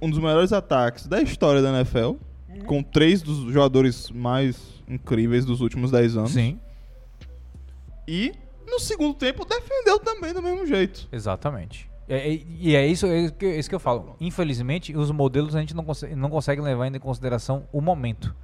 [0.00, 2.14] um dos melhores ataques da história da NFL,
[2.66, 6.30] com três dos jogadores mais incríveis dos últimos 10 anos.
[6.32, 6.58] Sim,
[8.08, 8.32] E
[8.66, 11.06] no segundo tempo defendeu também do mesmo jeito.
[11.12, 11.85] exatamente.
[12.08, 14.14] É- é- e é isso, é isso que, é isso que eu falo.
[14.20, 18.34] Infelizmente, os modelos a gente não consegue, não consegue levar ainda em consideração o momento.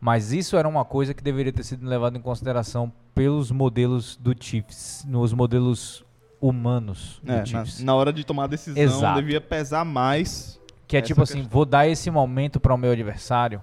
[0.00, 4.34] Mas isso era uma coisa que deveria ter sido levado em consideração pelos modelos do
[4.38, 6.04] Chiefs, nos modelos
[6.40, 7.80] humanos do É, na, Chiefs.
[7.82, 9.20] na hora de tomar a decisão, Exato.
[9.20, 10.60] devia pesar mais.
[10.86, 11.50] Que é tipo assim, questão.
[11.50, 13.62] vou dar esse momento para o meu adversário.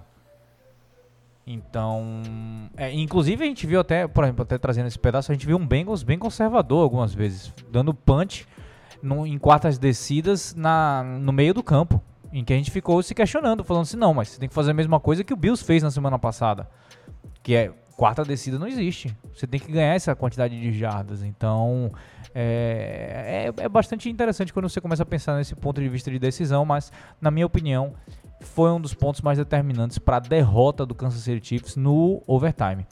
[1.46, 2.22] Então,
[2.76, 5.56] é, inclusive a gente viu até, por exemplo, até trazendo esse pedaço, a gente viu
[5.56, 8.46] um Bengals bem conservador algumas vezes, dando punch
[9.02, 12.00] no- em quartas descidas na, no meio do campo,
[12.32, 14.70] em que a gente ficou se questionando, falando assim, não, mas você tem que fazer
[14.70, 16.68] a mesma coisa que o Bills fez na semana passada,
[17.42, 21.92] que é quarta descida não existe, você tem que ganhar essa quantidade de jardas, então
[22.34, 26.18] é, é, é bastante interessante quando você começa a pensar nesse ponto de vista de
[26.18, 26.90] decisão, mas
[27.20, 27.92] na minha opinião
[28.40, 32.86] foi um dos pontos mais determinantes para a derrota do Kansas City Chiefs no overtime.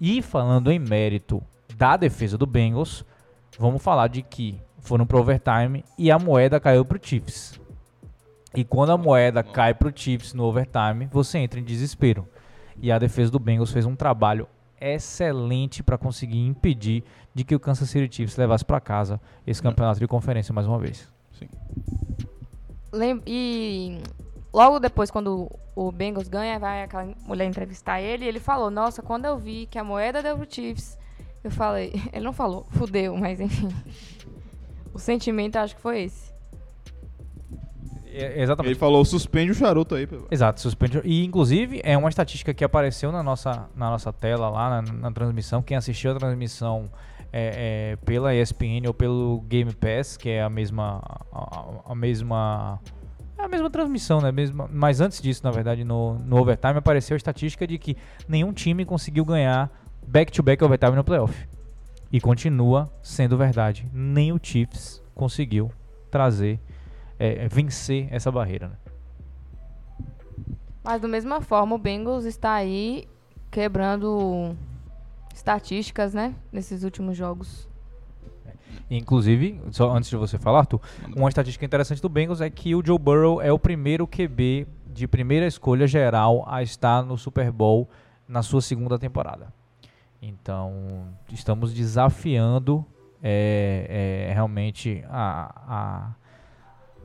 [0.00, 1.42] E falando em mérito
[1.76, 3.04] da defesa do Bengals,
[3.58, 7.58] vamos falar de que foram pro overtime e a moeda caiu pro Chiefs.
[8.54, 12.28] E quando a moeda cai pro Chiefs no overtime, você entra em desespero.
[12.80, 14.46] E a defesa do Bengals fez um trabalho
[14.80, 17.02] excelente para conseguir impedir
[17.34, 20.78] de que o Kansas City Chiefs levasse para casa esse campeonato de conferência mais uma
[20.78, 21.08] vez.
[22.92, 23.98] Lem- E
[24.52, 29.02] logo depois, quando o Bengals ganha, vai aquela mulher entrevistar ele e ele falou: Nossa,
[29.02, 30.96] quando eu vi que a moeda deu pro Chiefs,
[31.42, 31.92] eu falei.
[32.12, 33.68] Ele não falou, fudeu, mas enfim.
[34.94, 36.32] O sentimento acho que foi esse.
[38.06, 38.70] É, exatamente.
[38.72, 40.08] Ele falou, suspende o charuto aí.
[40.30, 41.00] Exato, suspende.
[41.04, 45.10] E inclusive é uma estatística que apareceu na nossa, na nossa tela lá na, na
[45.12, 45.60] transmissão.
[45.60, 46.88] Quem assistiu a transmissão
[47.32, 52.78] é, é, pela ESPN ou pelo Game Pass, que é a mesma a, a- mesma
[53.36, 54.30] é a mesma transmissão, né?
[54.30, 57.96] Mesma, mas antes disso, na verdade, no, no overtime apareceu a estatística de que
[58.28, 59.68] nenhum time conseguiu ganhar
[60.06, 61.34] back-to-back overtime no playoff.
[62.14, 63.90] E continua sendo verdade.
[63.92, 65.72] Nem o Chiefs conseguiu
[66.12, 66.60] trazer,
[67.18, 68.68] é, vencer essa barreira.
[68.68, 68.76] Né?
[70.84, 73.08] Mas da mesma forma, o Bengals está aí
[73.50, 74.54] quebrando
[75.34, 76.36] estatísticas, né?
[76.52, 77.68] Nesses últimos jogos.
[78.88, 80.80] Inclusive, só antes de você falar, Arthur,
[81.16, 85.08] uma estatística interessante do Bengals é que o Joe Burrow é o primeiro QB de
[85.08, 87.90] primeira escolha geral a estar no Super Bowl
[88.28, 89.52] na sua segunda temporada.
[90.26, 92.84] Então, estamos desafiando
[93.22, 96.14] é, é, realmente a, a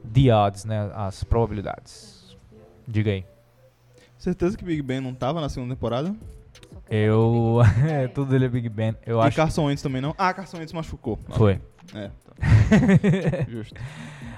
[0.09, 2.37] the odds, né, as probabilidades.
[2.87, 3.25] Diga aí.
[4.17, 6.15] Certeza que Big Ben não tava na segunda temporada?
[6.89, 7.57] Eu.
[7.85, 8.95] é, tudo dele é Big Ben.
[9.05, 9.35] Eu e acho.
[9.35, 10.15] Carson Wentz também não?
[10.17, 11.19] Ah, Carson Wentz machucou.
[11.31, 11.59] Foi.
[11.93, 13.45] É, tá.
[13.51, 13.75] Justo.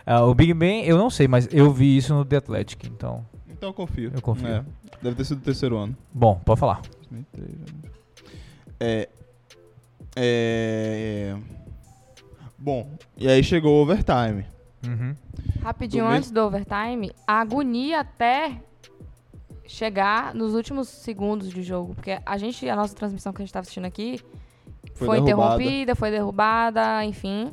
[0.04, 3.24] Ah, o Big Ben, eu não sei, mas eu vi isso no The Athletic, então.
[3.48, 4.12] Então eu confio.
[4.14, 4.48] Eu confio.
[4.48, 4.66] É,
[5.04, 5.96] deve ter sido o terceiro ano.
[6.12, 6.82] Bom, pode falar.
[7.12, 7.91] 2003, né?
[8.82, 9.08] É.
[10.16, 11.36] É.
[12.58, 14.46] Bom, e aí chegou o overtime.
[14.86, 15.16] Uhum.
[15.62, 18.60] Rapidinho, Do mesmo- antes do overtime, a agonia até
[19.68, 21.94] chegar nos últimos segundos de jogo.
[21.96, 24.20] Porque a gente, a nossa transmissão que a gente estava assistindo aqui
[24.96, 27.52] Foi foi, interrompida, foi derrubada, enfim.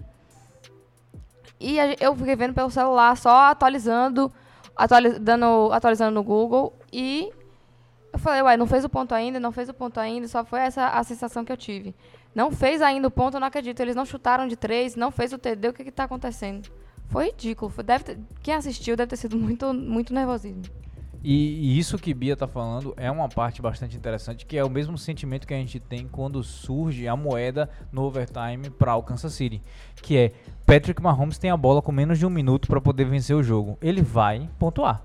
[1.61, 4.33] E a eu fiquei vendo pelo celular, só atualizando,
[4.77, 6.73] atuali- dando, atualizando no Google.
[6.93, 7.31] E
[8.19, 10.27] eu falei, ué, não fez o ponto ainda, não fez o ponto ainda.
[10.29, 11.95] Só foi essa a sensação que eu tive.
[12.35, 13.81] Não fez ainda o ponto, eu não acredito.
[13.81, 16.69] Eles não chutaram de três, não fez o TD, o que que tá acontecendo?
[17.07, 17.71] Foi ridículo.
[17.71, 20.63] Foi, deve ter- quem assistiu deve ter sido muito, muito nervosismo.
[21.23, 24.71] E, e isso que Bia tá falando é uma parte bastante interessante, que é o
[24.71, 29.33] mesmo sentimento que a gente tem quando surge a moeda no overtime para o Kansas
[29.33, 29.61] City,
[30.01, 30.33] que é
[30.65, 33.77] Patrick Mahomes tem a bola com menos de um minuto para poder vencer o jogo.
[33.83, 35.03] Ele vai pontuar.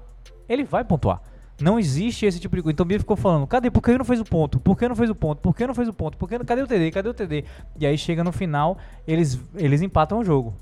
[0.48, 1.20] Ele vai pontuar.
[1.62, 2.74] Não existe esse tipo de coisa.
[2.74, 3.70] Então Bia ficou falando, cadê?
[3.70, 4.60] Por que não fez o ponto?
[4.60, 5.40] Por que não fez o ponto?
[5.42, 6.18] Por que não fez o ponto?
[6.18, 6.46] Por que não...
[6.46, 6.92] Cadê o TD?
[6.92, 7.46] Cadê o TD?
[7.80, 8.78] E aí chega no final,
[9.08, 10.54] eles, eles empatam o jogo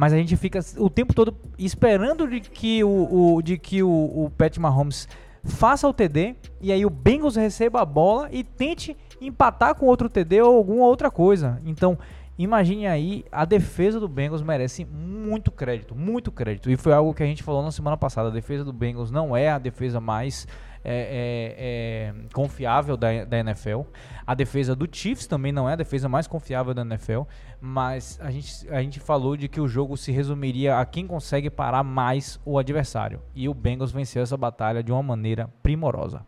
[0.00, 3.88] mas a gente fica o tempo todo esperando de que o, o- de que o,
[3.90, 5.08] o Pat Mahomes
[5.42, 10.08] faça o TD e aí o Bengals receba a bola e tente empatar com outro
[10.08, 11.60] TD ou alguma outra coisa.
[11.66, 11.98] Então,
[12.38, 16.70] imagine aí, a defesa do Bengals merece muito crédito, muito crédito.
[16.70, 18.28] E foi algo que a gente falou na semana passada.
[18.28, 20.46] A defesa do Bengals não é a defesa mais
[20.84, 23.82] é, é, é, confiável da, da NFL.
[24.26, 27.22] A defesa do Chiefs também não é a defesa mais confiável da NFL.
[27.60, 31.50] Mas a gente, a gente falou de que o jogo se resumiria a quem consegue
[31.50, 33.20] parar mais o adversário.
[33.34, 36.24] E o Bengals venceu essa batalha de uma maneira primorosa.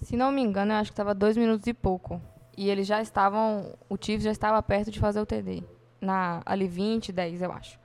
[0.00, 2.20] Se não me engano, eu acho que estava dois minutos e pouco.
[2.56, 3.74] E eles já estavam.
[3.88, 5.62] O Chiefs já estava perto de fazer o TD.
[6.00, 7.78] Na, ali 20, 10, eu acho.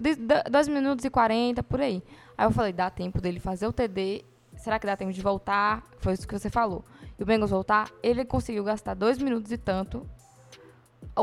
[0.00, 2.02] De- da- Dois minutos e 40, por aí.
[2.38, 4.24] Aí eu falei, dá tempo dele fazer o TD.
[4.56, 5.82] Será que dá tempo de voltar?
[5.98, 6.84] Foi isso que você falou.
[7.18, 10.06] E o Bengals voltar, ele conseguiu gastar dois minutos e tanto.
[11.14, 11.22] O,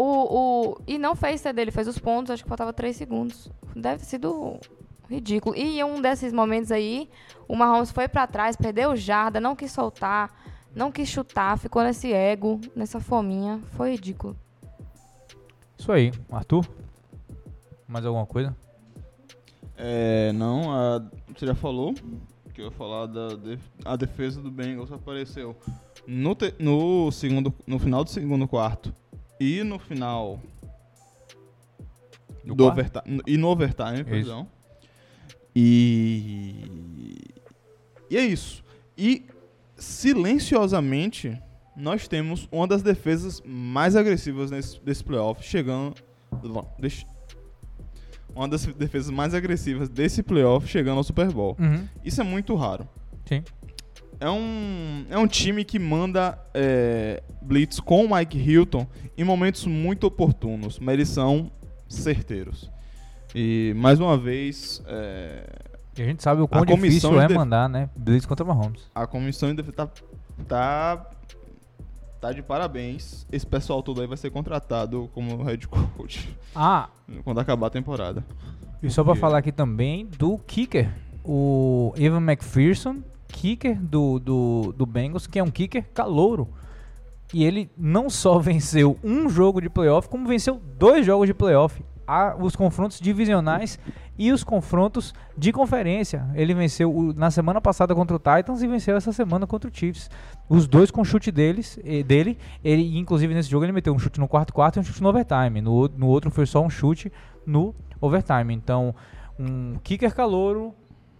[0.71, 3.49] o, e não fez TD, ele fez os pontos, acho que faltava três segundos.
[3.75, 4.59] Deve ter sido
[5.09, 5.55] ridículo.
[5.55, 7.09] E em um desses momentos aí,
[7.47, 10.31] o Mahomes foi pra trás, perdeu o jarda, não quis soltar,
[10.75, 13.59] não quis chutar, ficou nesse ego, nessa fominha.
[13.73, 14.35] Foi ridículo.
[15.77, 16.65] Isso aí, Arthur?
[17.87, 18.55] Mais alguma coisa?
[19.77, 21.03] É, não, a-
[21.35, 21.93] você já falou
[22.53, 23.29] que eu ia falar da
[23.83, 25.55] a defesa do Bengals apareceu
[26.05, 28.93] no, te- no segundo no final do segundo quarto
[29.39, 30.39] e no final
[32.43, 34.47] Do do, overtime e no overtime, perdão.
[35.55, 37.17] E
[38.09, 38.63] e é isso.
[38.97, 39.25] E
[39.83, 41.37] silenciosamente
[41.75, 45.95] nós temos uma das defesas mais agressivas nesse, desse playoff, chegando
[48.35, 51.55] uma das defesas mais agressivas desse playoff chegando ao Super Bowl.
[51.59, 51.87] Uhum.
[52.03, 52.87] Isso é muito raro.
[53.25, 53.43] Sim.
[54.19, 59.65] É um, é um time que manda é, blitz com o Mike Hilton em momentos
[59.65, 61.51] muito oportunos, mas eles são
[61.89, 62.71] certeiros.
[63.35, 67.69] E, mais uma vez, é, E a gente sabe o quão difícil é def- mandar,
[67.69, 67.89] né?
[67.95, 68.89] Blitz contra Mahomes.
[68.95, 69.89] a comissão defesa tá,
[70.47, 71.05] tá,
[72.19, 73.27] tá de parabéns.
[73.31, 76.89] Esse pessoal todo aí vai ser contratado como head coach Ah,
[77.23, 78.23] quando acabar a temporada.
[78.81, 80.89] e só pra falar aqui também do kicker,
[81.23, 86.49] o Evan McPherson, kicker do, do, do Bengals, que é um kicker calouro.
[87.33, 91.83] E ele não só venceu um jogo de playoff, como venceu dois jogos de playoff.
[92.07, 93.79] Há os confrontos divisionais
[94.17, 96.25] e os confrontos de conferência.
[96.35, 99.73] Ele venceu o- na semana passada contra o Titans e venceu essa semana contra o
[99.73, 100.09] Chiefs.
[100.49, 102.37] Os dois com chute deles, dele.
[102.63, 105.09] Ele, inclusive, nesse jogo ele meteu um chute no quarto quarto e um chute no
[105.09, 105.61] overtime.
[105.61, 107.11] No, no outro foi só um chute
[107.45, 108.53] no overtime.
[108.53, 108.93] Então,
[109.39, 110.73] um kicker calouro,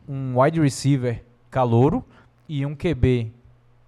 [0.07, 2.03] um wide receiver calouro
[2.47, 3.31] e um QB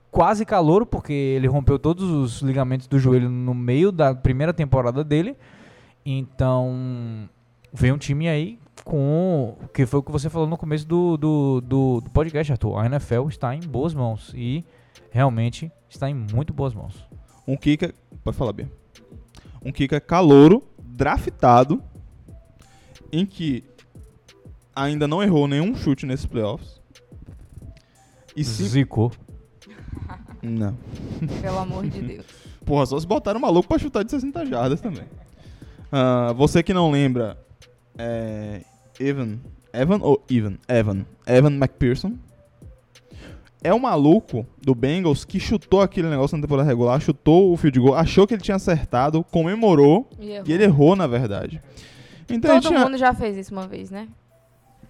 [0.09, 5.03] quase calouro, porque ele rompeu todos os ligamentos do joelho no meio da primeira temporada
[5.03, 5.35] dele.
[6.05, 7.27] Então,
[7.73, 9.57] vem um time aí com.
[9.73, 12.77] Que foi o que você falou no começo do, do, do, do podcast, Arthur.
[12.77, 14.31] A NFL está em boas mãos.
[14.35, 14.63] E
[15.09, 16.95] realmente está em muito boas mãos.
[17.47, 17.93] Um kicker.
[18.23, 18.71] Pode falar, Bia.
[19.63, 21.81] Um kicker calouro, draftado,
[23.11, 23.63] em que
[24.75, 26.79] ainda não errou nenhum chute nesses playoffs.
[28.35, 28.63] E se.
[28.63, 29.11] Zicou.
[30.43, 30.77] Não.
[31.41, 32.25] Pelo amor de Deus.
[32.63, 35.05] Porra, só se botaram maluco pra chutar de 60 jardas também.
[35.97, 37.37] Ah, você que não lembra,
[37.97, 38.61] é.
[38.99, 39.37] Evan.
[39.71, 40.57] Evan ou Evan?
[40.67, 41.05] Evan.
[41.25, 42.13] Evan McPherson.
[43.63, 47.79] É o maluco do Bengals que chutou aquele negócio na temporada regular, chutou o field
[47.79, 50.43] goal, achou que ele tinha acertado, comemorou E errou.
[50.47, 51.61] e ele errou, na verdade.
[52.29, 52.79] Então Todo tinha.
[52.83, 54.07] mundo já fez isso uma vez, né?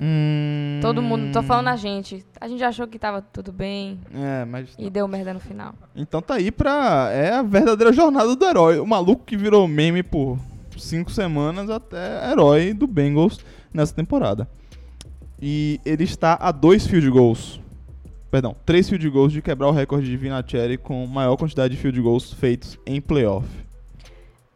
[0.01, 2.25] Hum, Todo mundo, tô falando a gente.
[2.41, 4.75] A gente achou que tava tudo bem É, mas.
[4.77, 5.73] e deu merda no final.
[5.95, 7.09] Então tá aí pra.
[7.13, 8.79] É a verdadeira jornada do herói.
[8.79, 10.37] O maluco que virou meme por
[10.77, 13.39] cinco semanas até herói do Bengals
[13.73, 14.47] nessa temporada.
[15.41, 17.59] E ele está a dois field goals.
[18.31, 22.01] Perdão, três field goals de quebrar o recorde de Vinatieri com maior quantidade de field
[22.01, 23.47] goals feitos em playoff.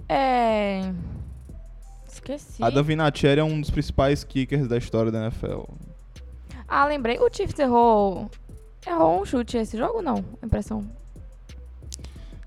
[0.07, 0.91] É.
[2.11, 2.61] Esqueci.
[2.63, 5.63] Adam Vinatieri é um dos principais kickers da história da NFL.
[6.67, 7.17] Ah, lembrei.
[7.19, 8.29] O Chiefs errou.
[8.85, 10.23] Errou um chute esse jogo, não?
[10.43, 10.85] Impressão.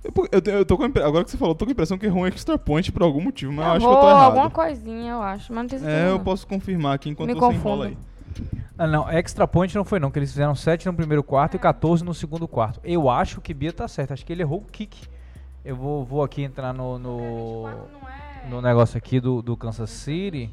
[0.05, 2.07] Eu, eu, eu tô com agora que você falou, eu tô com a impressão que
[2.07, 4.25] errou um extra point por algum motivo, mas eu acho que eu tô errado.
[4.25, 5.53] alguma coisinha, eu acho.
[5.53, 6.01] Mas não tem certeza.
[6.01, 6.25] É, eu não.
[6.25, 7.93] posso confirmar aqui enquanto Me você enrola aí.
[7.93, 8.13] confundo.
[8.77, 11.59] Ah, não, extra point não foi não, que eles fizeram 7 no primeiro quarto e
[11.59, 12.81] 14 no segundo quarto.
[12.83, 15.07] Eu acho que Bia tá certo, acho que ele errou o kick.
[15.65, 17.69] Eu vou, vou aqui entrar no, no,
[18.51, 20.51] no negócio aqui do, do Kansas City.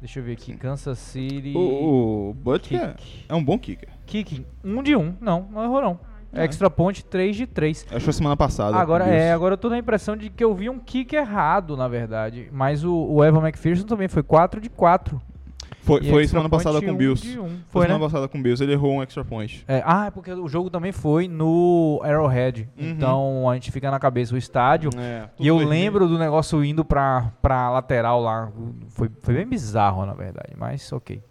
[0.00, 1.54] Deixa eu ver aqui, Kansas City.
[1.56, 3.24] O, o Butker kick.
[3.28, 3.88] é um bom kicker.
[4.04, 5.00] Kick, 1 um de 1.
[5.00, 5.16] Um.
[5.20, 6.00] Não, não errou não.
[6.32, 6.44] É.
[6.44, 7.86] Extra point, 3 de 3.
[7.90, 8.76] Acho que semana passada.
[8.76, 11.88] Agora é, agora eu tô na impressão de que eu vi um kick errado, na
[11.88, 12.48] verdade.
[12.52, 15.20] Mas o, o Evan McPherson também foi 4 de 4.
[15.80, 17.38] Foi, foi semana passada com o Bills.
[17.38, 17.48] um.
[17.48, 17.86] Foi Foi, né?
[17.88, 19.64] semana passada com o Bills, ele errou um extra point.
[19.66, 22.68] É, ah, é porque o jogo também foi no Arrowhead.
[22.78, 22.90] Uhum.
[22.90, 24.90] Então a gente fica na cabeça o estádio.
[24.98, 28.52] É, E eu lembro do negócio indo pra, pra lateral lá.
[28.88, 31.22] Foi, foi bem bizarro, na verdade, mas ok.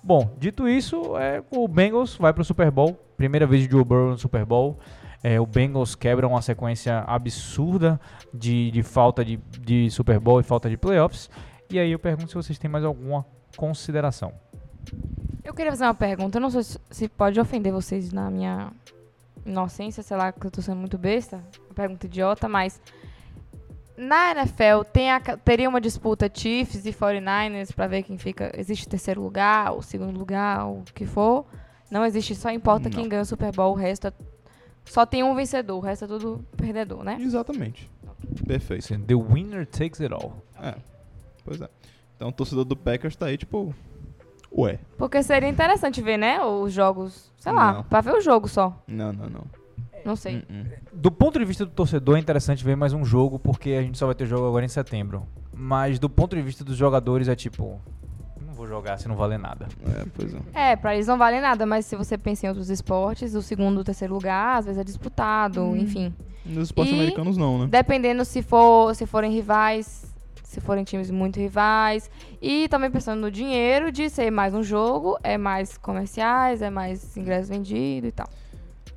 [0.00, 2.96] Bom, dito isso, é, o Bengals vai pro Super Bowl.
[3.16, 4.78] Primeira vez de Joe Burrow no Super Bowl.
[5.22, 7.98] É, o Bengals quebra uma sequência absurda
[8.32, 11.28] de, de falta de, de Super Bowl e falta de playoffs.
[11.70, 13.24] E aí eu pergunto se vocês têm mais alguma
[13.56, 14.32] consideração.
[15.42, 16.36] Eu queria fazer uma pergunta.
[16.38, 18.70] Eu não sei se- pode ofender vocês na minha
[19.44, 21.42] inocência, sei lá, que eu tô sendo muito besta.
[21.66, 22.80] Uma pergunta idiota, mas.
[23.96, 28.52] Na NFL, tem a teria uma disputa Chiefs e 49ers pra ver quem fica.
[28.54, 31.46] Existe terceiro lugar, ou segundo lugar, o que for.
[31.90, 32.96] Não existe, só importa Não.
[32.96, 33.72] quem ganha o Super Bowl.
[33.72, 34.12] O resto é,
[34.84, 37.18] Só tem um vencedor, o resto é tudo perdedor, né?
[37.20, 37.90] Exatamente.
[38.46, 38.98] Perfeito.
[39.00, 40.42] The winner takes it all.
[40.60, 40.74] É.
[41.44, 41.68] Pois é.
[42.16, 43.74] Então o torcedor do Packers tá aí, tipo.
[44.56, 44.78] Ué.
[44.96, 46.42] Porque seria interessante ver, né?
[46.42, 47.30] Os jogos.
[47.38, 47.82] Sei lá, Não.
[47.84, 48.82] pra ver o jogo só.
[48.86, 49.44] Não, não, não.
[50.04, 50.36] Não sei.
[50.36, 50.64] Hum, hum.
[50.92, 53.98] Do ponto de vista do torcedor, é interessante ver mais um jogo, porque a gente
[53.98, 55.26] só vai ter jogo agora em setembro.
[55.52, 57.80] Mas do ponto de vista dos jogadores, é tipo.
[58.66, 59.68] Vou jogar se não valer nada.
[59.86, 60.72] É, pois é.
[60.72, 63.78] É, pra eles não vale nada, mas se você pensa em outros esportes, o segundo
[63.78, 66.12] e o terceiro lugar, às vezes é disputado, enfim.
[66.44, 67.66] Nos esportes E- americanos não, né?
[67.70, 70.12] Dependendo se for, se forem rivais,
[70.42, 72.10] se forem times muito rivais.
[72.42, 77.16] E também pensando no dinheiro de ser mais um jogo, é mais comerciais, é mais
[77.16, 78.28] ingresso vendido e tal.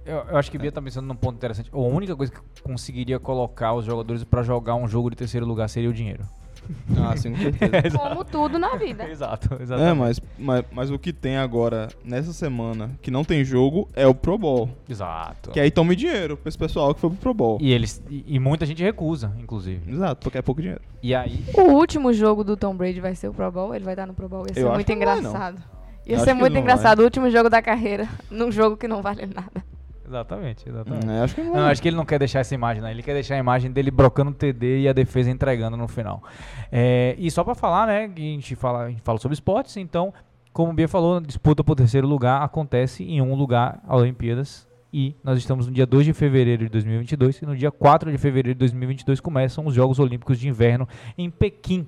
[0.03, 1.69] Eu, eu acho que Bia tá pensando num ponto interessante.
[1.71, 5.69] A única coisa que conseguiria colocar os jogadores pra jogar um jogo de terceiro lugar
[5.69, 6.23] seria o dinheiro.
[7.01, 7.97] Ah, sim, com certeza.
[7.97, 9.07] Como tudo na vida.
[9.09, 9.97] Exato, É, exatamente.
[9.97, 14.13] mas, mas, mas o que tem agora, nessa semana, que não tem jogo, é o
[14.13, 14.69] Pro Bowl.
[14.87, 15.51] Exato.
[15.51, 17.57] Que aí tome dinheiro pra esse pessoal que foi pro Pro Bowl.
[17.61, 19.91] E eles e, e muita gente recusa, inclusive.
[19.91, 20.81] Exato, porque é pouco dinheiro.
[21.01, 23.73] E aí O último jogo do Tom Brady vai ser o Pro Bowl?
[23.73, 24.45] Ele vai estar no Pro Bowl?
[24.47, 25.29] Ia ser Eu muito que não vai, não.
[25.29, 25.63] engraçado.
[26.05, 26.61] Eu Ia acho ser muito não vai.
[26.61, 26.99] engraçado.
[26.99, 29.63] O último jogo da carreira, num jogo que não vale nada.
[30.09, 31.07] Exatamente, exatamente.
[31.07, 31.71] É, acho que não, Não, vai.
[31.71, 32.89] acho que ele não quer deixar essa imagem, né?
[32.89, 36.23] Ele quer deixar a imagem dele brocando o TD e a defesa entregando no final.
[36.71, 40.11] É, e só pra falar, né, a gente fala, a gente fala sobre esportes, então,
[40.51, 45.15] como o Bia falou, disputa por terceiro lugar acontece em um lugar, a Olimpíadas, e
[45.23, 48.55] nós estamos no dia 2 de fevereiro de 2022, e no dia 4 de fevereiro
[48.55, 51.87] de 2022 começam os Jogos Olímpicos de Inverno em Pequim.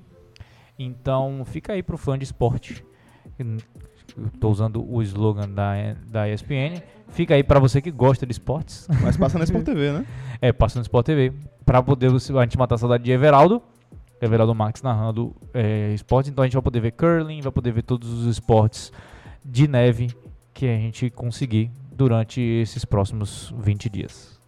[0.77, 2.85] Então, fica aí pro fã de esporte.
[4.39, 5.73] Tô usando o slogan da,
[6.09, 6.81] da ESPN.
[7.09, 8.87] Fica aí pra você que gosta de esportes.
[9.01, 10.05] Mas passa na Sport TV, né?
[10.41, 11.33] É, passa no Sport TV.
[11.65, 13.61] Pra poder você- a gente matar a saudade de Everaldo.
[14.21, 16.31] Everaldo Max narrando é, esportes.
[16.31, 18.91] Então a gente vai poder ver curling, vai poder ver todos os esportes
[19.43, 20.11] de neve
[20.53, 24.39] que a gente conseguir durante esses próximos 20 dias.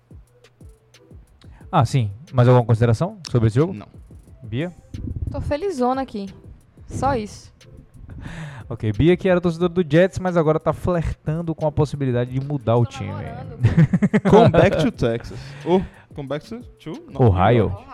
[1.71, 2.11] Ah, sim.
[2.31, 3.73] Mais alguma consideração sobre esse jogo?
[3.73, 3.87] Não.
[4.43, 4.71] Bia?
[5.31, 6.27] Tô felizona aqui.
[6.87, 7.51] Só isso.
[8.69, 12.39] Ok, Bia que era torcedor do Jets, mas agora tá flertando com a possibilidade de
[12.39, 13.11] mudar o time.
[14.29, 15.37] Come back to Texas.
[15.65, 15.81] Oh,
[16.15, 17.65] come back to, to não, Ohio.
[17.65, 17.87] New York.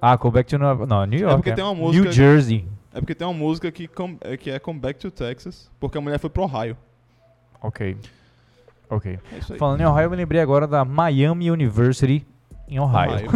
[0.00, 0.86] Ah, come back to Nova...
[0.86, 1.36] Não, New York.
[1.36, 2.66] porque tem uma música- New Jersey.
[2.92, 5.96] É porque tem uma música que, come- é- que é Come Back to Texas, porque
[5.96, 6.76] a mulher foi pro Ohio.
[7.62, 7.96] Ok.
[8.88, 9.18] Ok.
[9.32, 9.56] É.
[9.56, 12.26] Falando em Ohio, eu me lembrei agora da Miami University
[12.68, 13.28] em Ohio.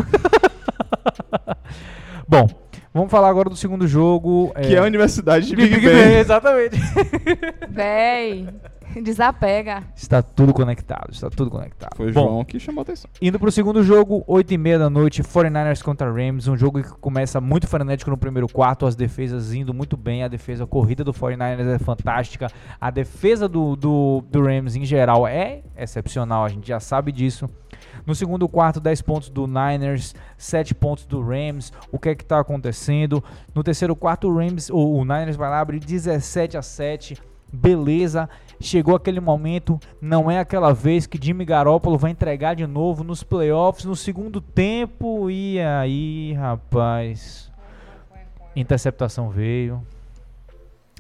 [2.28, 2.48] Bom,
[2.94, 4.54] vamos falar agora do segundo jogo.
[4.54, 5.94] Que é a Universidade de de Big, Big Ben.
[5.94, 6.76] Ben, exatamente.
[7.68, 8.48] Véi,
[9.02, 9.82] desapega.
[9.96, 11.96] Está tudo conectado, está tudo conectado.
[11.96, 13.10] Foi o Bom, João que chamou a atenção.
[13.20, 16.90] Indo pro segundo jogo, 8 e meia da noite, 49ers contra Rams, um jogo que
[17.00, 21.02] começa muito frenético no primeiro quarto, as defesas indo muito bem, a defesa a corrida
[21.02, 22.48] do 49ers é fantástica,
[22.80, 27.50] a defesa do, do, do Rams em geral é excepcional, a gente já sabe disso.
[28.06, 31.72] No segundo quarto, 10 pontos do Niners, 7 pontos do Rams.
[31.90, 33.24] O que é que tá acontecendo?
[33.54, 37.16] No terceiro quarto, o Rams, o, o Niners vai lá abrir 17 a 7.
[37.52, 38.28] Beleza,
[38.60, 43.22] chegou aquele momento, não é aquela vez que Jimmy Garoppolo vai entregar de novo nos
[43.22, 45.30] playoffs no segundo tempo.
[45.30, 47.52] E aí, rapaz,
[48.56, 49.80] interceptação veio,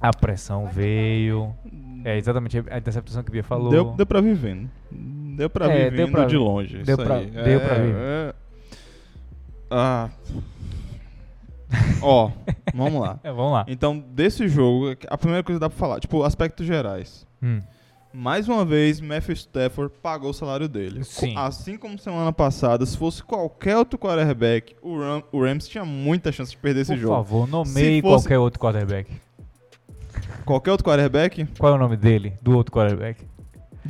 [0.00, 1.52] a pressão veio.
[2.04, 3.70] É exatamente a interceptação que o Bia falou.
[3.70, 4.70] Deu, deu pra vir vendo.
[4.94, 6.78] Deu pra É, vir deu vendo pra- de longe.
[6.84, 7.26] deu pra- aí.
[7.26, 7.94] deu pra É, vir.
[7.96, 8.34] é.
[9.70, 10.10] Ah.
[12.02, 12.30] Ó,
[12.74, 13.18] vamos lá.
[13.24, 13.64] É, vamos lá.
[13.68, 17.26] Então, desse jogo, a primeira coisa que dá pra falar, tipo, aspectos gerais.
[17.42, 17.60] Hum.
[18.12, 21.02] Mais uma vez, Matthew Stafford pagou o salário dele.
[21.02, 21.34] Sim.
[21.36, 26.30] Assim como semana passada, se fosse qualquer outro quarterback, o, Ram, o Rams tinha muita
[26.30, 27.14] chance de perder esse Por jogo.
[27.16, 29.10] favor, nomeie Se fosse- qualquer outro quarterback.
[30.44, 33.24] Qualquer outro quarterback, Qual é o nome dele, do outro quarterback?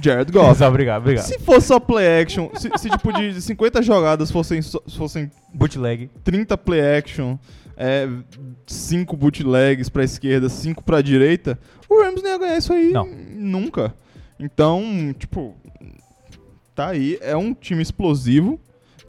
[0.01, 0.63] Jared Goff.
[0.63, 1.25] Obrigado, obrigado.
[1.25, 4.61] Se fosse só play action, se, se tipo de 50 jogadas fossem,
[4.97, 6.11] fossem Bootleg.
[6.25, 7.37] 30 play action,
[8.67, 13.07] 5 bootlegs pra esquerda, 5 pra direita, o Rams não ia ganhar isso aí Não.
[13.07, 13.95] nunca.
[14.39, 14.83] Então,
[15.19, 15.55] tipo,
[16.75, 18.59] tá aí, é um time explosivo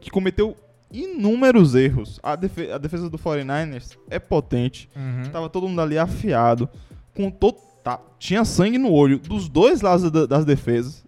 [0.00, 0.56] que cometeu
[0.92, 2.20] inúmeros erros.
[2.22, 5.30] A, defe- a defesa do 49ers é potente, Uhum.
[5.32, 6.68] tava todo mundo ali afiado,
[7.14, 7.56] com todo,
[7.86, 11.06] tá, tinha sangue no olho dos dois lados da- das defesas.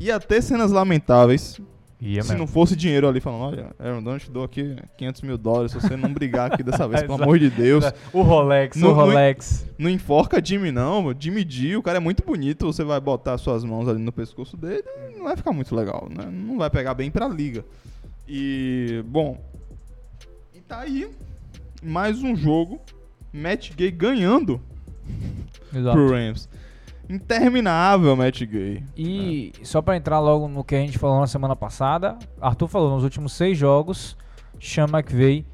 [0.00, 1.60] Ia ter cenas lamentáveis,
[2.00, 2.38] Ia se mesmo.
[2.38, 5.78] não fosse dinheiro ali falando, olha, Aaron Donald, te dou aqui 500 mil dólares se
[5.80, 7.84] você não brigar aqui dessa vez, pelo amor de Deus.
[8.14, 9.66] O Rolex, No- o Rolex.
[9.76, 11.14] Não enforca Jimmy não.
[11.18, 14.56] Jimmy G, o cara é muito bonito, você vai botar suas mãos ali no pescoço
[14.56, 14.84] dele,
[15.18, 16.24] não vai ficar muito legal, né?
[16.32, 17.62] Não vai pegar bem pra liga.
[18.26, 19.38] E, bom,
[20.54, 21.10] e tá aí,
[21.82, 22.80] mais um jogo,
[23.32, 24.58] Matt Gay ganhando
[25.74, 25.96] Exato.
[25.96, 26.48] pro Rams.
[27.08, 28.82] Interminável Matt Gay.
[28.96, 32.94] E só pra entrar logo no que a gente falou na semana passada, Arthur falou
[32.94, 34.16] nos últimos seis jogos,
[34.60, 35.46] Sean McVay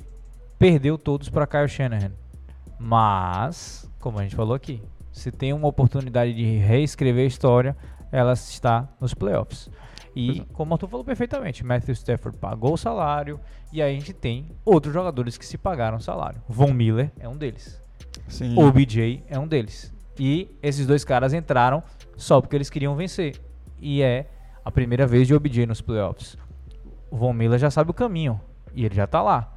[0.59, 2.13] perdeu todos pra Kyle Shanahan.
[2.79, 4.83] Mas, como a gente falou aqui,
[5.13, 7.77] se tem uma oportunidade de reescrever a história,
[8.11, 9.71] ela está nos playoffs.
[10.17, 10.45] E, é.
[10.53, 13.41] como o Arthur falou perfeitamente, Matthew Stafford pagou o salário
[13.73, 16.43] e aí a gente tem outros jogadores que se pagaram o salário.
[16.49, 17.81] Von Miller é um deles.
[18.29, 18.55] Sim.
[18.57, 19.93] O OBJ é um deles.
[20.19, 21.83] E esses dois caras entraram
[22.17, 23.41] só porque eles queriam vencer.
[23.81, 24.29] E é
[24.65, 26.37] a primeira vez de OBJ nos playoffs.
[27.11, 28.41] O Von Miller já sabe o caminho.
[28.75, 29.53] E ele já tá lá.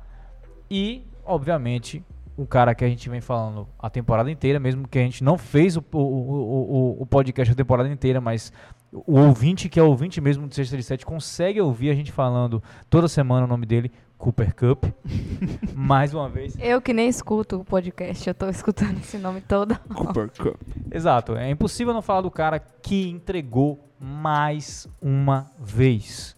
[0.69, 2.03] E, obviamente,
[2.37, 5.37] um cara que a gente vem falando a temporada inteira, mesmo que a gente não
[5.37, 8.51] fez o, o, o, o, o podcast a temporada inteira, mas
[8.91, 12.61] o ouvinte, que é ouvinte mesmo do Sexta de Sete, consegue ouvir a gente falando
[12.89, 14.85] toda semana o nome dele, Cooper Cup.
[15.75, 16.55] Mais uma vez.
[16.59, 19.77] Eu que nem escuto o podcast, eu tô escutando esse nome todo.
[19.93, 20.55] Cooper Cup.
[20.91, 26.35] Exato, é impossível não falar do cara que entregou mais uma vez.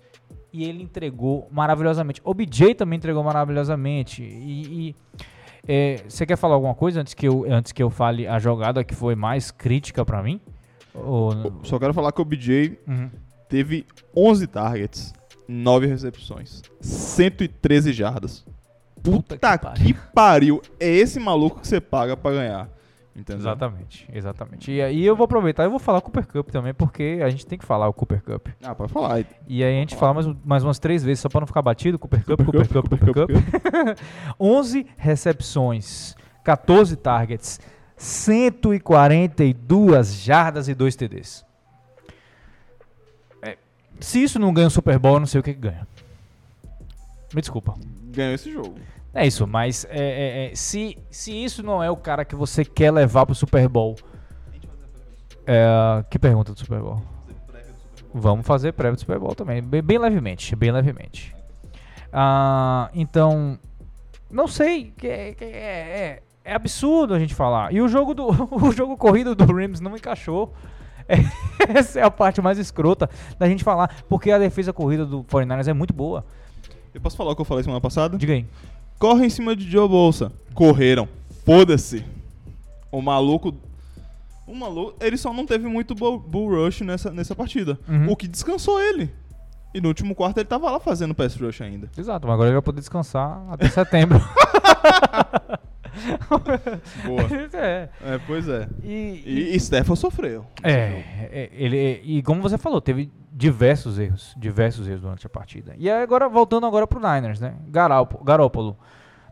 [0.52, 2.22] E ele entregou maravilhosamente.
[2.24, 4.24] O BJ também entregou maravilhosamente.
[4.24, 4.96] E, e,
[5.68, 8.84] é, você quer falar alguma coisa antes que, eu, antes que eu fale a jogada
[8.84, 10.40] que foi mais crítica pra mim?
[10.96, 13.10] Ou- Só quero falar que o BJ Uhum.
[13.48, 15.14] teve 11 targets,
[15.48, 18.46] 9 recepções, 113 jardas.
[19.02, 20.62] Puta Puta, que que, pariu.
[20.80, 22.68] É esse maluco que você paga pra ganhar.
[23.16, 23.42] Entendeu?
[23.42, 24.72] Exatamente, exatamente.
[24.72, 27.58] E aí eu vou aproveitar e vou falar Cooper Cup também, porque a gente tem
[27.58, 28.50] que falar o Cooper Cup.
[28.62, 29.26] Ah, pode falar.
[29.48, 31.98] E aí a gente fala mais, mais umas três vezes, só pra não ficar batido,
[31.98, 33.32] Cooper Cup, Cooper, Cup, Cooper, Cup.
[34.40, 37.60] 11 recepções, 14 targets,
[37.96, 41.44] 142 jardas e 2 TDs.
[44.00, 45.88] Se isso não ganha o Super Bowl, eu não sei o que, que ganha.
[47.34, 47.76] Me desculpa.
[48.12, 48.76] Ganhou esse jogo.
[49.14, 52.64] É isso, mas é, é, é, se, se isso não é o cara que você
[52.64, 53.96] quer levar pro Super Bowl.
[55.46, 57.02] É, que pergunta do Super Bowl?
[58.14, 61.36] Vamos fazer prévia do Super Bowl também, bem, bem levemente, bem levemente.
[62.12, 63.60] Ah, então,
[64.30, 67.74] não sei, é, é- é absurdo a gente falar.
[67.74, 70.54] E o jogo do o jogo corrido do Rams não encaixou.
[71.68, 75.68] Essa é a parte mais escrota da gente falar, porque a defesa corrida do 49ers
[75.68, 76.26] é muito boa.
[76.94, 78.18] Eu posso falar o que eu falei semana passada?
[78.18, 78.46] Diga aí.
[79.00, 80.32] Corre em cima de Joe Bolsa.
[80.54, 81.08] Correram.
[81.46, 82.04] Foda-se.
[82.92, 83.54] O maluco.
[84.48, 84.96] O maluco.
[85.00, 87.78] Ele só não teve muito bull, bull rush nessa, nessa partida.
[87.88, 88.10] Uhum.
[88.10, 89.14] O que descansou ele.
[89.74, 91.90] E no último quarto ele tava lá fazendo pass rush ainda.
[91.96, 94.20] Exato, mas agora ele vai poder descansar até setembro.
[97.06, 97.22] Boa.
[97.54, 97.90] é.
[98.04, 98.68] É, pois é.
[98.84, 100.46] E, E, e Stefan sofreu.
[100.64, 105.76] É, é, ele e como você falou, teve diversos erros, diversos erros durante a partida.
[105.78, 107.54] E agora voltando agora pro Niners, né?
[107.68, 108.78] Garoppolo, Garoppolo.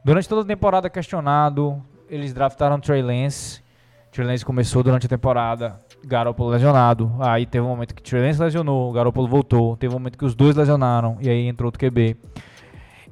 [0.03, 3.63] Durante toda a temporada questionado, eles draftaram Trey Lance.
[4.11, 7.11] Trey Lance começou durante a temporada, Garoppolo lesionado.
[7.20, 9.76] Aí teve um momento que Trey Lance lesionou, Garoppolo voltou.
[9.76, 12.16] Teve um momento que os dois lesionaram e aí entrou outro QB.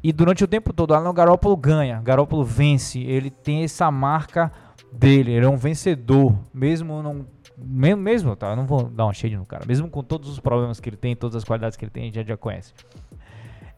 [0.04, 4.52] E durante o tempo todo, Alan Garoppolo ganha, Garoppolo vence, ele tem essa marca
[4.92, 7.26] dele, ele é um vencedor, mesmo não
[7.58, 10.40] mesmo, mesmo tá, eu não vou dar uma shade no cara, mesmo com todos os
[10.40, 12.74] problemas que ele tem, todas as qualidades que ele tem, a gente já conhece.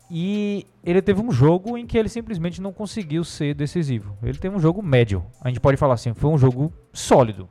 [0.09, 4.15] E ele teve um jogo em que ele simplesmente não conseguiu ser decisivo.
[4.21, 5.25] Ele teve um jogo médio.
[5.41, 7.49] A gente pode falar assim, foi um jogo sólido.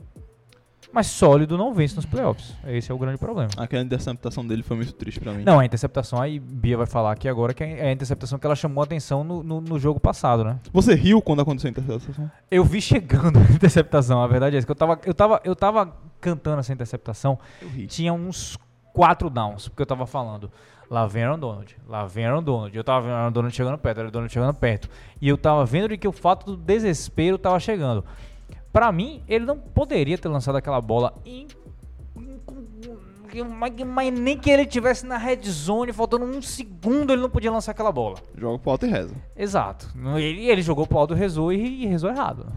[0.94, 2.54] Mas sólido não vence nos playoffs.
[2.68, 3.50] Esse é o grande problema.
[3.56, 5.42] Aquela interceptação dele foi muito triste pra mim.
[5.42, 8.54] Não, a interceptação, aí Bia vai falar aqui agora, que é a interceptação que ela
[8.54, 10.56] chamou a atenção no, no, no jogo passado, né?
[10.72, 12.30] Você riu quando aconteceu a interceptação?
[12.48, 15.56] Eu vi chegando a interceptação, a verdade é essa, que eu tava, eu tava, eu
[15.56, 17.40] tava cantando essa interceptação,
[17.88, 18.56] tinha uns
[18.92, 20.48] quatro downs, porque eu tava falando,
[20.88, 23.98] lá vem Aaron Donald, lá vem Aaron Donald, eu tava vendo Aaron Donald chegando perto,
[23.98, 24.88] Aaron Donald chegando perto,
[25.20, 28.04] e eu tava vendo de que o fato do desespero tava chegando.
[28.74, 31.46] Pra mim, ele não poderia ter lançado aquela bola em...
[33.32, 37.30] em- mas- mas nem que ele tivesse na red zone, faltando um segundo, ele não
[37.30, 38.16] podia lançar aquela bola.
[38.36, 39.14] Joga pro alto e reza.
[39.36, 39.88] Exato.
[40.16, 42.52] Ele, ele jogou pro alto rezou e, e rezou errado.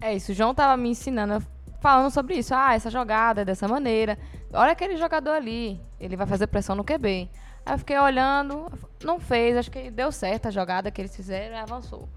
[0.00, 1.42] É isso, o João tava me ensinando,
[1.80, 2.54] falando sobre isso.
[2.54, 4.18] Ah, essa jogada é dessa maneira.
[4.52, 7.30] Olha aquele jogador ali, ele vai fazer pressão no QB.
[7.64, 8.70] Aí eu fiquei olhando,
[9.02, 12.08] não fez, acho que deu certo a jogada que eles fizeram e avançou.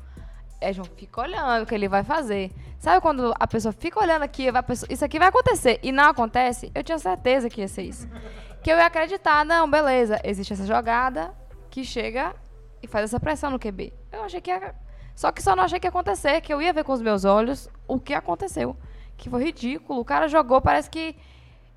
[0.61, 2.51] É, João, fica olhando o que ele vai fazer.
[2.79, 6.05] Sabe quando a pessoa fica olhando aqui, vai- pessoa- isso aqui vai acontecer e não
[6.05, 6.71] acontece?
[6.73, 8.07] Eu tinha certeza que ia ser isso.
[8.63, 11.33] Que eu ia acreditar, não, beleza, existe essa jogada
[11.69, 12.33] que chega
[12.81, 13.93] e faz essa pressão no QB.
[14.11, 14.73] Eu achei que ia
[15.15, 17.23] só que só não achei que ia acontecer, que eu ia ver com os meus
[17.23, 18.75] olhos o que aconteceu.
[19.17, 20.01] Que foi ridículo.
[20.01, 21.15] O cara jogou, parece que.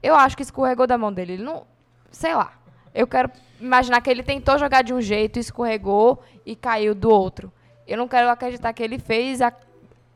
[0.03, 1.35] Eu acho que escorregou da mão dele.
[1.35, 1.65] Ele não.
[2.11, 2.53] Sei lá.
[2.93, 7.53] Eu quero imaginar que ele tentou jogar de um jeito, escorregou e caiu do outro.
[7.89, 9.41] Eu não quero acreditar que ele fez.
[9.41, 9.53] A,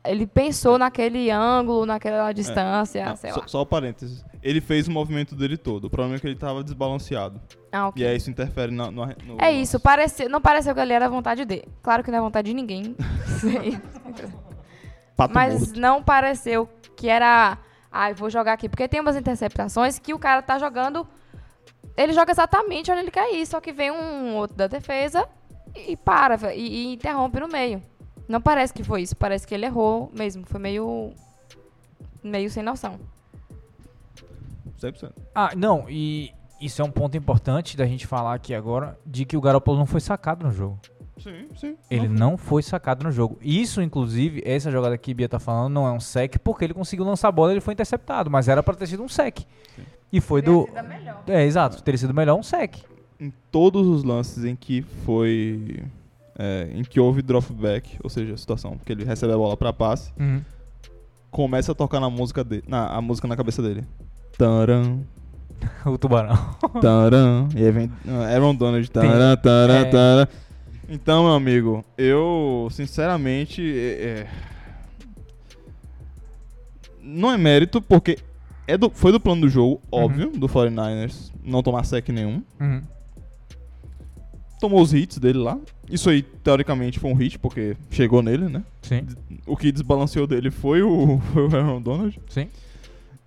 [0.05, 3.47] ele pensou naquele ângulo, naquela distância, Não, sei só, lá.
[3.47, 4.23] só um parênteses.
[4.43, 5.85] Ele fez o movimento dele todo.
[5.85, 7.39] O problema é que ele tava desbalanceado.
[7.71, 7.91] Ah.
[7.95, 11.05] E aí isso interfere na- no, no É isso, pareceu, não pareceu que ali era
[11.05, 11.67] a vontade dele.
[11.81, 12.95] Claro que não é vontade de ninguém.
[15.33, 15.79] Mas morto.
[15.79, 17.57] não pareceu que era.
[17.91, 18.67] Ai, vou jogar aqui.
[18.67, 21.07] Porque tem umas interceptações que o cara tá jogando.
[21.95, 23.45] Ele joga exatamente onde ele quer ir.
[23.45, 25.27] Só que vem um outro da defesa
[25.75, 27.81] e para e, e interrompe no meio.
[28.27, 29.15] Não parece que foi isso.
[29.15, 30.45] Parece que ele errou mesmo.
[30.45, 31.13] Foi meio.
[32.23, 32.99] meio sem noção.
[34.79, 35.11] 100%.
[35.33, 39.37] Ah, não, e isso é um ponto importante da gente falar aqui agora, de que
[39.37, 40.79] o Garoppolo não foi sacado no jogo.
[41.17, 41.77] Sim, sim.
[41.89, 43.37] Ele não foi sacado no jogo.
[43.41, 47.05] Isso, inclusive, essa jogada que Bia tá falando não é um sec, porque ele conseguiu
[47.05, 49.39] lançar a bola e ele foi interceptado, mas era pra ter sido um sec.
[50.11, 50.67] E foi do...
[51.27, 52.75] É, exato, teria sido melhor um sec.
[53.25, 55.81] Em todos os lances em que foi.
[56.37, 59.71] é, em que houve dropback, ou seja, a situação que ele recebe a bola pra
[59.71, 60.11] passe,
[61.31, 62.63] começa a tocar na música dele.
[62.67, 63.83] Na, a música na cabeça dele.
[64.37, 64.99] Taran,
[65.85, 66.35] o tubarão.
[66.81, 67.47] taran.
[67.55, 67.91] E aí vem
[68.33, 68.89] Aaron Donald.
[68.91, 69.85] Taran, taran, é.
[69.85, 70.27] taran.
[70.89, 73.61] Então, meu amigo, eu sinceramente.
[73.61, 74.27] é, é,
[77.01, 78.17] não é mérito, porque
[78.67, 82.41] é do- foi do plano do jogo, óbvio, do 49ers, não tomar sec nenhum.
[82.59, 82.81] Uhum.
[84.63, 85.59] Tomou os hits dele lá.
[85.91, 88.63] Isso aí, teoricamente, foi um hit, porque chegou nele, né?
[88.81, 89.05] Sim,
[89.45, 92.17] O que desbalanceou dele foi o, foi o Aaron Donald.
[92.29, 92.47] sim.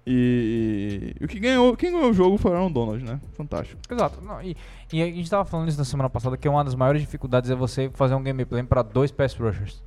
[0.06, 3.20] E, e o que ganhou, quem ganhou o jogo foi o Aaron Donald, né?
[3.34, 3.78] Fantástico.
[3.90, 4.24] Exato.
[4.24, 4.56] Não, e,
[4.90, 7.54] e a gente tava falando isso na semana passada, que uma das maiores dificuldades é
[7.54, 9.82] você fazer um gameplay pra dois pass rushers.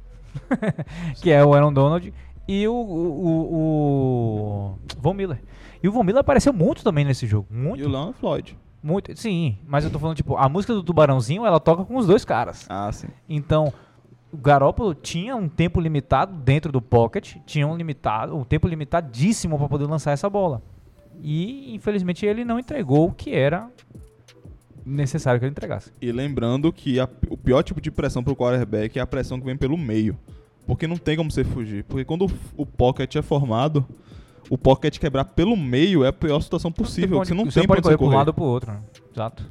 [1.19, 2.13] que é o Aaron Donald
[2.47, 5.41] e o, o, o, o Von Miller.
[5.81, 7.47] E o Von Miller apareceu muito também nesse jogo.
[7.49, 7.81] Muito.
[7.81, 8.55] E o Leon Floyd.
[8.81, 12.07] Muito, sim, mas eu tô falando, tipo, a música do Tubarãozinho, ela toca com os
[12.07, 12.65] dois caras.
[12.69, 13.07] Ah, sim.
[13.27, 13.73] Então,
[14.31, 19.57] o Garoppolo tinha um tempo limitado dentro do pocket, tinha um limitado, um tempo limitadíssimo
[19.57, 20.61] para poder lançar essa bola.
[21.21, 23.69] E, infelizmente, ele não entregou o que era
[24.85, 25.91] necessário que ele entregasse.
[26.01, 29.45] E lembrando que a- o pior tipo de pressão pro quarterback é a pressão que
[29.45, 30.17] vem pelo meio.
[30.65, 31.83] Porque não tem como você fugir.
[31.83, 32.31] Porque quando o,
[32.61, 33.85] o pocket é formado,
[34.49, 37.17] o pocket quebrar pelo meio é a pior situação possível.
[37.19, 38.71] Você não você tem pode correr você para um lado ou pro outro.
[38.71, 38.79] né?
[39.11, 39.45] Exato.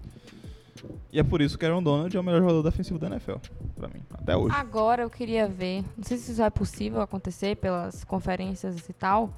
[1.12, 3.36] E é por isso que Aaron Donald é o melhor jogador defensivo da NFL.
[3.76, 4.54] Pra mim, até hoje.
[4.54, 9.30] Agora eu queria ver, não sei se isso é possível acontecer pelas conferências e tal,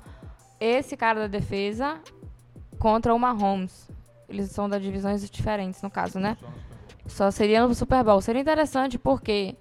[0.59, 1.99] esse cara da defesa
[2.79, 3.89] contra o Mahomes.
[4.29, 6.37] Eles são de divisões diferentes, no caso, né?
[7.07, 8.21] Só seria no Super Bowl.
[8.21, 9.55] Seria interessante porque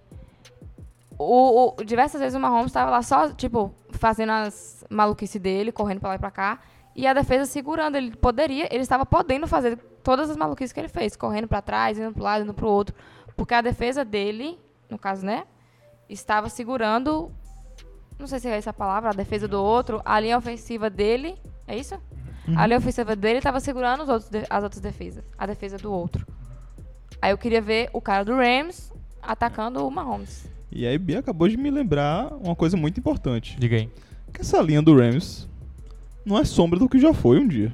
[1.17, 5.99] o, o- diversas vezes o Mahomes estava lá só, tipo, fazendo as maluquices dele, correndo
[5.99, 6.59] pra lá e pra cá,
[6.95, 7.95] e a defesa segurando.
[7.95, 11.99] Ele poderia, ele estava podendo fazer todas as maluquices que ele fez, correndo pra trás,
[11.99, 12.95] indo pro lado, indo pro outro,
[13.35, 14.59] porque a defesa dele,
[14.89, 15.43] no caso, né,
[16.09, 17.31] estava segurando,
[18.17, 21.37] não sei se é essa a palavra, a defesa do outro, a linha ofensiva dele,
[21.67, 21.99] é isso?
[22.57, 26.25] A linha ofensiva dele estava segurando os outros as outras defesas, a defesa do outro.
[27.21, 30.48] Aí eu queria ver o cara do Rams atacando o Mahomes.
[30.71, 33.57] E aí, Bia acabou de me lembrar uma coisa muito importante.
[33.59, 33.89] Diga aí.
[34.33, 35.47] Que essa linha do Rams
[36.25, 37.73] não é sombra do que já foi um dia.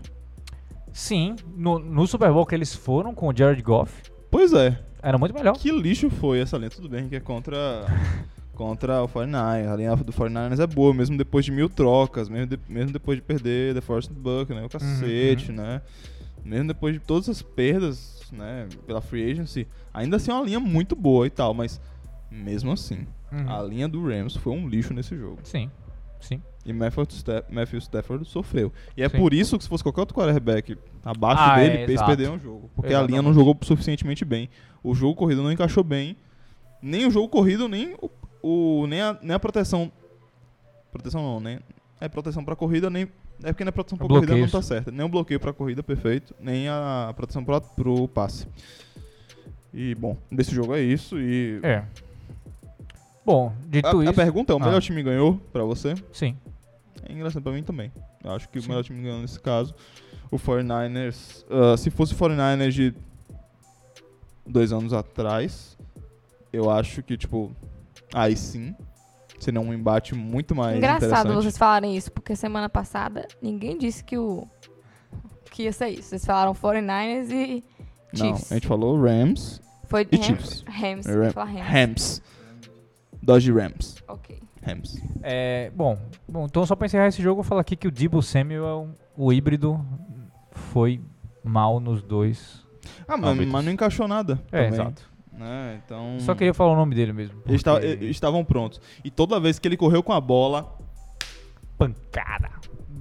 [0.94, 3.92] Sim, no, no Super Bowl que eles foram com o Jared Goff,
[4.32, 4.80] Pois é.
[5.04, 5.58] era muito melhor.
[5.58, 6.70] Que lixo foi essa linha?
[6.70, 7.86] Tudo bem que é contra,
[8.56, 12.48] contra o 49 A linha do 49ers é boa, mesmo depois de mil trocas, mesmo,
[12.48, 14.64] de- mesmo depois de perder The Force Buck, né?
[14.64, 15.82] O cacete, né?
[16.46, 18.68] Mesmo depois de todas as perdas, né?
[18.88, 21.82] Pela free agency, ainda assim é uma linha muito boa e tal, mas
[22.32, 23.50] mesmo assim, Uhum.
[23.52, 25.40] a linha do Rams foi um lixo nesse jogo.
[25.44, 25.70] Sim,
[26.20, 26.42] sim.
[26.66, 28.72] E Matthew, Sta- Matthew Stafford sofreu.
[28.98, 29.18] E é Sim.
[29.18, 32.72] por isso que se fosse qualquer outro quarterback abaixo Ah, dele, é, perderam o jogo.
[32.76, 33.26] Porque a linha Exatamente.
[33.26, 34.50] não jogou suficientemente bem.
[34.84, 36.18] O jogo corrido não encaixou bem.
[36.82, 38.10] Nem o jogo corrido, nem o,
[38.82, 39.92] o- nem, a, nem a proteção.
[40.92, 41.60] Proteção não, nem.
[42.02, 43.08] É proteção pra corrida, nem.
[43.44, 44.92] É porque na proteção pra corrida não tá certa.
[44.92, 48.48] Nem o bloqueio pra corrida perfeito, nem a proteção pro, pro passe.
[49.74, 51.20] E, bom, desse jogo é isso.
[51.20, 51.60] E.
[51.62, 51.84] É.
[53.26, 54.14] Bom, dito A, a isso.
[54.14, 54.82] pergunta é: o melhor Ah.
[54.82, 55.96] time ganhou pra você?
[56.14, 56.38] Sim.
[57.08, 57.92] É engraçado pra mim também.
[58.24, 58.68] Eu acho que Sim.
[58.68, 59.74] o melhor time ganhou nesse caso.
[60.32, 61.46] O 49ers.
[61.50, 62.94] ah, se fosse o 49ers de
[64.46, 65.78] dois anos atrás,
[66.54, 67.52] eu acho que, tipo,
[68.14, 68.76] aí sim.
[69.38, 71.36] Seria um embate muito mais Engraçado interessante.
[71.36, 74.48] vocês falarem isso, porque semana passada ninguém disse que o
[75.52, 76.10] que ia ser isso.
[76.10, 77.64] Vocês falaram 49ers e
[78.18, 78.52] Não, Chiefs.
[78.52, 80.26] a gente falou Rams Foi e Rams.
[80.26, 80.64] Chiefs.
[80.68, 81.06] Rams.
[81.06, 81.70] Ram- vou falar Rams.
[81.70, 82.22] Rams.
[83.26, 83.96] Dodge Rams.
[84.08, 84.40] Ok.
[84.62, 85.02] Rams.
[85.24, 85.98] É, bom,
[86.28, 88.90] bom, então só pra encerrar esse jogo, eu vou falar aqui que o Debo Samuel,
[89.18, 89.84] o híbrido,
[90.52, 91.02] foi
[91.44, 92.64] mal nos dois.
[93.08, 94.40] Ah, mas, mas não encaixou nada.
[94.52, 95.10] É, também, exato.
[95.34, 95.82] né?
[95.84, 96.18] Então.
[96.20, 97.42] Só queria falar o nome dele mesmo.
[97.48, 98.80] Eles estavam- porque- eles estavam prontos.
[99.04, 100.76] E toda vez que ele correu com a bola,
[101.78, 102.50] Pancada.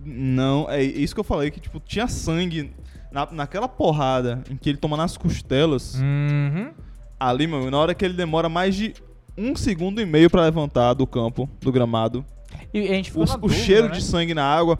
[0.04, 2.74] Não, é isso que eu falei, que tipo, tinha sangue
[3.10, 5.94] na, naquela porrada em que ele toma nas costelas.
[5.94, 6.72] Uhum.
[7.18, 8.94] Ali, meu, na hora que ele demora mais de
[9.36, 12.24] um segundo e meio pra levantar do campo, do gramado.
[12.72, 13.94] E a gente O, na o dúvida, cheiro né?
[13.94, 14.78] de sangue na água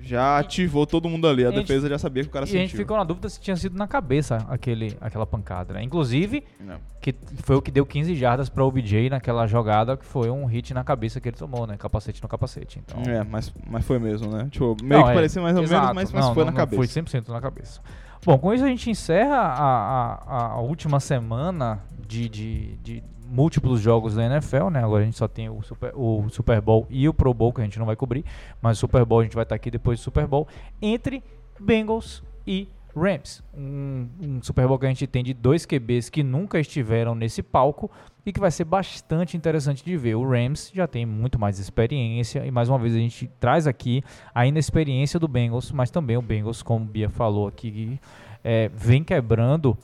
[0.00, 1.42] já ativou todo mundo ali.
[1.44, 2.78] A E a gente- defesa já sabia que o cara E a gente sentiu.
[2.78, 5.82] ficou na dúvida se tinha sido na cabeça aquele, aquela pancada, né?
[5.82, 6.76] Inclusive, Não.
[7.00, 10.72] que foi o que deu 15 jardas pra OBJ naquela jogada, que foi um hit
[10.72, 11.76] na cabeça que ele tomou, né?
[11.76, 12.80] Capacete no capacete.
[12.82, 14.48] Então, É, mas, mas foi mesmo, né?
[14.50, 15.82] Tipo, meio Não, que é, parecia mais ou exato.
[15.82, 16.76] menos, mas, mas Não, foi na cabeça.
[16.76, 17.80] Foi 100% na cabeça.
[18.24, 23.80] Bom, com isso a gente encerra a, a, a última semana de, de, de múltiplos
[23.80, 24.82] jogos da NFL, né?
[24.82, 27.60] Agora a gente só tem o Super, o Super Bowl e o Pro Bowl que
[27.60, 28.24] a gente não vai cobrir,
[28.60, 30.48] mas o Super Bowl a gente vai estar aqui depois do Super Bowl
[30.80, 31.22] entre
[31.60, 33.42] Bengals e Rams.
[33.54, 37.42] Um, um Super Bowl que a gente tem de dois QBs que nunca estiveram nesse
[37.42, 37.90] palco
[38.24, 40.14] e que vai ser bastante interessante de ver.
[40.14, 44.02] O Rams já tem muito mais experiência e mais uma vez a gente traz aqui
[44.34, 48.00] a inexperiência do Bengals, mas também o Bengals, como o Bia falou aqui,
[48.42, 49.76] é, vem quebrando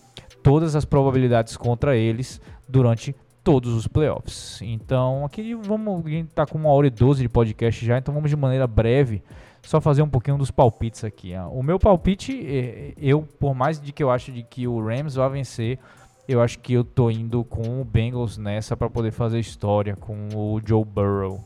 [0.42, 3.14] todas as probabilidades contra eles durante
[3.44, 4.60] todos os playoffs.
[4.62, 8.12] Então, aqui vamos, a gente tá com uma hora e doze de podcast já, então
[8.14, 9.22] vamos de maneira breve
[9.62, 11.34] só fazer um pouquinho dos palpites aqui.
[11.34, 11.46] ah.
[11.48, 15.14] O meu palpite, é, eu, por mais de que eu acho de que o Rams
[15.14, 15.78] vai vencer,
[16.26, 20.28] eu acho que eu tô indo com o Bengals nessa para poder fazer história com
[20.34, 21.44] o Joe Burrow.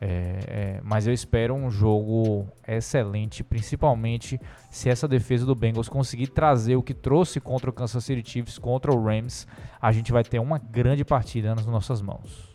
[0.00, 6.28] É, é, mas eu espero um jogo excelente, principalmente se essa defesa do Bengals conseguir
[6.28, 9.46] trazer o que trouxe contra o Kansas City Chiefs, contra o Rams,
[9.80, 12.54] a gente vai ter uma grande partida nas nossas mãos.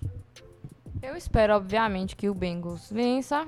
[1.01, 3.45] Eu espero, obviamente, que o Bengals vença.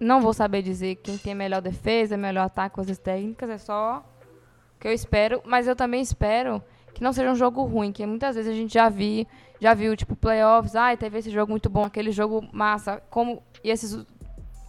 [0.00, 3.98] Não vou saber dizer quem tem melhor defesa, melhor ataque, coisas técnicas, é só
[4.74, 5.42] o que eu espero.
[5.44, 6.62] Mas eu também espero
[6.98, 9.26] que não seja um jogo ruim, que muitas vezes a gente já vi,
[9.60, 13.70] já viu, tipo, playoffs, ai, teve esse jogo muito bom, aquele jogo massa, como e
[13.70, 14.04] esses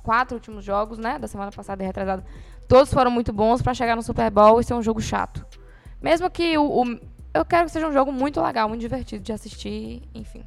[0.03, 2.23] quatro últimos jogos, né, da semana passada e retrasada,
[2.68, 5.45] todos foram muito bons pra chegar no Super Bowl e ser um jogo chato.
[6.01, 6.99] Mesmo que o, o-
[7.34, 10.43] eu quero que seja um jogo muito legal, muito divertido de assistir, enfim.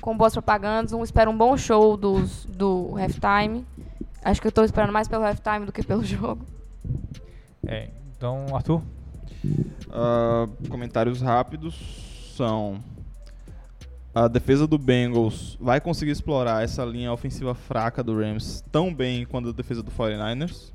[0.00, 0.92] com boas propagandas.
[0.92, 3.66] Um, espero um bom show dos, do halftime.
[4.24, 6.44] Acho que eu tô esperando mais pelo halftime do que pelo jogo.
[7.66, 8.82] É, então, Arthur?
[9.90, 11.74] Ah, comentários rápidos
[12.36, 12.82] são.
[14.14, 19.24] A defesa do Bengals vai conseguir explorar essa linha ofensiva fraca do Rams tão bem
[19.24, 20.72] quanto a defesa do 49ers?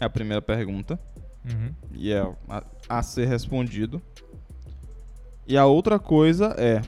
[0.00, 0.98] É a primeira pergunta.
[1.44, 1.74] Uhum.
[1.92, 4.00] E é a, a ser respondido.
[5.46, 6.80] E a outra coisa é.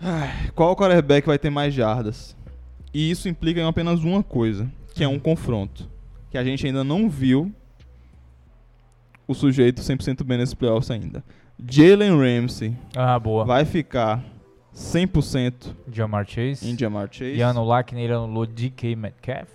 [0.00, 2.36] Ai, Qual quarterback vai ter mais jardas?
[2.92, 5.88] E isso implica em apenas uma coisa, que é um confronto.
[6.30, 7.52] Que a gente ainda não viu
[9.26, 11.24] o sujeito 100% bem nesse playoffs ainda.
[11.68, 13.44] Jalen Ramsey Ah, boa.
[13.44, 14.24] vai ficar
[14.74, 16.68] 100% Jamar Chase.
[16.68, 17.32] em Jamar Chase?
[17.32, 19.48] E que ele anulou DK Metcalf.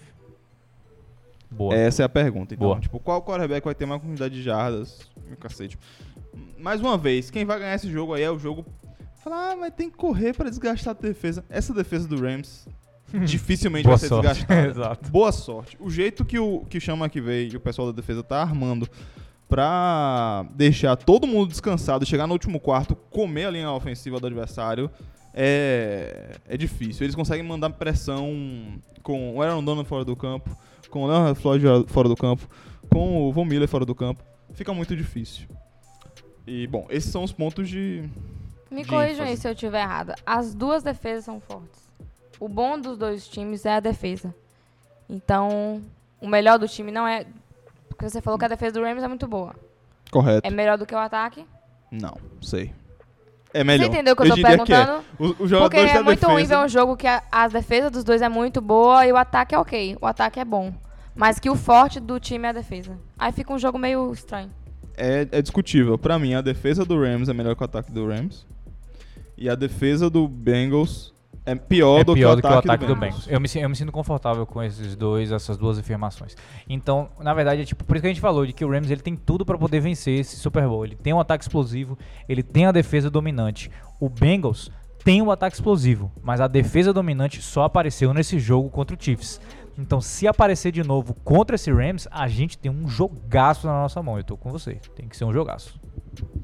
[1.50, 1.74] Boa.
[1.74, 2.54] Essa é a pergunta.
[2.54, 2.80] Então, Boa.
[2.80, 5.10] tipo, qual quarterback vai ter mais quantidade de jardas?
[5.26, 5.78] Meu cacete.
[6.60, 8.66] Mais uma vez, quem vai ganhar esse jogo aí é o jogo.
[9.24, 11.46] Falar, ah, mas tem que correr pra desgastar a defesa.
[11.50, 12.68] Essa defesa do Rams
[13.26, 14.28] dificilmente vai ser sorte.
[14.28, 14.68] desgastada.
[14.68, 15.12] Exato.
[15.12, 15.78] Boa sorte.
[15.80, 18.90] O jeito que o que chama que veio e o pessoal da defesa tá armando
[19.48, 24.90] pra deixar todo mundo descansado, chegar no último quarto, comer a linha ofensiva do adversário,
[25.34, 27.06] é, é difícil.
[27.06, 30.50] Eles conseguem mandar pressão com o Aaron Donald fora do campo,
[30.90, 32.48] com o Leonard Floyd fora do campo,
[32.90, 34.24] com o Von Miller fora do campo.
[34.54, 35.48] Fica muito difícil.
[36.48, 38.04] E, bom, esses são os pontos de...
[38.72, 40.16] Me corrijam aí se eu estiver errada.
[40.26, 41.86] As duas defesas são fortes.
[42.40, 44.34] O bom dos dois times é a defesa.
[45.10, 45.82] Então,
[46.22, 47.26] o melhor do time não é.
[47.90, 49.56] Porque você falou que a defesa do Rams é muito boa.
[50.12, 50.46] Correto.
[50.48, 51.46] É melhor do que o ataque?
[51.92, 52.74] Não, sei.
[53.54, 53.86] É melhor.
[53.86, 54.76] Você entendeu o que eu tô diria que é.
[54.86, 55.06] perguntando?
[55.18, 56.66] O- Os Porque é muito ruim ver defesa...
[56.66, 59.58] um jogo que a, a defesa dos dois é muito boa e o ataque é
[59.60, 59.98] ok.
[60.02, 60.74] O ataque é bom.
[61.16, 62.98] Mas que o forte do time é a defesa.
[63.18, 64.52] Aí fica um jogo meio estranho.
[64.98, 65.98] é, é discutível.
[65.98, 68.46] Pra mim, a defesa do Rams é melhor que o ataque do Rams.
[69.38, 71.14] E a defesa do Bengals
[71.46, 73.28] é pior, é do, pior que o ataque do, Bengals.
[73.28, 73.28] Bengals.
[73.28, 76.36] Eu me, eu me sinto confortável com esses dois, essas duas afirmações.
[76.68, 78.90] Então, na verdade, é tipo, por isso que a gente falou de que o Rams
[78.90, 80.84] ele tem tudo pra poder vencer esse Super Bowl.
[80.84, 81.98] Ele tem um ataque explosivo,
[82.28, 83.70] ele tem a defesa dominante.
[84.00, 84.72] O Bengals
[85.04, 89.40] tem o ataque explosivo, mas a defesa dominante só apareceu nesse jogo contra o Chiefs.
[89.78, 94.02] Então, se aparecer de novo contra esse Rams, a gente tem um jogaço na nossa
[94.02, 94.18] mão.
[94.18, 94.80] Eu tô com você.
[94.96, 95.80] Tem que ser um jogaço.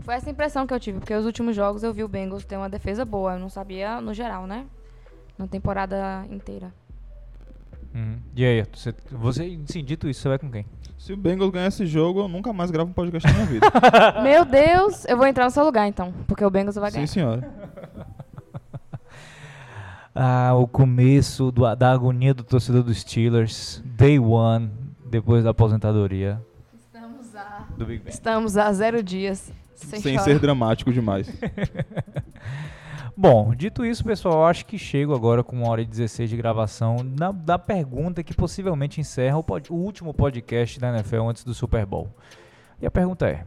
[0.02, 2.58] Foi essa impressão que eu tive, porque os últimos jogos eu vi o Bengals ter
[2.58, 3.34] uma defesa boa.
[3.34, 4.68] Eu não sabia no geral, né?
[5.42, 6.72] Na temporada inteira.
[7.96, 8.20] Uhum.
[8.36, 10.66] E aí, você, você, sim, dito isso, você vai com quem?
[10.98, 13.66] Se o Bengals ganhar esse jogo, eu nunca mais gravo um podcast na minha vida.
[14.22, 17.08] Meu Deus, eu vou entrar no seu lugar então, porque o Bengals vai Sim, ganhar.
[17.08, 17.52] senhora.
[20.14, 24.70] Ah, o começo do- da agonia do torcedor dos Steelers, day one,
[25.10, 26.38] depois da aposentadoria
[26.76, 28.14] Estamos a, do Big Ben.
[28.14, 29.54] estamos a zero dias.
[29.74, 31.28] Sem, Sem ser dramático demais.
[33.16, 36.38] Bom, dito isso, pessoal, eu acho que chego agora com uma hora e 16 de
[36.38, 41.44] gravação na, da pergunta que possivelmente encerra o, pod- o último podcast da NFL antes
[41.44, 42.08] do Super Bowl.
[42.82, 43.46] E a pergunta é: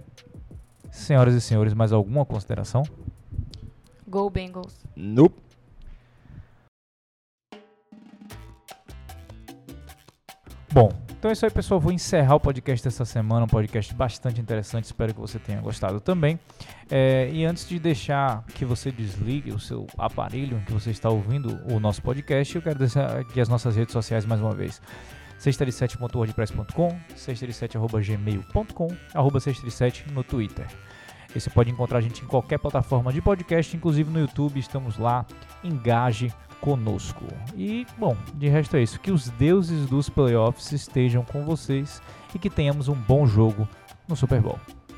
[0.90, 2.82] Senhoras e senhores, mais alguma consideração?
[4.06, 4.84] Go Bengals.
[4.94, 5.42] nope.
[10.72, 10.90] Bom,
[11.24, 11.80] então é isso aí, pessoal.
[11.80, 13.46] Vou encerrar o podcast dessa semana.
[13.46, 14.84] Um podcast bastante interessante.
[14.84, 16.38] Espero que você tenha gostado também.
[16.90, 21.59] É, e antes de deixar que você desligue o seu aparelho que você está ouvindo
[21.72, 24.82] o nosso podcast, eu quero deixar aqui as nossas redes sociais mais uma vez.
[25.40, 30.66] 637.wordpress.com, 637.gmail.com, arroba 637 no Twitter.
[31.34, 34.98] E você pode encontrar a gente em qualquer plataforma de podcast, inclusive no YouTube, estamos
[34.98, 35.24] lá.
[35.64, 36.30] Engaje
[36.64, 37.26] conosco.
[37.54, 38.98] E, bom, de resto é isso.
[38.98, 42.00] Que os deuses dos playoffs estejam com vocês
[42.34, 43.68] e que tenhamos um bom jogo
[44.08, 44.58] no Super Bowl.